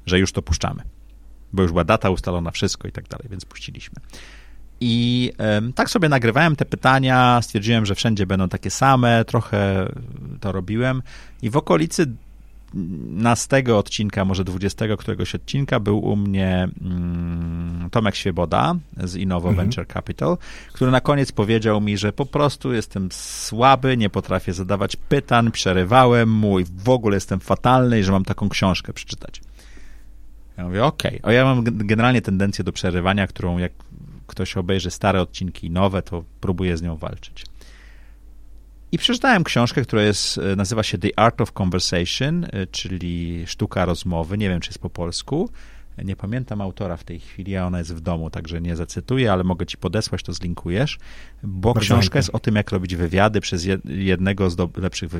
że 0.05 0.19
już 0.19 0.31
to 0.31 0.41
puszczamy. 0.41 0.83
Bo 1.53 1.61
już 1.61 1.71
była 1.71 1.83
data 1.83 2.09
ustalona, 2.09 2.51
wszystko 2.51 2.87
i 2.87 2.91
tak 2.91 3.07
dalej, 3.07 3.27
więc 3.29 3.45
puściliśmy. 3.45 3.95
I 4.81 5.31
tak 5.75 5.89
sobie 5.89 6.09
nagrywałem 6.09 6.55
te 6.55 6.65
pytania, 6.65 7.39
stwierdziłem, 7.41 7.85
że 7.85 7.95
wszędzie 7.95 8.25
będą 8.25 8.49
takie 8.49 8.69
same, 8.69 9.25
trochę 9.25 9.87
to 10.39 10.51
robiłem 10.51 11.01
i 11.41 11.49
w 11.49 11.57
okolicy 11.57 12.15
nastego 13.09 13.77
odcinka, 13.77 14.25
może 14.25 14.43
20 14.43 14.85
któregoś 14.97 15.35
odcinka 15.35 15.79
był 15.79 15.99
u 15.99 16.15
mnie 16.15 16.69
mm, 16.81 17.89
Tomek 17.91 18.15
Świeboda 18.15 18.75
z 18.97 19.15
Innovo 19.15 19.49
mhm. 19.49 19.67
Venture 19.67 19.87
Capital, 19.87 20.37
który 20.73 20.91
na 20.91 21.01
koniec 21.01 21.31
powiedział 21.31 21.81
mi, 21.81 21.97
że 21.97 22.13
po 22.13 22.25
prostu 22.25 22.73
jestem 22.73 23.09
słaby, 23.11 23.97
nie 23.97 24.09
potrafię 24.09 24.53
zadawać 24.53 24.95
pytań, 24.95 25.51
przerywałem 25.51 26.31
mu 26.31 26.59
i 26.59 26.65
w 26.65 26.89
ogóle 26.89 27.15
jestem 27.15 27.39
fatalny 27.39 27.99
i 27.99 28.03
że 28.03 28.11
mam 28.11 28.25
taką 28.25 28.49
książkę 28.49 28.93
przeczytać. 28.93 29.41
Ja 30.57 30.63
mówię, 30.63 30.85
okej. 30.85 31.21
Okay. 31.21 31.33
ja 31.33 31.45
mam 31.45 31.63
generalnie 31.63 32.21
tendencję 32.21 32.63
do 32.63 32.71
przerywania, 32.71 33.27
którą 33.27 33.57
jak 33.57 33.71
ktoś 34.27 34.57
obejrzy 34.57 34.91
stare 34.91 35.21
odcinki 35.21 35.69
nowe, 35.69 36.01
to 36.01 36.23
próbuję 36.41 36.77
z 36.77 36.81
nią 36.81 36.95
walczyć. 36.95 37.45
I 38.93 38.97
przeczytałem 38.97 39.43
książkę, 39.43 39.81
która 39.81 40.01
jest, 40.01 40.37
e, 40.37 40.55
nazywa 40.55 40.83
się 40.83 40.97
The 40.97 41.19
Art 41.19 41.41
of 41.41 41.51
Conversation, 41.61 42.45
e, 42.45 42.67
czyli 42.67 43.43
sztuka 43.47 43.85
rozmowy. 43.85 44.37
Nie 44.37 44.49
wiem, 44.49 44.59
czy 44.59 44.69
jest 44.69 44.79
po 44.79 44.89
polsku. 44.89 45.49
Nie 46.03 46.15
pamiętam 46.15 46.61
autora 46.61 46.97
w 46.97 47.03
tej 47.03 47.19
chwili, 47.19 47.57
a 47.57 47.65
ona 47.65 47.77
jest 47.77 47.95
w 47.95 48.01
domu, 48.01 48.29
także 48.29 48.61
nie 48.61 48.75
zacytuję, 48.75 49.31
ale 49.31 49.43
mogę 49.43 49.65
ci 49.65 49.77
podesłać, 49.77 50.23
to 50.23 50.33
zlinkujesz, 50.33 50.97
bo 51.43 51.73
Bardzo 51.73 51.85
książka 51.85 52.19
jest 52.19 52.29
o 52.33 52.39
tym, 52.39 52.55
jak 52.55 52.71
robić 52.71 52.95
wywiady 52.95 53.41
przez 53.41 53.67
jednego 53.85 54.49
z 54.49 54.57
lepszych 54.77 55.11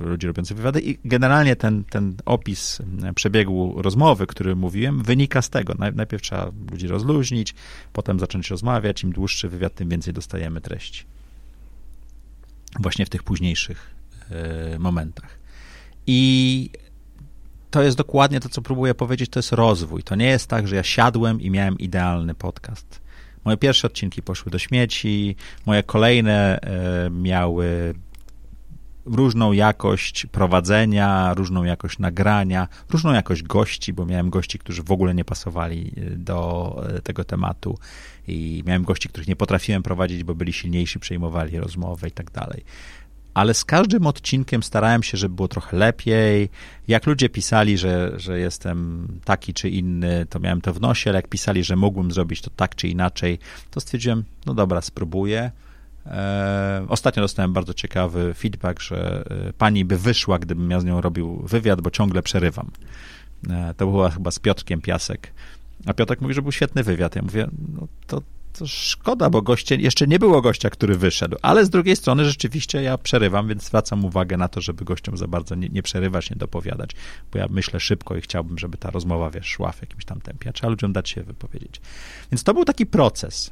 ludzi 0.00 0.26
robiących 0.26 0.56
wywiady 0.56 0.80
i 0.80 0.98
generalnie 1.04 1.56
ten, 1.56 1.84
ten 1.84 2.14
opis 2.24 2.80
e, 3.02 3.12
przebiegu 3.14 3.82
rozmowy, 3.82 4.26
który 4.26 4.56
mówiłem, 4.56 5.02
wynika 5.02 5.42
z 5.42 5.50
tego. 5.50 5.74
Najpierw 5.94 6.22
trzeba 6.22 6.50
ludzi 6.70 6.86
rozluźnić, 6.86 7.54
potem 7.92 8.20
zacząć 8.20 8.50
rozmawiać, 8.50 9.02
im 9.02 9.12
dłuższy 9.12 9.48
wywiad, 9.48 9.74
tym 9.74 9.88
więcej 9.88 10.14
dostajemy 10.14 10.60
treści 10.60 11.04
właśnie 12.78 13.06
w 13.06 13.10
tych 13.10 13.22
późniejszych 13.22 13.94
e, 14.30 14.78
momentach. 14.78 15.38
I 16.06 16.70
to 17.70 17.82
jest 17.82 17.96
dokładnie 17.96 18.40
to, 18.40 18.48
co 18.48 18.62
próbuję 18.62 18.94
powiedzieć, 18.94 19.30
to 19.30 19.38
jest 19.38 19.52
rozwój. 19.52 20.02
To 20.02 20.14
nie 20.14 20.26
jest 20.26 20.46
tak, 20.46 20.68
że 20.68 20.76
ja 20.76 20.82
siadłem 20.82 21.40
i 21.40 21.50
miałem 21.50 21.78
idealny 21.78 22.34
podcast. 22.34 23.00
Moje 23.44 23.56
pierwsze 23.56 23.86
odcinki 23.86 24.22
poszły 24.22 24.52
do 24.52 24.58
śmieci, 24.58 25.36
moje 25.66 25.82
kolejne 25.82 26.60
e, 26.60 27.10
miały 27.10 27.94
różną 29.10 29.52
jakość 29.52 30.26
prowadzenia, 30.26 31.34
różną 31.34 31.64
jakość 31.64 31.98
nagrania, 31.98 32.68
różną 32.90 33.12
jakość 33.12 33.42
gości, 33.42 33.92
bo 33.92 34.06
miałem 34.06 34.30
gości, 34.30 34.58
którzy 34.58 34.82
w 34.82 34.92
ogóle 34.92 35.14
nie 35.14 35.24
pasowali 35.24 35.92
e, 35.96 36.10
do 36.10 36.76
tego 37.02 37.24
tematu 37.24 37.78
i 38.28 38.62
miałem 38.66 38.84
gości, 38.84 39.08
których 39.08 39.28
nie 39.28 39.36
potrafiłem 39.36 39.82
prowadzić, 39.82 40.24
bo 40.24 40.34
byli 40.34 40.52
silniejsi, 40.52 41.00
przejmowali 41.00 41.58
rozmowę 41.58 42.08
i 42.08 42.12
tak 42.12 42.30
dalej. 42.30 42.64
Ale 43.34 43.54
z 43.54 43.64
każdym 43.64 44.06
odcinkiem 44.06 44.62
starałem 44.62 45.02
się, 45.02 45.18
żeby 45.18 45.34
było 45.34 45.48
trochę 45.48 45.76
lepiej. 45.76 46.48
Jak 46.88 47.06
ludzie 47.06 47.28
pisali, 47.28 47.78
że, 47.78 48.12
że 48.16 48.38
jestem 48.38 49.08
taki 49.24 49.54
czy 49.54 49.68
inny, 49.68 50.26
to 50.30 50.40
miałem 50.40 50.60
to 50.60 50.74
w 50.74 50.80
nosie, 50.80 51.10
ale 51.10 51.18
jak 51.18 51.28
pisali, 51.28 51.64
że 51.64 51.76
mógłbym 51.76 52.12
zrobić 52.12 52.40
to 52.40 52.50
tak 52.56 52.74
czy 52.74 52.88
inaczej, 52.88 53.38
to 53.70 53.80
stwierdziłem, 53.80 54.24
no 54.46 54.54
dobra, 54.54 54.80
spróbuję. 54.80 55.50
E, 56.06 56.86
ostatnio 56.88 57.22
dostałem 57.22 57.52
bardzo 57.52 57.74
ciekawy 57.74 58.34
feedback, 58.34 58.80
że 58.80 59.24
e, 59.48 59.52
pani 59.52 59.84
by 59.84 59.98
wyszła, 59.98 60.38
gdybym 60.38 60.70
ja 60.70 60.80
z 60.80 60.84
nią 60.84 61.00
robił 61.00 61.36
wywiad, 61.36 61.80
bo 61.80 61.90
ciągle 61.90 62.22
przerywam. 62.22 62.70
E, 63.50 63.74
to 63.76 63.86
była 63.86 64.10
chyba 64.10 64.30
z 64.30 64.38
Piotrkiem 64.38 64.80
Piasek. 64.80 65.32
A 65.86 65.94
Piotrek 65.94 66.20
mówi, 66.20 66.34
że 66.34 66.42
był 66.42 66.52
świetny 66.52 66.82
wywiad. 66.82 67.16
Ja 67.16 67.22
mówię, 67.22 67.46
no 67.76 67.86
to, 68.06 68.22
to 68.52 68.66
szkoda, 68.66 69.30
bo 69.30 69.42
goście, 69.42 69.76
jeszcze 69.76 70.06
nie 70.06 70.18
było 70.18 70.42
gościa, 70.42 70.70
który 70.70 70.96
wyszedł, 70.96 71.36
ale 71.42 71.64
z 71.64 71.70
drugiej 71.70 71.96
strony 71.96 72.24
rzeczywiście 72.24 72.82
ja 72.82 72.98
przerywam, 72.98 73.48
więc 73.48 73.64
zwracam 73.64 74.04
uwagę 74.04 74.36
na 74.36 74.48
to, 74.48 74.60
żeby 74.60 74.84
gościom 74.84 75.16
za 75.16 75.26
bardzo 75.26 75.54
nie, 75.54 75.68
nie 75.68 75.82
przerywać, 75.82 76.30
nie 76.30 76.36
dopowiadać, 76.36 76.90
bo 77.32 77.38
ja 77.38 77.46
myślę 77.50 77.80
szybko 77.80 78.16
i 78.16 78.20
chciałbym, 78.20 78.58
żeby 78.58 78.78
ta 78.78 78.90
rozmowa, 78.90 79.30
wiesz, 79.30 79.46
szła 79.46 79.72
w 79.72 79.80
jakimś 79.80 80.04
tam 80.04 80.20
tempie, 80.20 80.52
trzeba 80.52 80.70
ludziom 80.70 80.92
dać 80.92 81.10
się 81.10 81.22
wypowiedzieć. 81.22 81.80
Więc 82.32 82.44
to 82.44 82.54
był 82.54 82.64
taki 82.64 82.86
proces. 82.86 83.50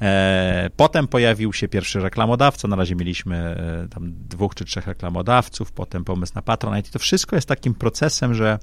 E, 0.00 0.70
potem 0.76 1.08
pojawił 1.08 1.52
się 1.52 1.68
pierwszy 1.68 2.00
reklamodawca, 2.00 2.68
na 2.68 2.76
razie 2.76 2.94
mieliśmy 2.94 3.36
e, 3.36 3.88
tam 3.88 4.12
dwóch 4.28 4.54
czy 4.54 4.64
trzech 4.64 4.86
reklamodawców, 4.86 5.72
potem 5.72 6.04
pomysł 6.04 6.32
na 6.34 6.42
Patronite. 6.42 6.88
I 6.88 6.92
to 6.92 6.98
wszystko 6.98 7.36
jest 7.36 7.48
takim 7.48 7.74
procesem, 7.74 8.34
że 8.34 8.58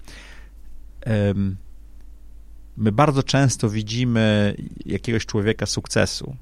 my 2.78 2.92
bardzo 2.92 3.24
często 3.24 3.70
widzimy 3.70 4.56
jakiegoś 4.86 5.26
człowieka 5.26 5.66
sukcesu, 5.66 6.36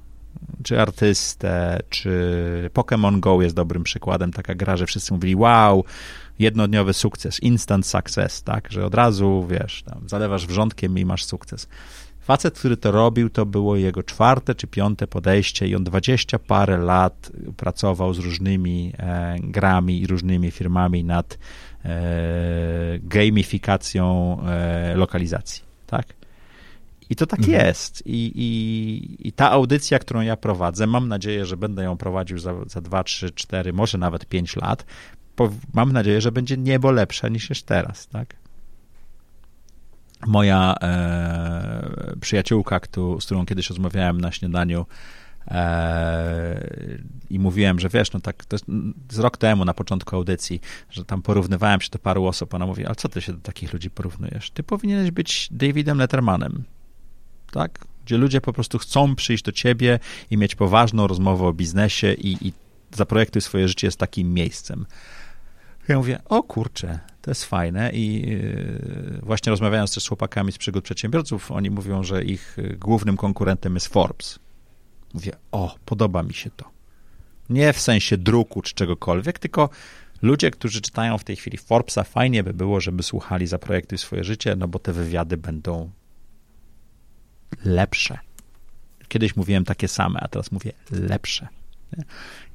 czy 0.64 0.82
artystę, 0.82 1.80
czy 1.90 2.70
Pokémon 2.74 3.20
Go 3.20 3.42
jest 3.42 3.56
dobrym 3.56 3.84
przykładem, 3.84 4.32
taka 4.32 4.56
gra, 4.56 4.78
że 4.78 4.86
wszyscy 4.86 5.14
mówili 5.14 5.36
wow, 5.36 5.84
jednodniowy 6.40 6.94
sukces, 6.94 7.40
instant 7.40 7.86
success, 7.86 8.44
tak, 8.44 8.72
że 8.72 8.86
od 8.86 8.96
razu, 8.96 9.48
wiesz, 9.50 9.84
tam 9.84 10.10
zalewasz 10.10 10.48
wrzątkiem 10.48 10.98
i 10.98 11.06
masz 11.06 11.26
sukces. 11.26 11.68
Facet, 12.30 12.60
który 12.60 12.78
to 12.78 12.92
robił, 12.92 13.30
to 13.30 13.46
było 13.46 13.76
jego 13.76 14.04
czwarte 14.04 14.56
czy 14.56 14.68
piąte 14.68 15.08
podejście 15.08 15.68
i 15.68 15.76
on 15.76 15.84
dwadzieścia 15.84 16.40
parę 16.40 16.78
lat 16.78 17.32
pracował 17.58 18.14
z 18.14 18.20
różnymi 18.20 18.94
e, 18.98 19.36
grami 19.40 20.02
i 20.02 20.08
różnymi 20.08 20.52
firmami 20.52 21.04
nad 21.04 21.38
e, 21.86 21.90
gamifikacją 23.00 24.38
e, 24.48 24.96
lokalizacji, 24.96 25.64
tak? 25.88 26.06
I 27.10 27.16
to 27.16 27.26
tak 27.26 27.40
mhm. 27.40 27.66
jest. 27.66 28.04
I, 28.06 28.32
i, 28.36 29.28
I 29.28 29.32
ta 29.32 29.52
audycja, 29.52 30.00
którą 30.00 30.22
ja 30.22 30.38
prowadzę, 30.38 30.88
mam 30.88 31.08
nadzieję, 31.08 31.46
że 31.46 31.58
będę 31.58 31.84
ją 31.84 31.98
prowadził 31.98 32.40
za, 32.40 32.54
za 32.68 32.82
2, 32.82 33.04
3, 33.04 33.32
4, 33.32 33.74
może 33.74 33.98
nawet 33.98 34.26
5 34.26 34.56
lat. 34.56 34.86
Mam 35.74 35.92
nadzieję, 35.92 36.22
że 36.22 36.32
będzie 36.32 36.58
niebo 36.58 36.92
lepsza 36.92 37.30
niż 37.30 37.50
jest 37.50 37.66
teraz, 37.66 38.08
tak? 38.08 38.36
Moja 40.28 40.76
e, 40.82 42.16
przyjaciółka, 42.22 42.80
kto, 42.80 43.22
z 43.22 43.26
którą 43.26 43.46
kiedyś 43.46 43.70
rozmawiałem 43.70 44.22
na 44.22 44.32
śniadaniu, 44.32 44.86
e, 45.48 46.68
i 47.30 47.40
mówiłem, 47.40 47.80
że 47.80 47.90
wiesz, 47.90 48.12
no 48.12 48.20
tak, 48.20 48.46
to 48.46 48.58
z 49.12 49.20
rok 49.20 49.38
temu 49.38 49.66
na 49.66 49.74
początku 49.74 50.16
audycji, 50.16 50.62
że 50.92 51.06
tam 51.06 51.22
porównywałem 51.22 51.82
się 51.82 51.90
do 51.90 52.00
paru 52.00 52.26
osób, 52.26 52.54
ona 52.54 52.66
mówi, 52.66 52.86
ale 52.86 52.96
co 52.96 53.10
ty 53.10 53.22
się 53.22 53.34
do 53.34 53.40
takich 53.40 53.74
ludzi 53.74 53.90
porównujesz? 53.90 54.52
Ty 54.52 54.64
powinieneś 54.64 55.12
być 55.12 55.48
Davidem 55.52 55.98
Lettermanem 55.98 56.64
tak? 57.52 57.86
Gdzie 58.06 58.18
ludzie 58.18 58.42
po 58.42 58.54
prostu 58.54 58.78
chcą 58.78 59.16
przyjść 59.16 59.44
do 59.44 59.52
ciebie 59.52 60.00
i 60.32 60.38
mieć 60.38 60.56
poważną 60.56 61.08
rozmowę 61.08 61.46
o 61.46 61.54
biznesie 61.54 62.14
i, 62.14 62.48
i 62.48 62.54
zaprojektuj 62.96 63.42
swoje 63.42 63.68
życie 63.68 63.92
z 63.92 63.98
takim 63.98 64.34
miejscem. 64.34 64.86
Ja 65.90 65.98
mówię, 65.98 66.20
o 66.26 66.44
kurczę, 66.44 67.00
to 67.22 67.32
jest 67.32 67.46
fajne 67.46 67.92
i 67.92 68.30
yy, 68.30 69.20
właśnie 69.24 69.50
rozmawiając 69.50 69.94
też 69.94 70.04
z 70.04 70.08
chłopakami 70.08 70.52
z 70.52 70.58
przygód 70.58 70.84
przedsiębiorców, 70.84 71.52
oni 71.52 71.70
mówią, 71.70 72.04
że 72.04 72.24
ich 72.24 72.58
głównym 72.80 73.18
konkurentem 73.18 73.74
jest 73.74 73.88
Forbes. 73.88 74.40
Mówię, 75.14 75.32
o, 75.52 75.76
podoba 75.86 76.24
mi 76.24 76.34
się 76.34 76.50
to. 76.50 76.70
Nie 77.50 77.74
w 77.74 77.80
sensie 77.80 78.18
druku 78.18 78.62
czy 78.62 78.74
czegokolwiek, 78.74 79.40
tylko 79.40 79.70
ludzie, 80.22 80.52
którzy 80.52 80.82
czytają 80.82 81.18
w 81.18 81.24
tej 81.24 81.36
chwili 81.36 81.58
Forbesa, 81.58 82.04
fajnie 82.04 82.44
by 82.44 82.54
było, 82.54 82.82
żeby 82.82 83.04
słuchali 83.04 83.48
Zaprojektuj 83.48 83.98
swoje 83.98 84.24
życie, 84.24 84.56
no 84.56 84.68
bo 84.68 84.80
te 84.80 84.94
wywiady 84.94 85.38
będą 85.38 85.92
lepsze. 87.66 88.18
Kiedyś 89.08 89.36
mówiłem 89.36 89.66
takie 89.66 89.88
same, 89.88 90.20
a 90.20 90.28
teraz 90.28 90.52
mówię 90.52 90.72
lepsze. 90.92 91.48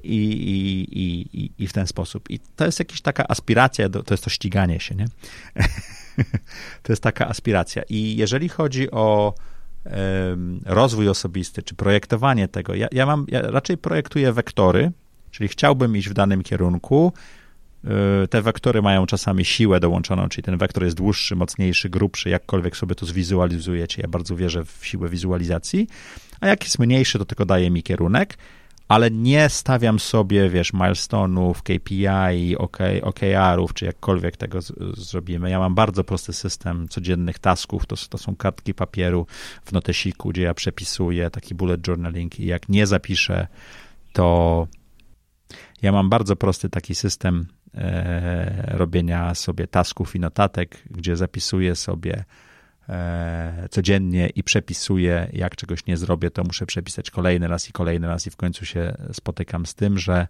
I, 0.04 0.86
i, 0.92 1.38
i, 1.40 1.50
i 1.58 1.66
w 1.66 1.72
ten 1.72 1.86
sposób. 1.86 2.30
I 2.30 2.38
to 2.56 2.64
jest 2.66 2.78
jakaś 2.78 3.00
taka 3.00 3.28
aspiracja, 3.28 3.88
do, 3.88 4.02
to 4.02 4.14
jest 4.14 4.24
to 4.24 4.30
ściganie 4.30 4.80
się, 4.80 4.94
nie? 4.94 5.06
to 6.82 6.92
jest 6.92 7.02
taka 7.02 7.28
aspiracja. 7.28 7.82
I 7.88 8.16
jeżeli 8.16 8.48
chodzi 8.48 8.90
o 8.90 9.34
um, 9.84 10.60
rozwój 10.64 11.08
osobisty, 11.08 11.62
czy 11.62 11.74
projektowanie 11.74 12.48
tego, 12.48 12.74
ja, 12.74 12.88
ja 12.92 13.06
mam, 13.06 13.26
ja 13.28 13.42
raczej 13.42 13.78
projektuję 13.78 14.32
wektory, 14.32 14.92
czyli 15.30 15.48
chciałbym 15.48 15.96
iść 15.96 16.08
w 16.08 16.14
danym 16.14 16.42
kierunku, 16.42 17.12
Y, 18.24 18.28
te 18.28 18.42
wektory 18.42 18.82
mają 18.82 19.06
czasami 19.06 19.44
siłę 19.44 19.80
dołączoną, 19.80 20.28
czyli 20.28 20.42
ten 20.42 20.58
wektor 20.58 20.84
jest 20.84 20.96
dłuższy, 20.96 21.36
mocniejszy, 21.36 21.88
grubszy, 21.88 22.28
jakkolwiek 22.28 22.76
sobie 22.76 22.94
to 22.94 23.06
zwizualizujecie. 23.06 24.02
Ja 24.02 24.08
bardzo 24.08 24.36
wierzę 24.36 24.64
w 24.64 24.78
siłę 24.82 25.08
wizualizacji. 25.08 25.88
A 26.40 26.48
jak 26.48 26.64
jest 26.64 26.78
mniejszy, 26.78 27.18
to 27.18 27.24
tylko 27.24 27.46
daje 27.46 27.70
mi 27.70 27.82
kierunek, 27.82 28.38
ale 28.88 29.10
nie 29.10 29.48
stawiam 29.48 29.98
sobie, 29.98 30.50
wiesz, 30.50 30.72
milestone'ów, 30.72 31.54
KPI, 31.54 32.56
OK, 32.56 32.78
OKR-ów, 33.02 33.74
czy 33.74 33.84
jakkolwiek 33.84 34.36
tego 34.36 34.62
z, 34.62 34.72
zrobimy. 34.98 35.50
Ja 35.50 35.58
mam 35.58 35.74
bardzo 35.74 36.04
prosty 36.04 36.32
system 36.32 36.88
codziennych 36.88 37.38
tasków. 37.38 37.86
To, 37.86 37.96
to 38.10 38.18
są 38.18 38.36
kartki 38.36 38.74
papieru 38.74 39.26
w 39.64 39.72
notesiku, 39.72 40.28
gdzie 40.28 40.42
ja 40.42 40.54
przepisuję 40.54 41.30
taki 41.30 41.54
bullet 41.54 41.88
journaling 41.88 42.40
i 42.40 42.46
jak 42.46 42.68
nie 42.68 42.86
zapiszę, 42.86 43.46
to 44.12 44.66
ja 45.82 45.92
mam 45.92 46.08
bardzo 46.08 46.36
prosty 46.36 46.70
taki 46.70 46.94
system 46.94 47.46
e, 47.74 48.76
robienia 48.76 49.34
sobie 49.34 49.66
tasków 49.66 50.16
i 50.16 50.20
notatek, 50.20 50.82
gdzie 50.90 51.16
zapisuję 51.16 51.76
sobie 51.76 52.24
codziennie 53.70 54.28
i 54.28 54.42
przepisuję, 54.42 55.28
jak 55.32 55.56
czegoś 55.56 55.86
nie 55.86 55.96
zrobię, 55.96 56.30
to 56.30 56.44
muszę 56.44 56.66
przepisać 56.66 57.10
kolejny 57.10 57.48
raz 57.48 57.68
i 57.68 57.72
kolejny 57.72 58.06
raz 58.06 58.26
i 58.26 58.30
w 58.30 58.36
końcu 58.36 58.64
się 58.64 58.94
spotykam 59.12 59.66
z 59.66 59.74
tym, 59.74 59.98
że 59.98 60.28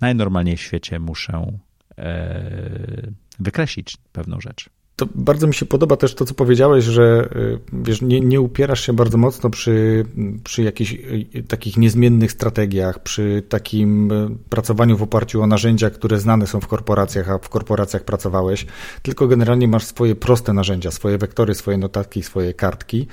najnormalniej 0.00 0.56
w 0.56 0.60
świecie 0.60 0.98
muszę 0.98 1.58
e, 1.98 3.12
wykreślić 3.40 3.96
pewną 4.12 4.40
rzecz. 4.40 4.70
To 4.96 5.06
bardzo 5.14 5.46
mi 5.46 5.54
się 5.54 5.66
podoba 5.66 5.96
też 5.96 6.14
to, 6.14 6.24
co 6.24 6.34
powiedziałeś, 6.34 6.84
że 6.84 7.28
y, 7.36 7.58
wiesz, 7.72 8.02
nie, 8.02 8.20
nie 8.20 8.40
upierasz 8.40 8.86
się 8.86 8.92
bardzo 8.92 9.18
mocno 9.18 9.50
przy, 9.50 10.04
przy 10.44 10.62
jakichś 10.62 10.92
y, 10.92 11.42
takich 11.48 11.76
niezmiennych 11.76 12.32
strategiach, 12.32 13.02
przy 13.02 13.42
takim 13.48 14.12
y, 14.12 14.28
pracowaniu 14.48 14.96
w 14.96 15.02
oparciu 15.02 15.42
o 15.42 15.46
narzędzia, 15.46 15.90
które 15.90 16.20
znane 16.20 16.46
są 16.46 16.60
w 16.60 16.66
korporacjach, 16.66 17.30
a 17.30 17.38
w 17.38 17.48
korporacjach 17.48 18.04
pracowałeś, 18.04 18.66
tylko 19.02 19.26
generalnie 19.26 19.68
masz 19.68 19.84
swoje 19.84 20.14
proste 20.14 20.52
narzędzia, 20.52 20.90
swoje 20.90 21.18
wektory, 21.18 21.54
swoje 21.54 21.78
notatki, 21.78 22.22
swoje 22.22 22.54
kartki 22.54 23.06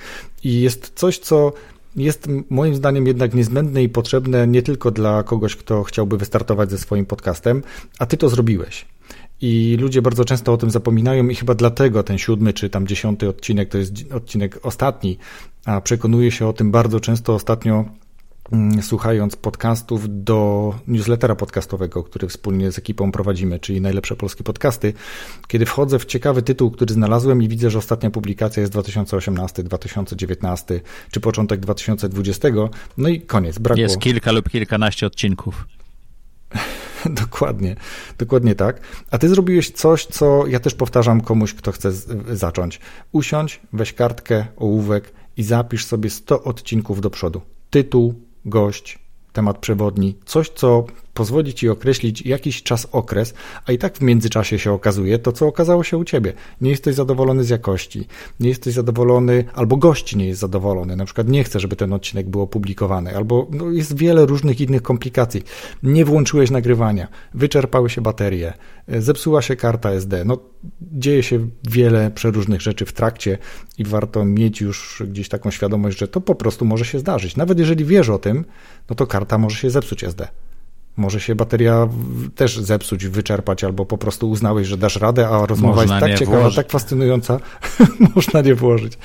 i 0.44 0.62
jest 0.62 0.92
coś, 0.96 1.20
co 1.20 1.54
jest 1.96 2.28
moim 2.50 2.76
zdaniem 2.76 3.08
jednak 3.08 3.34
niezbędne 3.34 3.84
i 3.84 3.90
potrzebne 3.90 4.48
nie 4.48 4.62
tylko 4.62 4.92
dla 4.92 5.24
kogoś, 5.24 5.56
kto 5.56 5.84
chciałby 5.84 6.18
wystartować 6.18 6.72
ze 6.72 6.78
swoim 6.78 7.06
podcastem, 7.06 7.64
a 8.00 8.06
ty 8.06 8.18
to 8.18 8.30
zrobiłeś. 8.30 8.86
I 9.42 9.78
ludzie 9.80 10.02
bardzo 10.02 10.26
często 10.26 10.54
o 10.54 10.58
tym 10.58 10.72
zapominają, 10.72 11.28
i 11.28 11.36
chyba 11.36 11.56
dlatego 11.56 12.04
ten 12.04 12.18
siódmy 12.18 12.54
czy 12.54 12.70
tam 12.70 12.88
dziesiąty 12.88 13.30
odcinek 13.30 13.70
to 13.70 13.78
jest 13.78 13.94
odcinek 14.14 14.60
ostatni, 14.64 15.18
a 15.66 15.82
przekonuję 15.82 16.32
się 16.32 16.48
o 16.48 16.54
tym 16.54 16.72
bardzo 16.72 17.00
często 17.00 17.34
ostatnio 17.34 17.86
mm, 18.52 18.82
słuchając 18.82 19.36
podcastów 19.36 20.24
do 20.24 20.74
newslettera 20.88 21.36
podcastowego, 21.36 22.04
który 22.04 22.28
wspólnie 22.28 22.72
z 22.72 22.78
ekipą 22.78 23.12
prowadzimy, 23.12 23.60
czyli 23.60 23.82
najlepsze 23.82 24.16
polskie 24.16 24.44
podcasty, 24.44 24.94
kiedy 25.48 25.66
wchodzę 25.66 26.00
w 26.00 26.06
ciekawy 26.06 26.42
tytuł, 26.42 26.72
który 26.72 26.94
znalazłem 26.94 27.44
i 27.44 27.48
widzę, 27.48 27.70
że 27.70 27.80
ostatnia 27.80 28.12
publikacja 28.12 28.62
jest 28.62 28.74
2018, 28.74 29.64
2019 29.64 30.82
czy 31.12 31.20
początek 31.20 31.60
2020, 31.60 32.48
no 32.98 33.10
i 33.10 33.22
koniec, 33.22 33.60
brakło. 33.60 33.82
Jest 33.82 34.00
kilka 34.00 34.32
lub 34.32 34.50
kilkanaście 34.50 35.08
odcinków. 35.08 35.66
dokładnie, 37.24 37.76
dokładnie 38.18 38.56
tak. 38.56 38.82
A 39.12 39.18
ty 39.18 39.30
zrobiłeś 39.30 39.72
coś, 39.72 40.06
co 40.06 40.48
ja 40.48 40.60
też 40.60 40.76
powtarzam 40.76 41.22
komuś, 41.22 41.54
kto 41.54 41.72
chce 41.72 41.92
zacząć. 42.34 42.80
Usiądź, 43.12 43.62
weź 43.74 43.94
kartkę, 43.94 44.46
ołówek 44.58 45.12
i 45.38 45.44
zapisz 45.44 45.86
sobie 45.86 46.10
100 46.10 46.44
odcinków 46.44 47.02
do 47.02 47.10
przodu. 47.10 47.42
Tytuł, 47.70 48.14
gość, 48.46 49.00
temat 49.34 49.58
przewodni, 49.58 50.18
coś, 50.26 50.50
co 50.50 50.86
pozwoli 51.20 51.54
ci 51.54 51.70
określić 51.70 52.22
jakiś 52.22 52.64
czas 52.64 52.88
okres, 52.92 53.34
a 53.66 53.72
i 53.72 53.78
tak 53.78 53.98
w 53.98 54.02
międzyczasie 54.02 54.60
się 54.60 54.72
okazuje 54.72 55.20
to, 55.20 55.32
co 55.32 55.48
okazało 55.48 55.84
się 55.84 55.98
u 55.98 56.04
ciebie. 56.04 56.34
Nie 56.62 56.70
jesteś 56.70 56.96
zadowolony 56.96 57.44
z 57.44 57.50
jakości, 57.50 58.08
nie 58.40 58.50
jesteś 58.50 58.74
zadowolony, 58.74 59.46
albo 59.54 59.78
gość 59.78 60.16
nie 60.16 60.28
jest 60.28 60.40
zadowolony, 60.40 60.96
na 60.96 61.06
przykład 61.06 61.28
nie 61.30 61.44
chce, 61.44 61.60
żeby 61.60 61.76
ten 61.76 61.94
odcinek 61.94 62.30
był 62.30 62.42
opublikowany, 62.42 63.16
albo 63.16 63.48
no, 63.52 63.72
jest 63.72 63.98
wiele 63.98 64.26
różnych 64.26 64.62
innych 64.62 64.82
komplikacji. 64.82 65.44
Nie 65.84 66.06
włączyłeś 66.06 66.52
nagrywania, 66.52 67.08
wyczerpały 67.34 67.90
się 67.90 68.02
baterie, 68.02 68.54
zepsuła 68.88 69.42
się 69.42 69.56
karta 69.56 69.90
SD. 69.90 70.26
No, 70.26 70.38
dzieje 70.82 71.24
się 71.24 71.48
wiele 71.70 72.12
przeróżnych 72.12 72.62
rzeczy 72.62 72.86
w 72.86 72.94
trakcie 72.94 73.38
i 73.78 73.84
warto 73.84 74.26
mieć 74.26 74.62
już 74.62 75.04
gdzieś 75.08 75.30
taką 75.30 75.52
świadomość, 75.52 75.98
że 75.98 76.08
to 76.08 76.22
po 76.22 76.36
prostu 76.36 76.66
może 76.66 76.86
się 76.86 77.00
zdarzyć. 77.00 77.36
Nawet 77.36 77.60
jeżeli 77.60 77.86
wiesz 77.86 78.10
o 78.10 78.18
tym, 78.18 78.46
no 78.90 78.96
to 78.96 79.08
karta 79.08 79.38
może 79.38 79.58
się 79.58 79.70
zepsuć 79.70 80.04
SD. 80.04 80.28
Może 80.98 81.20
się 81.20 81.36
bateria 81.36 81.88
też 82.36 82.60
zepsuć, 82.60 83.08
wyczerpać, 83.08 83.64
albo 83.64 83.86
po 83.86 83.98
prostu 83.98 84.30
uznałeś, 84.30 84.68
że 84.68 84.78
dasz 84.78 84.96
radę, 84.96 85.30
a 85.30 85.46
rozmowa 85.46 85.76
Można 85.76 85.96
jest 85.96 86.08
tak 86.08 86.20
ciekawa, 86.20 86.40
włożyć. 86.40 86.56
tak 86.56 86.72
fascynująca, 86.72 87.40
można 88.16 88.42
nie 88.42 88.56
włożyć. 88.56 88.98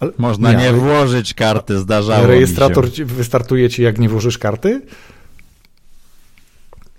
Ale, 0.00 0.12
Można 0.18 0.52
nie, 0.52 0.58
nie 0.64 0.72
włożyć 0.72 1.34
karty, 1.34 1.78
zdarzało 1.78 2.26
Rejestrator 2.26 2.88
wystartuje 2.90 3.70
ci, 3.70 3.82
jak 3.82 3.98
nie 3.98 4.08
włożysz 4.08 4.38
karty? 4.38 4.82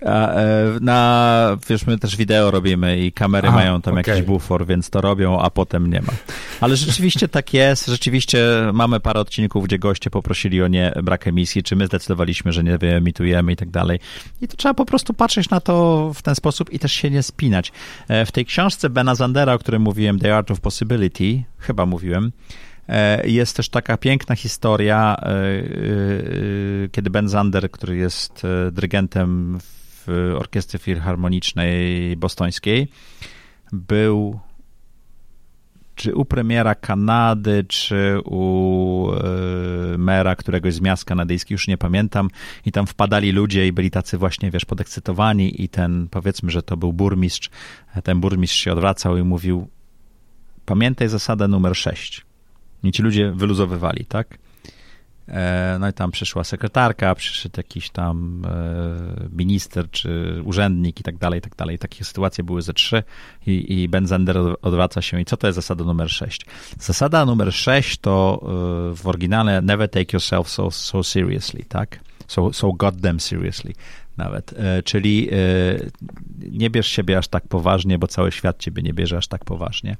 E, 0.06 0.78
na, 0.80 1.56
wiesz, 1.68 1.86
my 1.86 1.98
też 1.98 2.16
wideo 2.16 2.50
robimy 2.50 2.98
i 3.00 3.12
kamery 3.12 3.48
Aha, 3.48 3.56
mają 3.56 3.80
tam 3.82 3.98
okay. 3.98 4.14
jakiś 4.14 4.26
bufor, 4.26 4.66
więc 4.66 4.90
to 4.90 5.00
robią, 5.00 5.40
a 5.40 5.50
potem 5.50 5.90
nie 5.90 6.00
ma. 6.00 6.12
Ale 6.60 6.76
rzeczywiście 6.76 7.28
tak 7.28 7.54
jest, 7.54 7.86
rzeczywiście 7.86 8.46
mamy 8.72 9.00
parę 9.00 9.20
odcinków, 9.20 9.64
gdzie 9.64 9.78
goście 9.78 10.10
poprosili 10.10 10.62
o 10.62 10.68
nie 10.68 10.92
brak 11.02 11.26
emisji, 11.26 11.62
czy 11.62 11.76
my 11.76 11.86
zdecydowaliśmy, 11.86 12.52
że 12.52 12.64
nie 12.64 12.78
wyemitujemy 12.78 13.52
i 13.52 13.56
tak 13.56 13.70
dalej. 13.70 14.00
I 14.40 14.48
to 14.48 14.56
trzeba 14.56 14.74
po 14.74 14.84
prostu 14.84 15.14
patrzeć 15.14 15.50
na 15.50 15.60
to 15.60 16.10
w 16.14 16.22
ten 16.22 16.34
sposób 16.34 16.72
i 16.72 16.78
też 16.78 16.92
się 16.92 17.10
nie 17.10 17.22
spinać. 17.22 17.72
E, 18.08 18.26
w 18.26 18.32
tej 18.32 18.44
książce 18.44 18.90
Bena 18.90 19.14
Zandera, 19.14 19.54
o 19.54 19.58
którym 19.58 19.82
mówiłem, 19.82 20.18
The 20.18 20.36
Art 20.36 20.50
of 20.50 20.60
Possibility, 20.60 21.42
chyba 21.58 21.86
mówiłem, 21.86 22.32
e, 22.88 23.28
jest 23.28 23.56
też 23.56 23.68
taka 23.68 23.96
piękna 23.96 24.36
historia, 24.36 25.16
kiedy 26.92 27.10
Ben 27.10 27.28
Zander, 27.28 27.70
który 27.70 27.96
jest 27.96 28.42
dyrygentem 28.72 29.58
w 29.60 29.81
Orkiestrze 30.36 30.78
Filharmonicznej 30.78 32.16
Bostońskiej. 32.16 32.88
Był 33.72 34.40
czy 35.94 36.14
u 36.14 36.24
premiera 36.24 36.74
Kanady, 36.74 37.64
czy 37.68 38.20
u 38.24 39.12
y, 39.94 39.98
mera 39.98 40.36
któregoś 40.36 40.74
z 40.74 40.80
miast 40.80 41.04
kanadyjskich, 41.04 41.50
już 41.50 41.68
nie 41.68 41.78
pamiętam, 41.78 42.28
i 42.66 42.72
tam 42.72 42.86
wpadali 42.86 43.32
ludzie 43.32 43.66
i 43.66 43.72
byli 43.72 43.90
tacy 43.90 44.18
właśnie, 44.18 44.50
wiesz, 44.50 44.64
podekscytowani 44.64 45.62
i 45.62 45.68
ten, 45.68 46.08
powiedzmy, 46.10 46.50
że 46.50 46.62
to 46.62 46.76
był 46.76 46.92
burmistrz, 46.92 47.50
ten 48.04 48.20
burmistrz 48.20 48.58
się 48.58 48.72
odwracał 48.72 49.16
i 49.16 49.22
mówił, 49.22 49.68
pamiętaj 50.66 51.08
zasadę 51.08 51.48
numer 51.48 51.76
6. 51.76 52.26
I 52.84 52.92
ci 52.92 53.02
ludzie 53.02 53.32
wyluzowywali, 53.32 54.04
tak? 54.04 54.38
E, 55.28 55.76
no 55.80 55.88
i 55.88 55.92
tam 55.92 56.10
przyszła 56.10 56.44
sekretarka, 56.44 57.14
przyszedł 57.14 57.54
jakiś 57.56 57.90
tam 57.90 58.44
e, 58.46 59.28
minister 59.32 59.90
czy 59.90 60.40
urzędnik 60.44 61.00
i 61.00 61.02
tak 61.02 61.16
dalej, 61.16 61.38
i 61.38 61.42
tak 61.42 61.56
dalej. 61.56 61.78
Takie 61.78 62.04
sytuacje 62.04 62.44
były 62.44 62.62
ze 62.62 62.72
trzy 62.72 63.02
i, 63.46 63.82
i 63.82 63.88
Ben 63.88 64.06
Zender 64.06 64.36
odwraca 64.62 65.02
się 65.02 65.20
i 65.20 65.24
co 65.24 65.36
to 65.36 65.46
jest 65.46 65.56
zasada 65.56 65.84
numer 65.84 66.10
sześć? 66.10 66.46
Zasada 66.78 67.24
numer 67.24 67.52
sześć 67.52 67.98
to 67.98 68.40
e, 68.42 68.46
w 68.96 69.06
oryginale 69.06 69.62
never 69.62 69.90
take 69.90 70.12
yourself 70.12 70.48
so, 70.48 70.70
so 70.70 71.02
seriously, 71.02 71.64
tak? 71.68 72.00
So, 72.26 72.52
so 72.52 72.72
goddamn 72.72 73.20
seriously 73.20 73.74
nawet. 74.16 74.52
E, 74.52 74.82
czyli 74.82 75.28
e, 75.32 75.36
nie 76.50 76.70
bierz 76.70 76.86
siebie 76.86 77.18
aż 77.18 77.28
tak 77.28 77.48
poważnie, 77.48 77.98
bo 77.98 78.06
cały 78.06 78.32
świat 78.32 78.58
ciebie 78.58 78.82
nie 78.82 78.92
bierze 78.92 79.16
aż 79.16 79.28
tak 79.28 79.44
poważnie. 79.44 79.96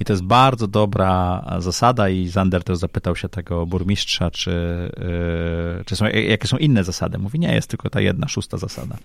I 0.00 0.04
to 0.04 0.12
jest 0.12 0.22
bardzo 0.22 0.68
dobra 0.68 1.44
zasada 1.58 2.08
i 2.08 2.28
Zander 2.28 2.64
też 2.64 2.78
zapytał 2.78 3.16
się 3.16 3.28
tego 3.28 3.66
burmistrza, 3.66 4.30
czy, 4.30 4.52
e, 5.80 5.84
czy 5.84 5.96
są, 5.96 6.06
jakie 6.06 6.48
są 6.48 6.56
inne 6.56 6.84
zasady. 6.84 7.18
Mówi, 7.18 7.38
nie, 7.38 7.54
jest 7.54 7.68
tylko 7.68 7.90
ta 7.90 8.00
jedna, 8.00 8.28
szósta 8.28 8.58
zasada. 8.58 8.96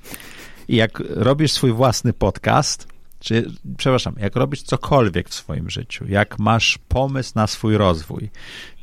I 0.68 0.76
jak 0.76 1.04
robisz 1.10 1.52
swój 1.52 1.72
własny 1.72 2.14
podcast, 2.14 2.99
czy, 3.20 3.52
przepraszam, 3.78 4.16
jak 4.18 4.36
robisz 4.36 4.64
cokolwiek 4.64 5.30
w 5.30 5.34
swoim 5.34 5.70
życiu, 5.70 6.06
jak 6.08 6.40
masz 6.40 6.78
pomysł 6.88 7.32
na 7.36 7.48
swój 7.48 7.78
rozwój, 7.78 8.30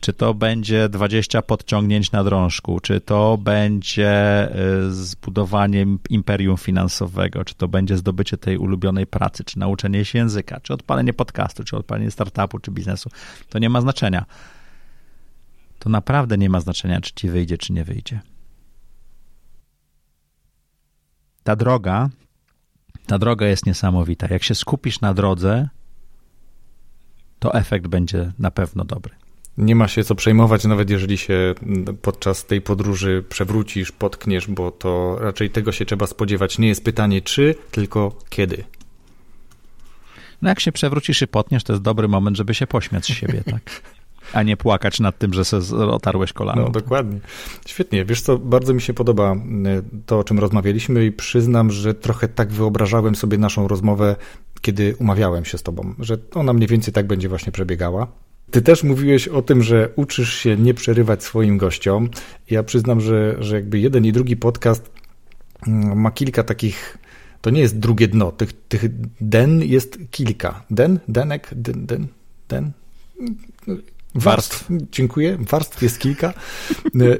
czy 0.01 0.13
to 0.13 0.35
będzie 0.35 0.89
20 0.89 1.43
podciągnięć 1.43 2.13
na 2.13 2.25
drążku, 2.25 2.81
czy 2.81 3.01
to 3.01 3.39
będzie 3.39 4.49
y, 4.87 4.95
zbudowanie 4.95 5.87
imperium 6.11 6.57
finansowego, 6.57 7.45
czy 7.45 7.55
to 7.55 7.69
będzie 7.69 7.97
zdobycie 7.97 8.37
tej 8.37 8.59
ulubionej 8.59 9.07
pracy, 9.07 9.45
czy 9.45 9.59
nauczenie 9.59 10.05
się 10.05 10.19
języka, 10.19 10.61
czy 10.61 10.73
odpalenie 10.75 11.13
podcastu, 11.13 11.65
czy 11.65 11.77
odpalenie 11.77 12.11
startupu, 12.11 12.59
czy 12.59 12.71
biznesu, 12.71 13.11
to 13.49 13.59
nie 13.59 13.71
ma 13.71 13.81
znaczenia. 13.81 14.25
To 15.79 15.91
naprawdę 15.91 16.39
nie 16.39 16.51
ma 16.51 16.61
znaczenia, 16.61 17.01
czy 17.01 17.13
ci 17.15 17.29
wyjdzie, 17.29 17.59
czy 17.59 17.73
nie 17.73 17.85
wyjdzie. 17.85 18.21
Ta 21.45 21.57
droga 21.57 22.11
ta 23.07 23.19
droga 23.19 23.47
jest 23.47 23.67
niesamowita. 23.67 24.27
Jak 24.31 24.43
się 24.43 24.55
skupisz 24.55 25.01
na 25.01 25.15
drodze, 25.15 25.69
to 27.39 27.55
efekt 27.55 27.87
będzie 27.87 28.33
na 28.39 28.51
pewno 28.51 28.85
dobry. 28.85 29.15
Nie 29.59 29.75
ma 29.75 29.89
się 29.89 30.05
co 30.05 30.15
przejmować, 30.15 30.65
nawet 30.65 30.91
jeżeli 30.91 31.19
się 31.19 31.55
podczas 32.03 32.45
tej 32.45 32.61
podróży 32.61 33.25
przewrócisz, 33.29 33.93
potkniesz, 33.93 34.47
bo 34.47 34.71
to 34.71 35.19
raczej 35.21 35.51
tego 35.51 35.73
się 35.73 35.85
trzeba 35.85 36.07
spodziewać. 36.07 36.59
Nie 36.59 36.69
jest 36.69 36.85
pytanie 36.85 37.23
czy, 37.23 37.55
tylko 37.71 38.19
kiedy. 38.29 38.65
No 40.43 40.49
jak 40.49 40.61
się 40.61 40.73
przewrócisz 40.73 41.23
i 41.23 41.27
potniesz, 41.27 41.65
to 41.65 41.73
jest 41.73 41.83
dobry 41.83 42.09
moment, 42.09 42.37
żeby 42.37 42.55
się 42.55 42.67
pośmiać 42.67 43.05
z 43.05 43.09
siebie, 43.09 43.43
tak? 43.51 43.63
a 44.33 44.43
nie 44.43 44.57
płakać 44.57 45.01
nad 45.01 45.19
tym, 45.19 45.33
że 45.35 45.45
sobie 45.45 45.85
otarłeś 45.87 46.33
kolano. 46.33 46.63
No, 46.63 46.71
dokładnie. 46.71 47.21
Świetnie. 47.67 48.05
Wiesz 48.05 48.21
co, 48.21 48.39
bardzo 48.39 48.75
mi 48.75 48.83
się 48.83 48.95
podoba 48.95 49.35
y, 49.35 49.39
to, 50.07 50.19
o 50.19 50.25
czym 50.25 50.39
rozmawialiśmy 50.39 51.07
i 51.07 51.13
przyznam, 51.13 51.71
że 51.71 51.95
trochę 51.95 52.29
tak 52.29 52.53
wyobrażałem 52.53 53.15
sobie 53.15 53.39
naszą 53.39 53.69
rozmowę, 53.69 54.17
kiedy 54.61 54.97
umawiałem 54.99 55.45
się 55.45 55.59
z 55.59 55.63
tobą, 55.63 55.95
że 55.99 56.19
ona 56.35 56.53
mniej 56.53 56.69
więcej 56.69 56.95
tak 56.95 57.07
będzie 57.07 57.29
właśnie 57.29 57.53
przebiegała. 57.53 58.07
Ty 58.51 58.63
też 58.63 58.83
mówiłeś 58.83 59.29
o 59.29 59.43
tym, 59.43 59.63
że 59.63 59.89
uczysz 59.97 60.35
się 60.35 60.57
nie 60.57 60.75
przerywać 60.75 61.25
swoim 61.25 61.59
gościom. 61.59 62.09
Ja 62.51 62.63
przyznam, 62.63 63.01
że, 63.01 63.37
że 63.39 63.57
jakby 63.57 63.79
jeden 63.79 64.05
i 64.05 64.13
drugi 64.13 64.37
podcast 64.37 64.91
mm, 65.67 66.01
ma 66.01 66.11
kilka 66.11 66.43
takich 66.43 66.99
to 67.41 67.51
nie 67.51 67.61
jest 67.61 67.79
drugie 67.79 68.09
dno. 68.09 68.33
Tych, 68.33 68.53
tych 68.53 68.85
den 69.21 69.63
jest 69.63 69.99
kilka. 70.11 70.65
Den? 70.71 70.99
Denek? 71.09 71.49
Den? 71.57 71.87
Den? 71.87 72.07
den? 72.49 72.73
Warstw. 74.17 74.69
Dziękuję. 74.93 75.39
Warstw 75.51 75.83
jest 75.83 75.99
kilka. 75.99 76.35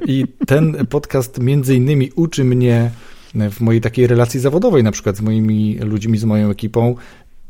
I 0.05 0.25
ten 0.47 0.87
podcast 0.89 1.39
między 1.39 1.75
innymi 1.75 2.11
uczy 2.15 2.43
mnie 2.43 2.91
w 3.51 3.61
mojej 3.61 3.81
takiej 3.81 4.07
relacji 4.07 4.39
zawodowej, 4.39 4.83
na 4.83 4.91
przykład 4.91 5.17
z 5.17 5.21
moimi 5.21 5.77
ludźmi, 5.79 6.17
z 6.17 6.23
moją 6.23 6.49
ekipą, 6.49 6.95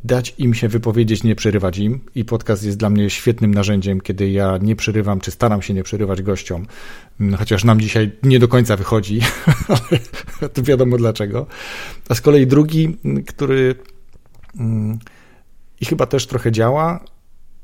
dać 0.04 0.36
im 0.38 0.54
się 0.54 0.68
wypowiedzieć, 0.68 1.24
nie 1.24 1.36
przerywać 1.36 1.78
im. 1.78 2.00
I 2.16 2.26
podcast 2.26 2.64
jest 2.64 2.78
dla 2.78 2.90
mnie 2.90 3.10
świetnym 3.10 3.54
narzędziem, 3.54 4.02
kiedy 4.02 4.30
ja 4.30 4.58
nie 4.62 4.76
przerywam, 4.76 5.20
czy 5.20 5.32
staram 5.32 5.62
się 5.62 5.74
nie 5.74 5.84
przerywać 5.84 6.22
gościom. 6.22 6.66
Chociaż 7.38 7.64
nam 7.64 7.80
dzisiaj 7.80 8.12
nie 8.24 8.40
do 8.40 8.48
końca 8.48 8.76
wychodzi, 8.76 9.20
ale 9.68 10.50
to 10.50 10.64
wiadomo 10.64 10.98
dlaczego. 10.98 11.48
A 12.10 12.16
z 12.16 12.22
kolei 12.22 12.48
drugi, 12.48 12.98
który 13.28 13.76
mm, 14.60 15.00
i 15.82 15.86
chyba 15.86 16.06
też 16.06 16.28
trochę 16.28 16.52
działa, 16.52 17.00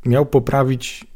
miał 0.05 0.25
poprawić 0.25 1.12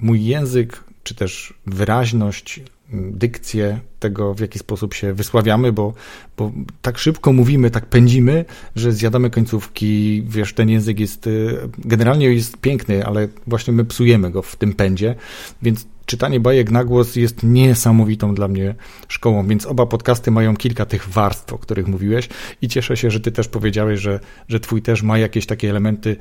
mój 0.00 0.24
język, 0.24 0.84
czy 1.02 1.14
też 1.14 1.54
wyraźność, 1.66 2.60
dykcję 2.92 3.80
tego, 3.98 4.34
w 4.34 4.40
jaki 4.40 4.58
sposób 4.58 4.94
się 4.94 5.12
wysławiamy, 5.12 5.72
bo, 5.72 5.94
bo 6.36 6.52
tak 6.82 6.98
szybko 6.98 7.32
mówimy, 7.32 7.70
tak 7.70 7.86
pędzimy, 7.86 8.44
że 8.76 8.92
zjadamy 8.92 9.30
końcówki, 9.30 10.22
wiesz, 10.26 10.54
ten 10.54 10.68
język 10.68 11.00
jest, 11.00 11.26
y, 11.26 11.58
generalnie 11.78 12.26
jest 12.26 12.56
piękny, 12.56 13.06
ale 13.06 13.28
właśnie 13.46 13.72
my 13.72 13.84
psujemy 13.84 14.30
go 14.30 14.42
w 14.42 14.56
tym 14.56 14.72
pędzie, 14.72 15.14
więc 15.62 15.86
czytanie 16.08 16.40
bajek 16.40 16.70
na 16.70 16.84
głos 16.84 17.16
jest 17.16 17.42
niesamowitą 17.42 18.34
dla 18.34 18.48
mnie 18.48 18.74
szkołą, 19.08 19.46
więc 19.46 19.66
oba 19.66 19.86
podcasty 19.86 20.30
mają 20.30 20.56
kilka 20.56 20.86
tych 20.86 21.08
warstw, 21.08 21.52
o 21.52 21.58
których 21.58 21.86
mówiłeś 21.86 22.28
i 22.62 22.68
cieszę 22.68 22.96
się, 22.96 23.10
że 23.10 23.20
ty 23.20 23.32
też 23.32 23.48
powiedziałeś, 23.48 24.00
że, 24.00 24.20
że 24.48 24.60
twój 24.60 24.82
też 24.82 25.02
ma 25.02 25.18
jakieś 25.18 25.46
takie 25.46 25.70
elementy, 25.70 26.16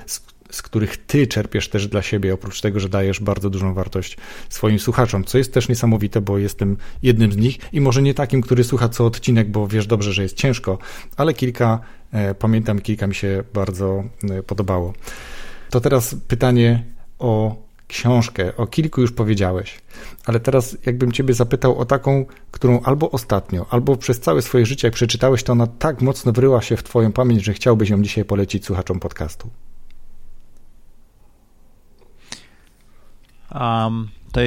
z 0.49 0.61
których 0.61 0.97
ty 0.97 1.27
czerpiesz 1.27 1.69
też 1.69 1.87
dla 1.87 2.01
siebie, 2.01 2.33
oprócz 2.33 2.61
tego, 2.61 2.79
że 2.79 2.89
dajesz 2.89 3.19
bardzo 3.19 3.49
dużą 3.49 3.73
wartość 3.73 4.17
swoim 4.49 4.79
słuchaczom, 4.79 5.23
co 5.23 5.37
jest 5.37 5.53
też 5.53 5.69
niesamowite, 5.69 6.21
bo 6.21 6.37
jestem 6.37 6.77
jednym 7.03 7.31
z 7.31 7.37
nich 7.37 7.57
i 7.73 7.81
może 7.81 8.01
nie 8.01 8.13
takim, 8.13 8.41
który 8.41 8.63
słucha 8.63 8.89
co 8.89 9.05
odcinek, 9.05 9.51
bo 9.51 9.67
wiesz 9.67 9.87
dobrze, 9.87 10.13
że 10.13 10.23
jest 10.23 10.37
ciężko, 10.37 10.77
ale 11.17 11.33
kilka, 11.33 11.79
e, 12.11 12.35
pamiętam, 12.35 12.79
kilka 12.79 13.07
mi 13.07 13.15
się 13.15 13.43
bardzo 13.53 14.03
e, 14.29 14.43
podobało. 14.43 14.93
To 15.69 15.81
teraz 15.81 16.15
pytanie 16.27 16.83
o 17.19 17.66
książkę, 17.87 18.55
o 18.55 18.67
kilku 18.67 19.01
już 19.01 19.11
powiedziałeś, 19.11 19.81
ale 20.25 20.39
teraz 20.39 20.77
jakbym 20.85 21.11
ciebie 21.11 21.33
zapytał 21.33 21.79
o 21.79 21.85
taką, 21.85 22.25
którą 22.51 22.81
albo 22.81 23.11
ostatnio, 23.11 23.65
albo 23.69 23.95
przez 23.95 24.19
całe 24.19 24.41
swoje 24.41 24.65
życie, 24.65 24.87
jak 24.87 24.95
przeczytałeś, 24.95 25.43
to 25.43 25.53
ona 25.53 25.67
tak 25.67 26.01
mocno 26.01 26.31
wryła 26.31 26.61
się 26.61 26.77
w 26.77 26.83
twoją 26.83 27.11
pamięć, 27.11 27.43
że 27.43 27.53
chciałbyś 27.53 27.89
ją 27.89 28.01
dzisiaj 28.01 28.25
polecić 28.25 28.65
słuchaczom 28.65 28.99
podcastu. 28.99 29.49
Um, 33.55 34.07
to 34.31 34.41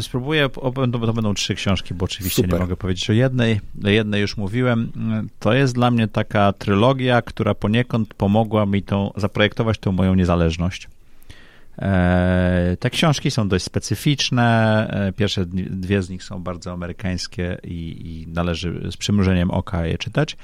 spróbuję, 0.00 0.48
to 0.74 0.98
będą 0.98 1.34
trzy 1.34 1.54
książki, 1.54 1.94
bo 1.94 2.04
oczywiście 2.04 2.42
Super. 2.42 2.52
nie 2.52 2.58
mogę 2.58 2.76
powiedzieć 2.76 3.10
o 3.10 3.12
jednej. 3.12 3.60
O 3.84 3.88
jednej 3.88 4.20
już 4.20 4.36
mówiłem. 4.36 4.92
To 5.38 5.52
jest 5.52 5.74
dla 5.74 5.90
mnie 5.90 6.08
taka 6.08 6.52
trylogia, 6.52 7.22
która 7.22 7.54
poniekąd 7.54 8.14
pomogła 8.14 8.66
mi 8.66 8.82
tą, 8.82 9.10
zaprojektować 9.16 9.78
tą 9.78 9.92
moją 9.92 10.14
niezależność. 10.14 10.88
E, 11.82 12.76
te 12.80 12.90
książki 12.90 13.30
są 13.30 13.48
dość 13.48 13.64
specyficzne. 13.64 14.86
E, 14.90 15.12
pierwsze 15.12 15.46
dwie 15.46 16.02
z 16.02 16.10
nich 16.10 16.24
są 16.24 16.42
bardzo 16.42 16.72
amerykańskie 16.72 17.58
i, 17.64 17.96
i 18.04 18.32
należy 18.32 18.90
z 18.90 18.96
przymrużeniem 18.96 19.50
oka 19.50 19.86
je 19.86 19.98
czytać. 19.98 20.36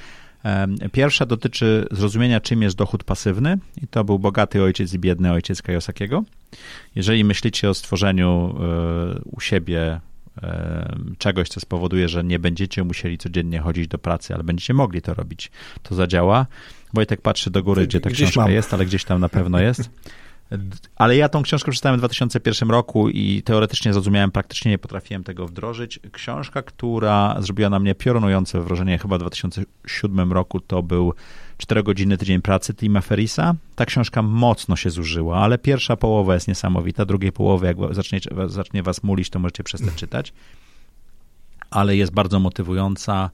Pierwsza 0.92 1.26
dotyczy 1.26 1.86
zrozumienia, 1.90 2.40
czym 2.40 2.62
jest 2.62 2.76
dochód 2.76 3.04
pasywny, 3.04 3.58
i 3.82 3.86
to 3.86 4.04
był 4.04 4.18
bogaty 4.18 4.62
ojciec 4.62 4.94
i 4.94 4.98
biedny 4.98 5.32
ojciec 5.32 5.62
Kajosakiego. 5.62 6.24
Jeżeli 6.94 7.24
myślicie 7.24 7.70
o 7.70 7.74
stworzeniu 7.74 8.54
e, 8.60 9.20
u 9.24 9.40
siebie 9.40 10.00
czegoś, 11.18 11.48
co 11.48 11.60
spowoduje, 11.60 12.08
że 12.08 12.24
nie 12.24 12.38
będziecie 12.38 12.84
musieli 12.84 13.18
codziennie 13.18 13.58
chodzić 13.60 13.88
do 13.88 13.98
pracy, 13.98 14.34
ale 14.34 14.44
będziecie 14.44 14.74
mogli 14.74 15.02
to 15.02 15.14
robić, 15.14 15.50
to 15.82 15.94
zadziała. 15.94 16.46
Wojtek 16.94 17.20
patrzy 17.20 17.50
do 17.50 17.62
góry, 17.62 17.86
gdzie 17.86 18.00
ta 18.00 18.10
gdzieś 18.10 18.22
książka 18.22 18.40
mam. 18.40 18.50
jest, 18.50 18.74
ale 18.74 18.86
gdzieś 18.86 19.04
tam 19.04 19.20
na 19.20 19.28
pewno 19.28 19.60
jest. 19.60 19.90
Ale 20.96 21.16
ja 21.16 21.28
tą 21.28 21.42
książkę 21.42 21.70
przeczytałem 21.70 21.98
w 21.98 22.00
2001 22.00 22.70
roku 22.70 23.08
i 23.08 23.42
teoretycznie 23.42 23.92
zrozumiałem, 23.92 24.30
praktycznie 24.30 24.70
nie 24.70 24.78
potrafiłem 24.78 25.24
tego 25.24 25.46
wdrożyć. 25.46 26.00
Książka, 26.12 26.62
która 26.62 27.36
zrobiła 27.38 27.70
na 27.70 27.78
mnie 27.78 27.94
piorunujące 27.94 28.60
wrażenie 28.60 28.98
chyba 28.98 29.16
w 29.16 29.20
2007 29.20 30.32
roku, 30.32 30.60
to 30.60 30.82
był 30.82 31.14
4 31.58 31.82
godziny 31.82 32.18
tydzień 32.18 32.42
pracy 32.42 32.74
Tima 32.74 33.00
Ferisa. 33.00 33.54
Ta 33.74 33.86
książka 33.86 34.22
mocno 34.22 34.76
się 34.76 34.90
zużyła, 34.90 35.38
ale 35.38 35.58
pierwsza 35.58 35.96
połowa 35.96 36.34
jest 36.34 36.48
niesamowita, 36.48 37.04
drugiej 37.04 37.32
połowy, 37.32 37.66
jak 37.66 37.76
zacznie, 37.90 38.20
zacznie 38.46 38.82
was 38.82 39.02
mulić, 39.02 39.30
to 39.30 39.38
możecie 39.38 39.64
przestać 39.64 39.94
czytać. 39.94 40.32
Ale 41.70 41.96
jest 41.96 42.12
bardzo 42.12 42.40
motywująca. 42.40 43.30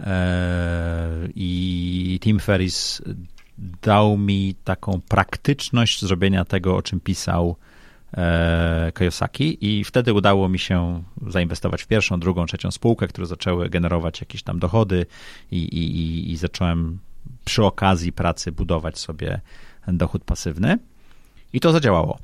E, 0.00 1.28
I 1.34 2.18
Tim 2.22 2.40
Ferris 2.40 3.02
dał 3.82 4.18
mi 4.18 4.54
taką 4.64 5.00
praktyczność 5.08 6.02
zrobienia 6.02 6.44
tego, 6.44 6.76
o 6.76 6.82
czym 6.82 7.00
pisał 7.00 7.56
e, 8.16 8.92
Kiyosaki 8.98 9.58
i 9.60 9.84
wtedy 9.84 10.12
udało 10.12 10.48
mi 10.48 10.58
się 10.58 11.02
zainwestować 11.26 11.82
w 11.82 11.86
pierwszą, 11.86 12.20
drugą, 12.20 12.46
trzecią 12.46 12.70
spółkę, 12.70 13.08
które 13.08 13.26
zaczęły 13.26 13.70
generować 13.70 14.20
jakieś 14.20 14.42
tam 14.42 14.58
dochody 14.58 15.06
i, 15.50 15.56
i, 15.56 16.32
i 16.32 16.36
zacząłem 16.36 16.98
przy 17.44 17.64
okazji 17.64 18.12
pracy 18.12 18.52
budować 18.52 18.98
sobie 18.98 19.40
dochód 19.88 20.24
pasywny. 20.24 20.78
I 21.52 21.60
to 21.60 21.72
zadziałało 21.72 22.18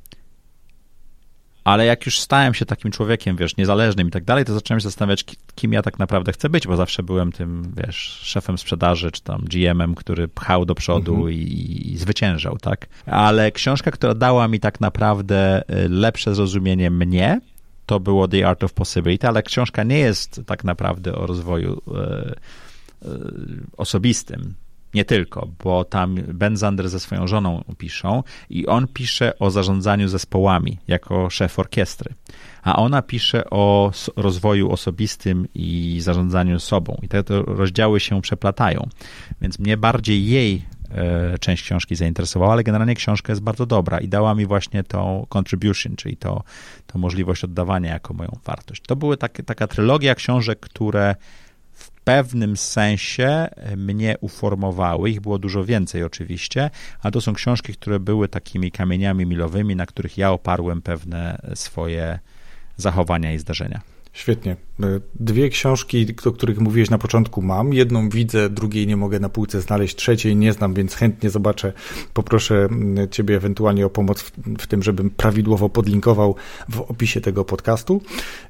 ale 1.67 1.87
jak 1.87 2.07
już 2.07 2.21
stałem 2.21 2.55
się 2.55 2.67
takim 2.67 2.91
człowiekiem, 2.91 3.37
wiesz, 3.37 3.57
niezależnym 3.57 4.09
i 4.09 4.11
tak 4.11 4.25
dalej, 4.25 4.45
to 4.45 4.55
zacząłem 4.55 4.81
się 4.81 4.85
zastanawiać, 4.85 5.25
kim 5.55 5.73
ja 5.73 5.83
tak 5.83 5.99
naprawdę 5.99 6.33
chcę 6.33 6.49
być, 6.49 6.67
bo 6.67 6.77
zawsze 6.77 7.03
byłem 7.03 7.33
tym, 7.33 7.73
wiesz, 7.77 7.97
szefem 8.23 8.59
sprzedaży, 8.59 9.11
czy 9.11 9.23
tam 9.23 9.45
GM-em, 9.45 9.95
który 9.95 10.29
pchał 10.29 10.65
do 10.65 10.75
przodu 10.75 11.15
mhm. 11.15 11.33
i, 11.33 11.93
i, 11.93 11.99
zwyciężał, 11.99 12.59
tak? 12.59 12.87
Ale 13.07 13.53
książka, 13.53 13.91
która 13.91 14.15
dała 14.15 14.49
mi 14.49 14.61
tak 14.61 14.81
naprawdę 14.81 15.63
y, 15.71 15.89
lepsze 15.89 16.35
zrozumienie 16.35 16.91
mnie, 16.91 17.41
to 17.87 18.01
było 18.01 18.29
The 18.29 18.49
Art 18.49 18.65
of 18.65 18.73
Possibility, 18.73 19.29
ale 19.29 19.43
książka 19.43 19.83
nie 19.83 19.99
jest 19.99 20.41
tak 20.47 20.65
naprawdę 20.65 21.15
o 21.15 21.27
rozwoju 21.27 21.83
e, 21.95 22.01
e, 22.01 22.35
osobistym 23.77 24.55
nie 24.97 25.05
tylko, 25.05 25.49
bo 25.65 25.85
tam 25.85 26.15
Ben 26.15 26.57
Zander 26.57 26.89
ze 26.89 27.01
swoją 27.01 27.27
żoną 27.27 27.65
piszą 27.79 28.23
i 28.51 28.67
on 28.67 28.87
pisze 28.89 29.39
o 29.39 29.51
zarządzaniu 29.51 30.09
zespołami 30.09 30.79
jako 30.89 31.31
szef 31.31 31.59
orkiestry, 31.59 32.15
a 32.63 32.77
ona 32.77 33.03
pisze 33.03 33.51
o 33.51 33.93
rozwoju 34.17 34.73
osobistym 34.73 35.49
i 35.55 35.99
zarządzaniu 36.01 36.61
sobą. 36.61 36.99
I 37.03 37.09
te, 37.09 37.23
rozdziały 37.47 38.01
się 38.01 38.23
przeplatają. 38.23 38.89
Więc 39.41 39.59
mnie 39.59 39.77
bardziej 39.77 40.27
jej 40.27 40.65
e, 40.91 41.39
część 41.39 41.63
książki 41.63 41.97
zainteresowała, 41.97 42.53
ale 42.53 42.63
generalnie 42.63 42.95
książka 42.95 43.33
jest 43.33 43.43
bardzo 43.43 43.67
dobra 43.67 44.01
i 44.01 44.09
dała 44.09 44.35
mi 44.35 44.47
właśnie 44.47 44.85
tą 44.85 45.27
contribution, 45.37 45.97
czyli 45.97 46.17
to, 46.17 46.43
to 46.87 46.99
możliwość 46.99 47.45
oddawania 47.45 47.93
jako 47.93 48.15
moją 48.15 48.31
wartość. 48.45 48.83
To 48.87 48.97
były 48.97 49.17
takie, 49.17 49.43
taka 49.43 49.67
trylogia 49.67 50.15
książek, 50.15 50.61
które 50.61 51.15
pewnym 52.07 52.57
sensie 52.57 53.29
e, 53.29 53.77
mnie 53.77 54.17
uformowały. 54.21 55.11
Ich 55.11 55.21
było 55.21 55.39
dużo 55.39 55.65
więcej 55.65 56.03
oczywiście, 56.03 56.71
a 57.03 57.11
to 57.11 57.21
są 57.21 57.35
książki, 57.35 57.73
które 57.73 58.01
były 58.01 58.29
takimi 58.29 58.71
kamieniami 58.71 59.27
milowymi, 59.27 59.77
na 59.77 59.87
których 59.87 60.19
ja 60.19 60.33
oparłem 60.33 60.83
pewne 60.83 61.39
swoje 61.55 62.19
zachowania 62.77 63.33
i 63.33 63.39
zdarzenia. 63.39 63.96
Świetnie. 64.17 64.57
E, 64.83 65.01
dwie 65.15 65.49
książki, 65.49 66.07
o 66.27 66.33
których 66.33 66.61
mówiłeś 66.61 66.91
na 66.91 66.99
początku, 66.99 67.43
mam. 67.43 67.73
Jedną 67.73 68.09
widzę, 68.09 68.51
drugiej 68.51 68.87
nie 68.87 68.97
mogę 68.97 69.21
na 69.21 69.29
półce 69.29 69.61
znaleźć, 69.61 69.97
trzeciej 69.97 70.37
nie 70.37 70.53
znam, 70.53 70.75
więc 70.75 70.95
chętnie 70.95 71.31
zobaczę. 71.31 71.73
Poproszę 72.15 72.69
Ciebie 73.11 73.37
ewentualnie 73.37 73.87
o 73.87 73.91
pomoc 73.91 74.23
w, 74.23 74.33
w 74.59 74.67
tym, 74.67 74.83
żebym 74.83 75.11
prawidłowo 75.11 75.69
podlinkował 75.69 76.35
w 76.69 76.81
opisie 76.81 77.21
tego 77.21 77.45
podcastu. 77.45 78.03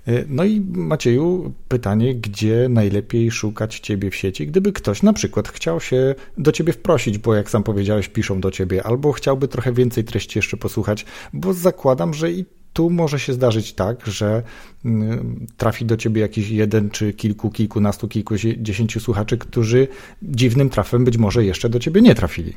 E, 0.07 0.25
no 0.29 0.45
i 0.45 0.61
Macieju, 0.61 1.53
pytanie, 1.69 2.15
gdzie 2.15 2.69
najlepiej 2.69 3.31
szukać 3.31 3.81
Ciebie 3.81 4.11
w 4.11 4.15
sieci, 4.15 4.47
gdyby 4.47 4.73
ktoś 4.73 5.03
na 5.03 5.13
przykład 5.13 5.49
chciał 5.49 5.81
się 5.81 6.15
do 6.39 6.53
Ciebie 6.53 6.73
wprosić, 6.73 7.19
bo 7.19 7.35
jak 7.35 7.51
sam 7.51 7.63
powiedziałeś, 7.63 8.09
piszą 8.09 8.41
do 8.41 8.51
Ciebie, 8.51 8.87
albo 8.87 9.13
chciałby 9.13 9.49
trochę 9.49 9.73
więcej 9.73 10.05
treści 10.05 10.39
jeszcze 10.39 10.57
posłuchać, 10.57 11.07
bo 11.33 11.53
zakładam, 11.53 12.15
że 12.15 12.33
i 12.33 12.45
tu 12.77 12.91
może 12.91 13.19
się 13.19 13.33
zdarzyć 13.33 13.73
tak, 13.73 14.07
że 14.07 14.43
mm, 14.85 15.47
trafi 15.57 15.85
do 15.85 15.97
ciebie 15.97 16.21
jakiś 16.21 16.49
jeden 16.49 16.91
czy 16.91 17.13
kilku, 17.13 17.51
kilkunastu, 17.51 18.09
kilkudziesięciu 18.09 19.01
słuchaczy, 19.01 19.39
którzy 19.39 19.89
dziwnym 20.23 20.71
trafem 20.71 21.05
być 21.05 21.17
może 21.17 21.45
jeszcze 21.45 21.69
do 21.69 21.79
ciebie 21.79 22.01
nie 22.01 22.15
trafili. 22.15 22.53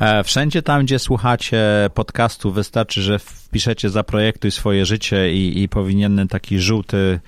E, 0.00 0.24
wszędzie 0.24 0.62
tam, 0.62 0.84
gdzie 0.84 0.98
słuchacie 0.98 1.90
podcastu, 1.94 2.52
wystarczy, 2.52 3.02
że 3.02 3.18
wpiszecie 3.18 3.90
zaprojektuj 3.90 4.50
swoje 4.50 4.86
życie 4.86 5.34
i, 5.34 5.62
i 5.62 5.68
powinien 5.68 6.28
taki 6.28 6.58
żółty 6.58 7.20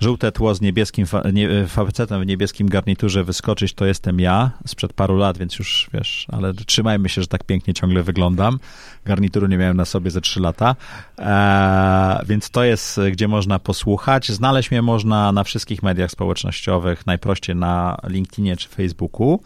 żółte 0.00 0.32
tło 0.32 0.54
z 0.54 0.60
niebieskim 0.60 1.06
nie, 1.32 1.66
facetem 1.66 2.22
w 2.22 2.26
niebieskim 2.26 2.68
garniturze 2.68 3.24
wyskoczyć, 3.24 3.74
to 3.74 3.86
jestem 3.86 4.20
ja 4.20 4.50
sprzed 4.66 4.92
paru 4.92 5.16
lat, 5.16 5.38
więc 5.38 5.58
już 5.58 5.90
wiesz, 5.92 6.26
ale 6.32 6.54
trzymajmy 6.54 7.08
się, 7.08 7.20
że 7.20 7.26
tak 7.26 7.44
pięknie 7.44 7.74
ciągle 7.74 8.02
wyglądam. 8.02 8.58
Garnituru 9.04 9.46
nie 9.46 9.58
miałem 9.58 9.76
na 9.76 9.84
sobie 9.84 10.10
ze 10.10 10.20
trzy 10.20 10.40
lata, 10.40 10.76
eee, 11.18 12.26
więc 12.26 12.50
to 12.50 12.64
jest, 12.64 13.00
gdzie 13.12 13.28
można 13.28 13.58
posłuchać. 13.58 14.28
Znaleźć 14.28 14.70
mnie 14.70 14.82
można 14.82 15.32
na 15.32 15.44
wszystkich 15.44 15.82
mediach 15.82 16.10
społecznościowych, 16.10 17.06
najprościej 17.06 17.56
na 17.56 17.96
LinkedInie 18.08 18.56
czy 18.56 18.68
Facebooku. 18.68 19.40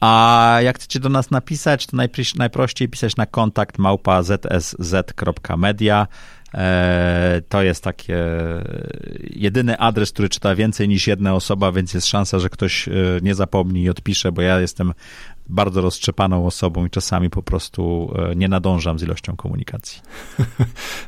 A 0.00 0.58
jak 0.62 0.76
chcecie 0.76 1.00
do 1.00 1.08
nas 1.08 1.30
napisać, 1.30 1.86
to 1.86 1.96
najprościej 2.36 2.88
pisać 2.88 3.16
na 3.16 3.26
kontakt 3.26 3.78
małpa 3.78 4.22
zsz.media. 4.22 6.06
E, 6.54 7.42
to 7.48 7.62
jest 7.62 7.84
takie 7.84 8.24
jedyny 9.30 9.78
adres, 9.78 10.12
który 10.12 10.28
czyta 10.28 10.54
więcej 10.54 10.88
niż 10.88 11.06
jedna 11.06 11.34
osoba, 11.34 11.72
więc 11.72 11.94
jest 11.94 12.06
szansa, 12.06 12.38
że 12.38 12.48
ktoś 12.48 12.88
e, 12.88 12.92
nie 13.22 13.34
zapomni 13.34 13.82
i 13.82 13.90
odpisze, 13.90 14.32
bo 14.32 14.42
ja 14.42 14.60
jestem 14.60 14.92
bardzo 15.48 15.80
roztrzepaną 15.80 16.46
osobą 16.46 16.86
i 16.86 16.90
czasami 16.90 17.30
po 17.30 17.42
prostu 17.42 18.14
e, 18.30 18.36
nie 18.36 18.48
nadążam 18.48 18.98
z 18.98 19.02
ilością 19.02 19.36
komunikacji. 19.36 20.00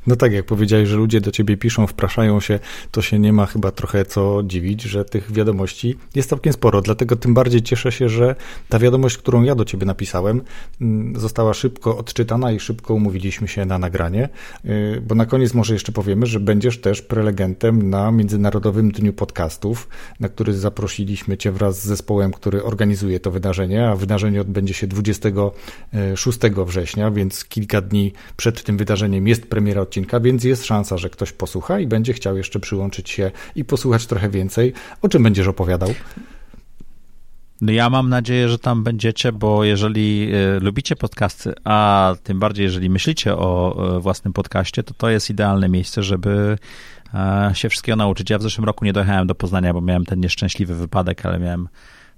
No 0.07 0.17
tak, 0.17 0.33
jak 0.33 0.47
powiedziałeś, 0.47 0.89
że 0.89 0.97
ludzie 0.97 1.21
do 1.21 1.31
ciebie 1.31 1.57
piszą, 1.57 1.87
wpraszają 1.87 2.41
się, 2.41 2.59
to 2.91 3.03
się 3.03 3.19
nie 3.19 3.33
ma 3.33 3.47
chyba 3.47 3.71
trochę 3.71 4.05
co 4.05 4.43
dziwić, 4.45 4.83
że 4.83 5.05
tych 5.05 5.33
wiadomości 5.33 5.97
jest 6.15 6.31
całkiem 6.31 6.53
sporo. 6.53 6.83
Dlatego 6.83 7.17
tym 7.17 7.35
bardziej 7.35 7.63
cieszę 7.63 7.93
się, 7.93 8.09
że 8.09 8.35
ta 8.69 8.79
wiadomość, 8.79 9.19
którą 9.19 9.43
ja 9.43 9.55
do 9.55 9.65
ciebie 9.65 9.87
napisałem, 9.87 10.43
mm, 10.81 11.21
została 11.21 11.55
szybko 11.55 11.99
odczytana 11.99 12.53
i 12.53 12.61
szybko 12.61 12.95
umówiliśmy 12.95 13.49
się 13.49 13.65
na 13.65 13.79
nagranie. 13.79 14.29
Y, 14.65 15.03
bo 15.07 15.15
na 15.15 15.27
koniec 15.27 15.55
może 15.55 15.73
jeszcze 15.73 15.93
powiemy, 15.93 16.27
że 16.27 16.41
będziesz 16.41 16.81
też 16.81 17.03
prelegentem 17.03 17.91
na 17.91 18.11
Międzynarodowym 18.11 18.91
Dniu 18.91 19.13
Podcastów, 19.13 19.89
na 20.21 20.29
który 20.29 20.55
zaprosiliśmy 20.55 21.37
cię 21.37 21.53
wraz 21.53 21.83
z 21.83 21.87
zespołem, 21.87 22.33
który 22.33 22.65
organizuje 22.65 23.21
to 23.21 23.31
wydarzenie, 23.31 23.89
a 23.89 23.97
wydarzenie 23.97 24.26
wydarzenie 24.27 24.41
odbędzie 24.41 24.75
się 24.75 24.87
26 24.87 26.39
września, 26.67 27.11
więc 27.11 27.45
kilka 27.45 27.81
dni 27.81 28.13
przed 28.37 28.63
tym 28.63 28.77
wydarzeniem 28.77 29.29
jest 29.29 29.47
premiera 29.47 29.81
odcinka, 29.81 30.21
więc 30.21 30.45
jest 30.45 30.65
szansa, 30.65 30.99
że 30.99 31.11
ktoś 31.11 31.33
posłucha 31.33 31.81
i 31.81 31.87
będzie 31.87 32.13
chciał 32.13 32.37
jeszcze 32.37 32.61
przyłączyć 32.61 33.11
się 33.11 33.31
i 33.55 33.65
posłuchać 33.65 34.07
trochę 34.07 34.29
więcej. 34.29 34.73
O 35.03 35.09
czym 35.09 35.23
będziesz 35.23 35.47
opowiadał? 35.47 35.95
No 37.61 37.73
ja 37.73 37.91
mam 37.91 38.09
nadzieję, 38.09 38.49
że 38.49 38.59
tam 38.59 38.85
będziecie, 38.85 39.33
bo 39.33 39.65
jeżeli 39.65 40.35
y, 40.57 40.61
lubicie 40.61 40.97
podcasty, 40.97 41.53
a 41.65 42.15
tym 42.23 42.39
bardziej 42.39 42.65
jeżeli 42.65 42.91
myślicie 42.91 43.37
o 43.37 43.77
y, 43.97 44.01
własnym 44.01 44.33
podcaście, 44.33 44.83
to 44.83 44.95
to 44.95 45.11
jest 45.11 45.31
idealne 45.31 45.69
miejsce, 45.69 46.03
żeby 46.03 46.59
y, 47.51 47.55
się 47.55 47.69
wszystkiego 47.69 47.97
nauczyć. 47.97 48.31
Ja 48.31 48.39
w 48.39 48.43
zeszłym 48.43 48.65
roku 48.65 48.85
nie 48.85 48.93
dojechałem 48.93 49.27
do 49.27 49.35
Poznania, 49.35 49.73
bo 49.73 49.81
miałem 49.81 50.05
ten 50.05 50.21
nieszczęśliwy 50.21 50.75
wypadek, 50.75 51.27
ale 51.27 51.39
miałem 51.39 51.69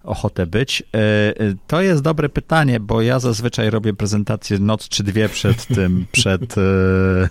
ochotę 0.08 0.46
być? 0.46 0.82
E, 0.82 0.96
e, 0.96 1.54
to 1.66 1.80
jest 1.80 2.02
dobre 2.02 2.28
pytanie, 2.28 2.80
bo 2.80 3.02
ja 3.02 3.18
zazwyczaj 3.18 3.70
robię 3.70 3.94
prezentację 3.94 4.58
noc 4.58 4.88
czy 4.88 5.02
dwie 5.04 5.28
przed 5.28 5.66
tym, 5.66 6.06
przed 6.12 6.58
e, 6.58 6.62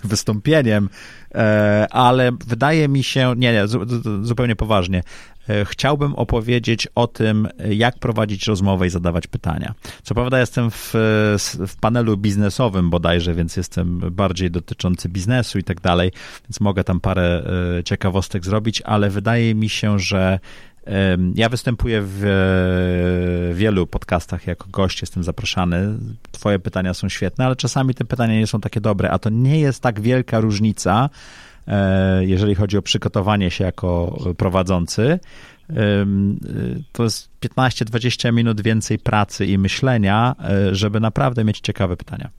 wystąpieniem, 0.04 0.88
ale 1.90 2.32
wydaje 2.46 2.88
mi 2.88 3.02
się, 3.02 3.34
nie, 3.36 3.52
nie, 3.52 3.64
zupełnie 4.22 4.56
poważnie, 4.56 5.02
chciałbym 5.64 6.14
opowiedzieć 6.14 6.88
o 6.94 7.06
tym, 7.06 7.48
jak 7.68 7.98
prowadzić 7.98 8.46
rozmowę 8.46 8.86
i 8.86 8.90
zadawać 8.90 9.26
pytania. 9.26 9.74
Co 10.02 10.14
prawda 10.14 10.40
jestem 10.40 10.70
w, 10.70 10.90
w 11.68 11.76
panelu 11.80 12.16
biznesowym 12.16 12.90
bodajże, 12.90 13.34
więc 13.34 13.56
jestem 13.56 14.00
bardziej 14.10 14.50
dotyczący 14.50 15.08
biznesu 15.08 15.58
i 15.58 15.64
tak 15.64 15.80
dalej, 15.80 16.12
więc 16.44 16.60
mogę 16.60 16.84
tam 16.84 17.00
parę 17.00 17.42
ciekawostek 17.84 18.44
zrobić, 18.44 18.82
ale 18.82 19.10
wydaje 19.10 19.54
mi 19.54 19.68
się, 19.68 19.98
że 19.98 20.38
ja 21.34 21.48
występuję 21.48 22.02
w 22.04 23.52
wielu 23.54 23.86
podcastach 23.86 24.46
jako 24.46 24.68
gość, 24.72 25.00
jestem 25.00 25.24
zapraszany. 25.24 25.98
Twoje 26.32 26.58
pytania 26.58 26.94
są 26.94 27.08
świetne, 27.08 27.46
ale 27.46 27.56
czasami 27.56 27.94
te 27.94 28.04
pytania 28.04 28.34
nie 28.34 28.46
są 28.46 28.60
takie 28.60 28.80
dobre, 28.80 29.10
a 29.10 29.18
to 29.18 29.30
nie 29.30 29.60
jest 29.60 29.82
tak 29.82 30.00
wielka 30.00 30.40
różnica, 30.40 31.10
e, 31.66 32.24
jeżeli 32.24 32.54
chodzi 32.54 32.78
o 32.78 32.82
przygotowanie 32.82 33.50
się 33.50 33.64
jako 33.64 34.18
prowadzący. 34.36 35.18
To 36.92 37.04
jest 37.04 37.30
15-20 37.40 38.32
minut 38.32 38.60
więcej 38.60 38.98
pracy 38.98 39.46
i 39.46 39.58
myślenia, 39.58 40.34
e, 40.44 40.74
żeby 40.74 41.00
naprawdę 41.00 41.44
mieć 41.44 41.60
ciekawe 41.60 41.96
pytania. 41.96 42.30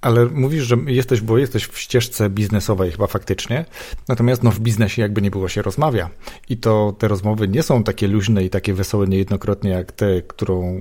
Ale 0.00 0.26
mówisz, 0.26 0.64
że 0.64 0.76
jesteś, 0.86 1.20
bo 1.20 1.38
jesteś 1.38 1.64
w 1.64 1.78
ścieżce 1.78 2.30
biznesowej 2.30 2.92
chyba 2.92 3.06
faktycznie, 3.06 3.64
natomiast 4.08 4.42
no 4.42 4.50
w 4.50 4.60
biznesie 4.60 5.02
jakby 5.02 5.22
nie 5.22 5.30
było 5.30 5.48
się 5.48 5.62
rozmawia. 5.62 6.10
I 6.48 6.56
to 6.56 6.94
te 6.98 7.08
rozmowy 7.08 7.48
nie 7.48 7.62
są 7.62 7.84
takie 7.84 8.08
luźne 8.08 8.44
i 8.44 8.50
takie 8.50 8.74
wesołe 8.74 9.06
niejednokrotnie 9.06 9.70
jak 9.70 9.92
te, 9.92 10.22
którą 10.22 10.80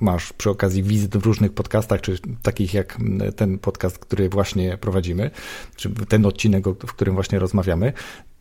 masz 0.00 0.32
przy 0.32 0.50
okazji 0.50 0.82
wizyt 0.82 1.16
w 1.16 1.26
różnych 1.26 1.52
podcastach, 1.52 2.00
czy 2.00 2.18
takich 2.42 2.74
jak 2.74 2.98
ten 3.36 3.58
podcast, 3.58 3.98
który 3.98 4.28
właśnie 4.28 4.78
prowadzimy, 4.78 5.30
czy 5.76 5.90
ten 6.08 6.26
odcinek, 6.26 6.64
w 6.68 6.92
którym 6.92 7.14
właśnie 7.14 7.38
rozmawiamy. 7.38 7.92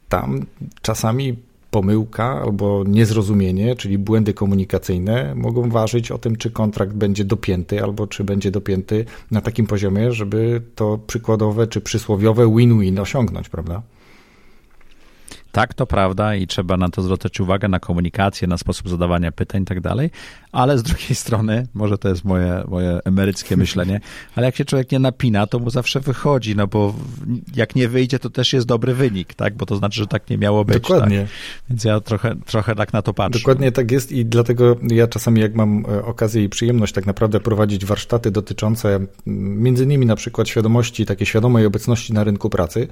Tam 0.09 0.45
czasami 0.81 1.48
pomyłka 1.71 2.41
albo 2.41 2.83
niezrozumienie, 2.87 3.75
czyli 3.75 3.97
błędy 3.97 4.33
komunikacyjne, 4.33 5.35
mogą 5.35 5.69
ważyć 5.69 6.11
o 6.11 6.17
tym, 6.17 6.35
czy 6.35 6.51
kontrakt 6.51 6.93
będzie 6.93 7.25
dopięty, 7.25 7.83
albo 7.83 8.07
czy 8.07 8.23
będzie 8.23 8.51
dopięty 8.51 9.05
na 9.31 9.41
takim 9.41 9.67
poziomie, 9.67 10.11
żeby 10.11 10.61
to 10.75 10.99
przykładowe 11.07 11.67
czy 11.67 11.81
przysłowiowe 11.81 12.55
win-win 12.55 12.99
osiągnąć, 12.99 13.49
prawda? 13.49 13.81
Tak, 15.51 15.73
to 15.73 15.85
prawda 15.85 16.35
i 16.35 16.47
trzeba 16.47 16.77
na 16.77 16.89
to 16.89 17.01
zwracać 17.01 17.39
uwagę, 17.39 17.67
na 17.67 17.79
komunikację, 17.79 18.47
na 18.47 18.57
sposób 18.57 18.89
zadawania 18.89 19.31
pytań 19.31 19.61
i 19.61 19.65
tak 19.65 19.81
dalej, 19.81 20.09
ale 20.51 20.77
z 20.77 20.83
drugiej 20.83 21.15
strony, 21.25 21.67
może 21.73 21.97
to 21.97 22.09
jest 22.09 22.25
moje, 22.25 22.63
moje 22.67 22.99
emeryckie 23.05 23.57
myślenie, 23.57 24.01
ale 24.35 24.45
jak 24.45 24.55
się 24.55 24.65
człowiek 24.65 24.91
nie 24.91 24.99
napina, 24.99 25.47
to 25.47 25.59
mu 25.59 25.69
zawsze 25.69 25.99
wychodzi, 25.99 26.55
no 26.55 26.67
bo 26.67 26.95
jak 27.55 27.75
nie 27.75 27.89
wyjdzie, 27.89 28.19
to 28.19 28.29
też 28.29 28.53
jest 28.53 28.67
dobry 28.67 28.93
wynik, 28.93 29.33
tak, 29.33 29.55
bo 29.55 29.65
to 29.65 29.75
znaczy, 29.75 29.99
że 29.99 30.07
tak 30.07 30.29
nie 30.29 30.37
miało 30.37 30.65
być. 30.65 30.75
Dokładnie. 30.75 31.19
Tak? 31.19 31.29
Więc 31.69 31.83
ja 31.83 31.99
trochę, 31.99 32.35
trochę 32.45 32.75
tak 32.75 32.93
na 32.93 33.01
to 33.01 33.13
patrzę. 33.13 33.39
Dokładnie 33.39 33.71
tak 33.71 33.91
jest 33.91 34.11
i 34.11 34.25
dlatego 34.25 34.77
ja 34.91 35.07
czasami, 35.07 35.41
jak 35.41 35.55
mam 35.55 35.85
e, 35.85 36.05
okazję 36.05 36.43
i 36.43 36.49
przyjemność 36.49 36.93
tak 36.93 37.05
naprawdę 37.05 37.39
prowadzić 37.39 37.85
warsztaty 37.85 38.31
dotyczące 38.31 38.99
między 39.25 39.83
innymi 39.83 40.05
na 40.05 40.15
przykład 40.15 40.49
świadomości, 40.49 41.05
takiej 41.05 41.27
świadomej 41.27 41.65
obecności 41.65 42.13
na 42.13 42.23
rynku 42.23 42.49
pracy, 42.49 42.87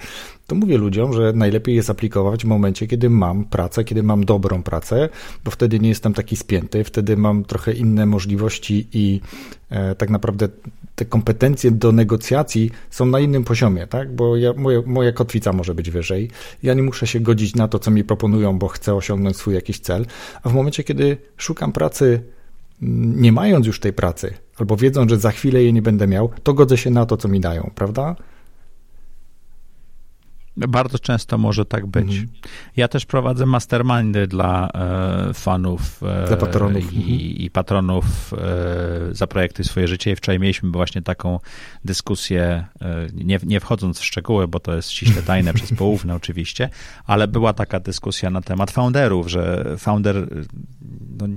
to 0.47 0.55
mówię 0.55 0.78
ludziom, 0.78 1.14
że 1.14 1.34
najlepiej 1.34 1.76
jest 1.76 1.89
aplikować 1.89 2.45
w 2.48 2.50
momencie, 2.50 2.88
kiedy 2.88 3.10
mam 3.10 3.45
pracę, 3.45 3.84
kiedy 3.84 4.04
mam 4.04 4.26
dobrą 4.26 4.64
pracę, 4.64 5.10
bo 5.45 5.52
wtedy 5.52 5.80
nie 5.80 5.89
jestem 5.89 6.14
taki 6.14 6.36
spięty, 6.36 6.84
wtedy 6.84 7.18
mam 7.18 7.43
trochę 7.43 7.74
inne 7.74 8.06
możliwości 8.06 8.88
i 8.93 9.22
e, 9.70 9.95
tak 9.95 10.10
naprawdę 10.10 10.50
te 10.95 11.06
kompetencje 11.06 11.72
do 11.72 11.91
negocjacji 11.91 12.72
są 12.89 13.06
na 13.06 13.20
innym 13.20 13.43
poziomie, 13.43 13.88
tak? 13.88 14.16
Bo 14.16 14.38
ja, 14.38 14.54
moja, 14.54 14.82
moja 14.86 15.12
kotwica 15.12 15.54
może 15.54 15.76
być 15.76 15.89
wyżej. 15.89 16.30
Ja 16.64 16.74
nie 16.74 16.84
muszę 16.84 17.08
się 17.08 17.20
godzić 17.20 17.56
na 17.56 17.68
to, 17.68 17.80
co 17.80 17.91
mi 17.91 18.04
proponują, 18.04 18.60
bo 18.60 18.68
chcę 18.68 18.95
osiągnąć 18.95 19.38
swój 19.38 19.54
jakiś 19.54 19.80
cel. 19.80 20.06
A 20.43 20.50
w 20.50 20.54
momencie, 20.54 20.84
kiedy 20.84 21.18
szukam 21.38 21.72
pracy, 21.72 22.22
mm, 22.82 23.22
nie 23.22 23.32
mając 23.32 23.68
już 23.68 23.80
tej 23.80 23.93
pracy, 23.93 24.34
albo 24.58 24.78
wiedząc, 24.78 25.10
że 25.10 25.18
za 25.18 25.32
chwilę 25.32 25.64
jej 25.64 25.74
nie 25.74 25.82
będę 25.82 26.08
miał, 26.08 26.30
to 26.43 26.54
godzę 26.54 26.78
się 26.78 26.89
na 26.89 27.06
to, 27.06 27.18
co 27.18 27.28
mi 27.28 27.39
dają, 27.39 27.72
prawda? 27.76 28.16
Bardzo 30.58 30.99
często 30.99 31.38
może 31.38 31.66
tak 31.66 31.86
być. 31.86 32.10
Mhm. 32.10 32.28
Ja 32.76 32.88
też 32.88 33.05
prowadzę 33.05 33.45
mastermindy 33.45 34.28
dla 34.28 34.70
e, 34.70 35.34
fanów 35.34 36.03
e, 36.03 36.28
dla 36.28 36.38
patronów. 36.38 36.93
I, 36.93 36.97
mhm. 36.97 37.20
i 37.20 37.49
patronów 37.53 38.34
e, 38.34 39.16
za 39.16 39.28
projekty 39.28 39.64
swoje 39.64 39.88
życie. 39.88 40.12
I 40.12 40.16
wczoraj 40.16 40.39
mieliśmy 40.39 40.72
właśnie 40.72 41.01
taką 41.01 41.39
dyskusję, 41.86 42.66
e, 42.82 43.08
nie, 43.14 43.39
nie 43.43 43.60
wchodząc 43.60 43.99
w 43.99 44.05
szczegóły, 44.05 44.47
bo 44.47 44.60
to 44.60 44.76
jest 44.76 44.91
ściśle 44.91 45.22
tajne 45.32 45.53
przez 45.53 45.74
poufne 45.74 46.16
oczywiście, 46.16 46.70
ale 47.05 47.28
była 47.28 47.53
taka 47.53 47.80
dyskusja 47.80 48.30
na 48.30 48.41
temat 48.41 48.72
founderów, 48.72 49.28
że 49.28 49.76
founder 49.78 50.28
no, 51.20 51.28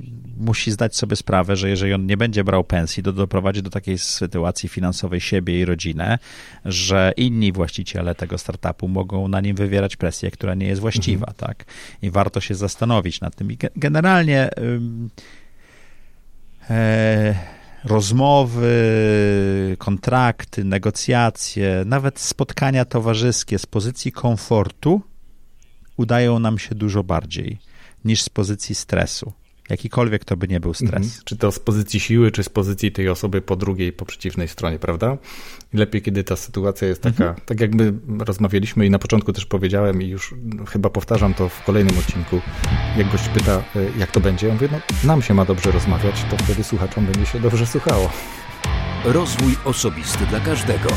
musi 0.41 0.71
zdać 0.71 0.97
sobie 0.97 1.17
sprawę, 1.17 1.57
że 1.57 1.71
jeżeli 1.71 1.95
on 1.95 2.07
nie 2.07 2.17
będzie 2.17 2.45
brał 2.45 2.65
pensji, 2.65 3.03
to 3.03 3.13
doprowadzi 3.13 3.63
do 3.63 3.71
takiej 3.71 3.99
sytuacji 3.99 4.69
finansowej 4.69 5.21
siebie 5.21 5.61
i 5.61 5.65
rodzinę, 5.65 6.19
że 6.65 7.13
inni 7.17 7.53
właściciele 7.53 8.15
tego 8.15 8.39
startupu 8.39 8.89
mogą 8.89 9.29
na 9.29 9.41
nim 9.41 9.57
wywierać 9.57 9.97
presję, 9.97 10.31
która 10.31 10.55
nie 10.55 10.67
jest 10.67 10.81
właściwa, 10.81 11.27
mhm. 11.27 11.37
tak? 11.37 11.65
I 12.03 12.11
warto 12.11 12.41
się 12.41 12.55
zastanowić 12.55 13.21
nad 13.21 13.37
tym. 13.37 13.53
I 13.53 13.59
generalnie 13.77 14.51
e, 16.71 17.35
rozmowy, 17.85 18.77
kontrakty, 19.79 20.65
negocjacje, 20.65 21.83
nawet 21.87 22.21
spotkania 22.21 22.85
towarzyskie 22.85 23.59
z 23.59 23.67
pozycji 23.67 24.13
komfortu 24.13 25.03
udają 25.97 26.39
nam 26.39 26.59
się 26.59 26.75
dużo 26.75 27.05
bardziej 27.05 27.59
niż 28.05 28.23
z 28.23 28.29
pozycji 28.29 28.75
stresu. 28.75 29.33
Jakikolwiek 29.71 30.25
to 30.25 30.37
by 30.37 30.49
nie 30.49 30.61
był 30.61 30.75
stres. 30.75 30.93
Mhm. 30.93 31.23
Czy 31.25 31.37
to 31.37 31.53
z 31.53 31.59
pozycji 31.59 32.01
siły, 32.01 32.31
czy 32.31 32.43
z 32.43 32.49
pozycji 32.49 32.93
tej 32.93 33.09
osoby 33.09 33.43
po 33.43 33.57
drugiej, 33.57 33.93
po 33.93 34.05
przeciwnej 34.05 34.49
stronie, 34.49 34.79
prawda? 34.79 35.19
lepiej, 35.73 36.03
kiedy 36.03 36.25
ta 36.25 36.37
sytuacja 36.37 36.89
jest 36.89 37.03
taka, 37.03 37.25
mhm. 37.25 37.47
tak 37.47 37.61
jakby 37.61 37.93
rozmawialiśmy 38.19 38.87
i 38.87 38.91
na 38.91 38.99
początku 38.99 39.33
też 39.33 39.47
powiedziałem 39.47 40.03
i 40.03 40.09
już 40.09 40.35
chyba 40.69 40.91
powtarzam 40.91 41.35
to 41.35 41.49
w 41.49 41.65
kolejnym 41.65 41.99
odcinku, 41.99 42.41
jak 42.97 43.11
gość 43.13 43.29
pyta, 43.29 43.63
e, 43.77 43.99
jak 43.99 44.11
to 44.11 44.21
będzie, 44.21 44.47
ja 44.47 44.55
mówię, 44.55 44.69
no 44.73 44.79
nam 45.05 45.23
się 45.23 45.35
ma 45.35 45.45
dobrze 45.45 45.71
rozmawiać, 45.71 46.25
to 46.31 46.37
wtedy 46.37 46.65
słuchaczom 46.65 47.07
będzie 47.07 47.27
się 47.27 47.41
dobrze 47.41 47.67
słuchało. 47.67 48.11
Rozwój 49.05 49.57
osobisty 49.65 50.27
dla 50.27 50.41
każdego. 50.41 50.89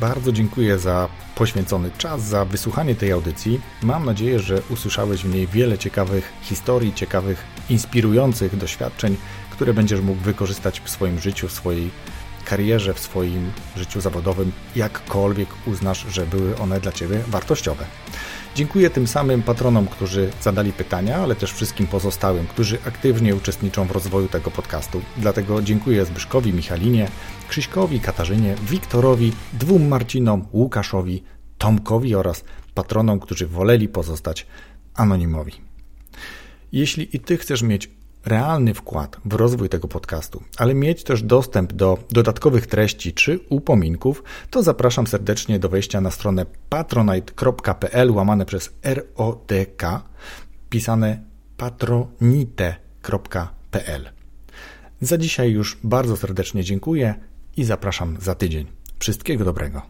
Bardzo 0.00 0.32
dziękuję 0.32 0.78
za 0.78 1.08
poświęcony 1.34 1.90
czas, 1.98 2.22
za 2.22 2.44
wysłuchanie 2.44 2.94
tej 2.94 3.12
audycji. 3.12 3.60
Mam 3.82 4.04
nadzieję, 4.04 4.40
że 4.40 4.62
usłyszałeś 4.70 5.22
w 5.22 5.34
niej 5.34 5.46
wiele 5.46 5.78
ciekawych 5.78 6.32
historii, 6.42 6.94
ciekawych, 6.94 7.44
inspirujących 7.70 8.56
doświadczeń, 8.56 9.16
które 9.50 9.74
będziesz 9.74 10.00
mógł 10.00 10.20
wykorzystać 10.20 10.80
w 10.80 10.90
swoim 10.90 11.18
życiu, 11.18 11.48
w 11.48 11.52
swojej 11.52 11.90
karierze, 12.44 12.94
w 12.94 13.00
swoim 13.00 13.50
życiu 13.76 14.00
zawodowym, 14.00 14.52
jakkolwiek 14.76 15.48
uznasz, 15.66 16.06
że 16.10 16.26
były 16.26 16.58
one 16.58 16.80
dla 16.80 16.92
Ciebie 16.92 17.20
wartościowe. 17.28 17.84
Dziękuję 18.54 18.90
tym 18.90 19.06
samym 19.06 19.42
patronom, 19.42 19.86
którzy 19.86 20.30
zadali 20.40 20.72
pytania, 20.72 21.16
ale 21.16 21.34
też 21.34 21.52
wszystkim 21.52 21.86
pozostałym, 21.86 22.46
którzy 22.46 22.78
aktywnie 22.86 23.34
uczestniczą 23.34 23.84
w 23.84 23.90
rozwoju 23.90 24.28
tego 24.28 24.50
podcastu. 24.50 25.02
Dlatego 25.16 25.62
dziękuję 25.62 26.04
Zbyszkowi, 26.04 26.52
Michalinie, 26.52 27.08
Krzyśkowi, 27.48 28.00
Katarzynie, 28.00 28.54
Wiktorowi, 28.70 29.32
dwóm 29.52 29.88
Marcinom, 29.88 30.46
Łukaszowi, 30.52 31.22
Tomkowi 31.58 32.14
oraz 32.14 32.44
patronom, 32.74 33.20
którzy 33.20 33.46
woleli 33.46 33.88
pozostać 33.88 34.46
anonimowi. 34.94 35.52
Jeśli 36.72 37.16
i 37.16 37.20
Ty 37.20 37.36
chcesz 37.36 37.62
mieć 37.62 37.90
realny 38.24 38.74
wkład 38.74 39.16
w 39.24 39.32
rozwój 39.34 39.68
tego 39.68 39.88
podcastu, 39.88 40.42
ale 40.56 40.74
mieć 40.74 41.04
też 41.04 41.22
dostęp 41.22 41.72
do 41.72 41.98
dodatkowych 42.10 42.66
treści 42.66 43.12
czy 43.12 43.40
upominków, 43.48 44.22
to 44.50 44.62
zapraszam 44.62 45.06
serdecznie 45.06 45.58
do 45.58 45.68
wejścia 45.68 46.00
na 46.00 46.10
stronę 46.10 46.46
patronite.pl 46.68 48.10
łamane 48.10 48.46
przez 48.46 48.72
RODK, 48.84 49.82
pisane 50.70 51.22
patronite.pl. 51.56 52.88
Za 55.00 55.18
dzisiaj 55.18 55.50
już 55.50 55.78
bardzo 55.84 56.16
serdecznie 56.16 56.64
dziękuję 56.64 57.14
i 57.58 57.64
zapraszam 57.64 58.16
za 58.20 58.34
tydzień. 58.34 58.66
Wszystkiego 58.98 59.44
dobrego. 59.44 59.82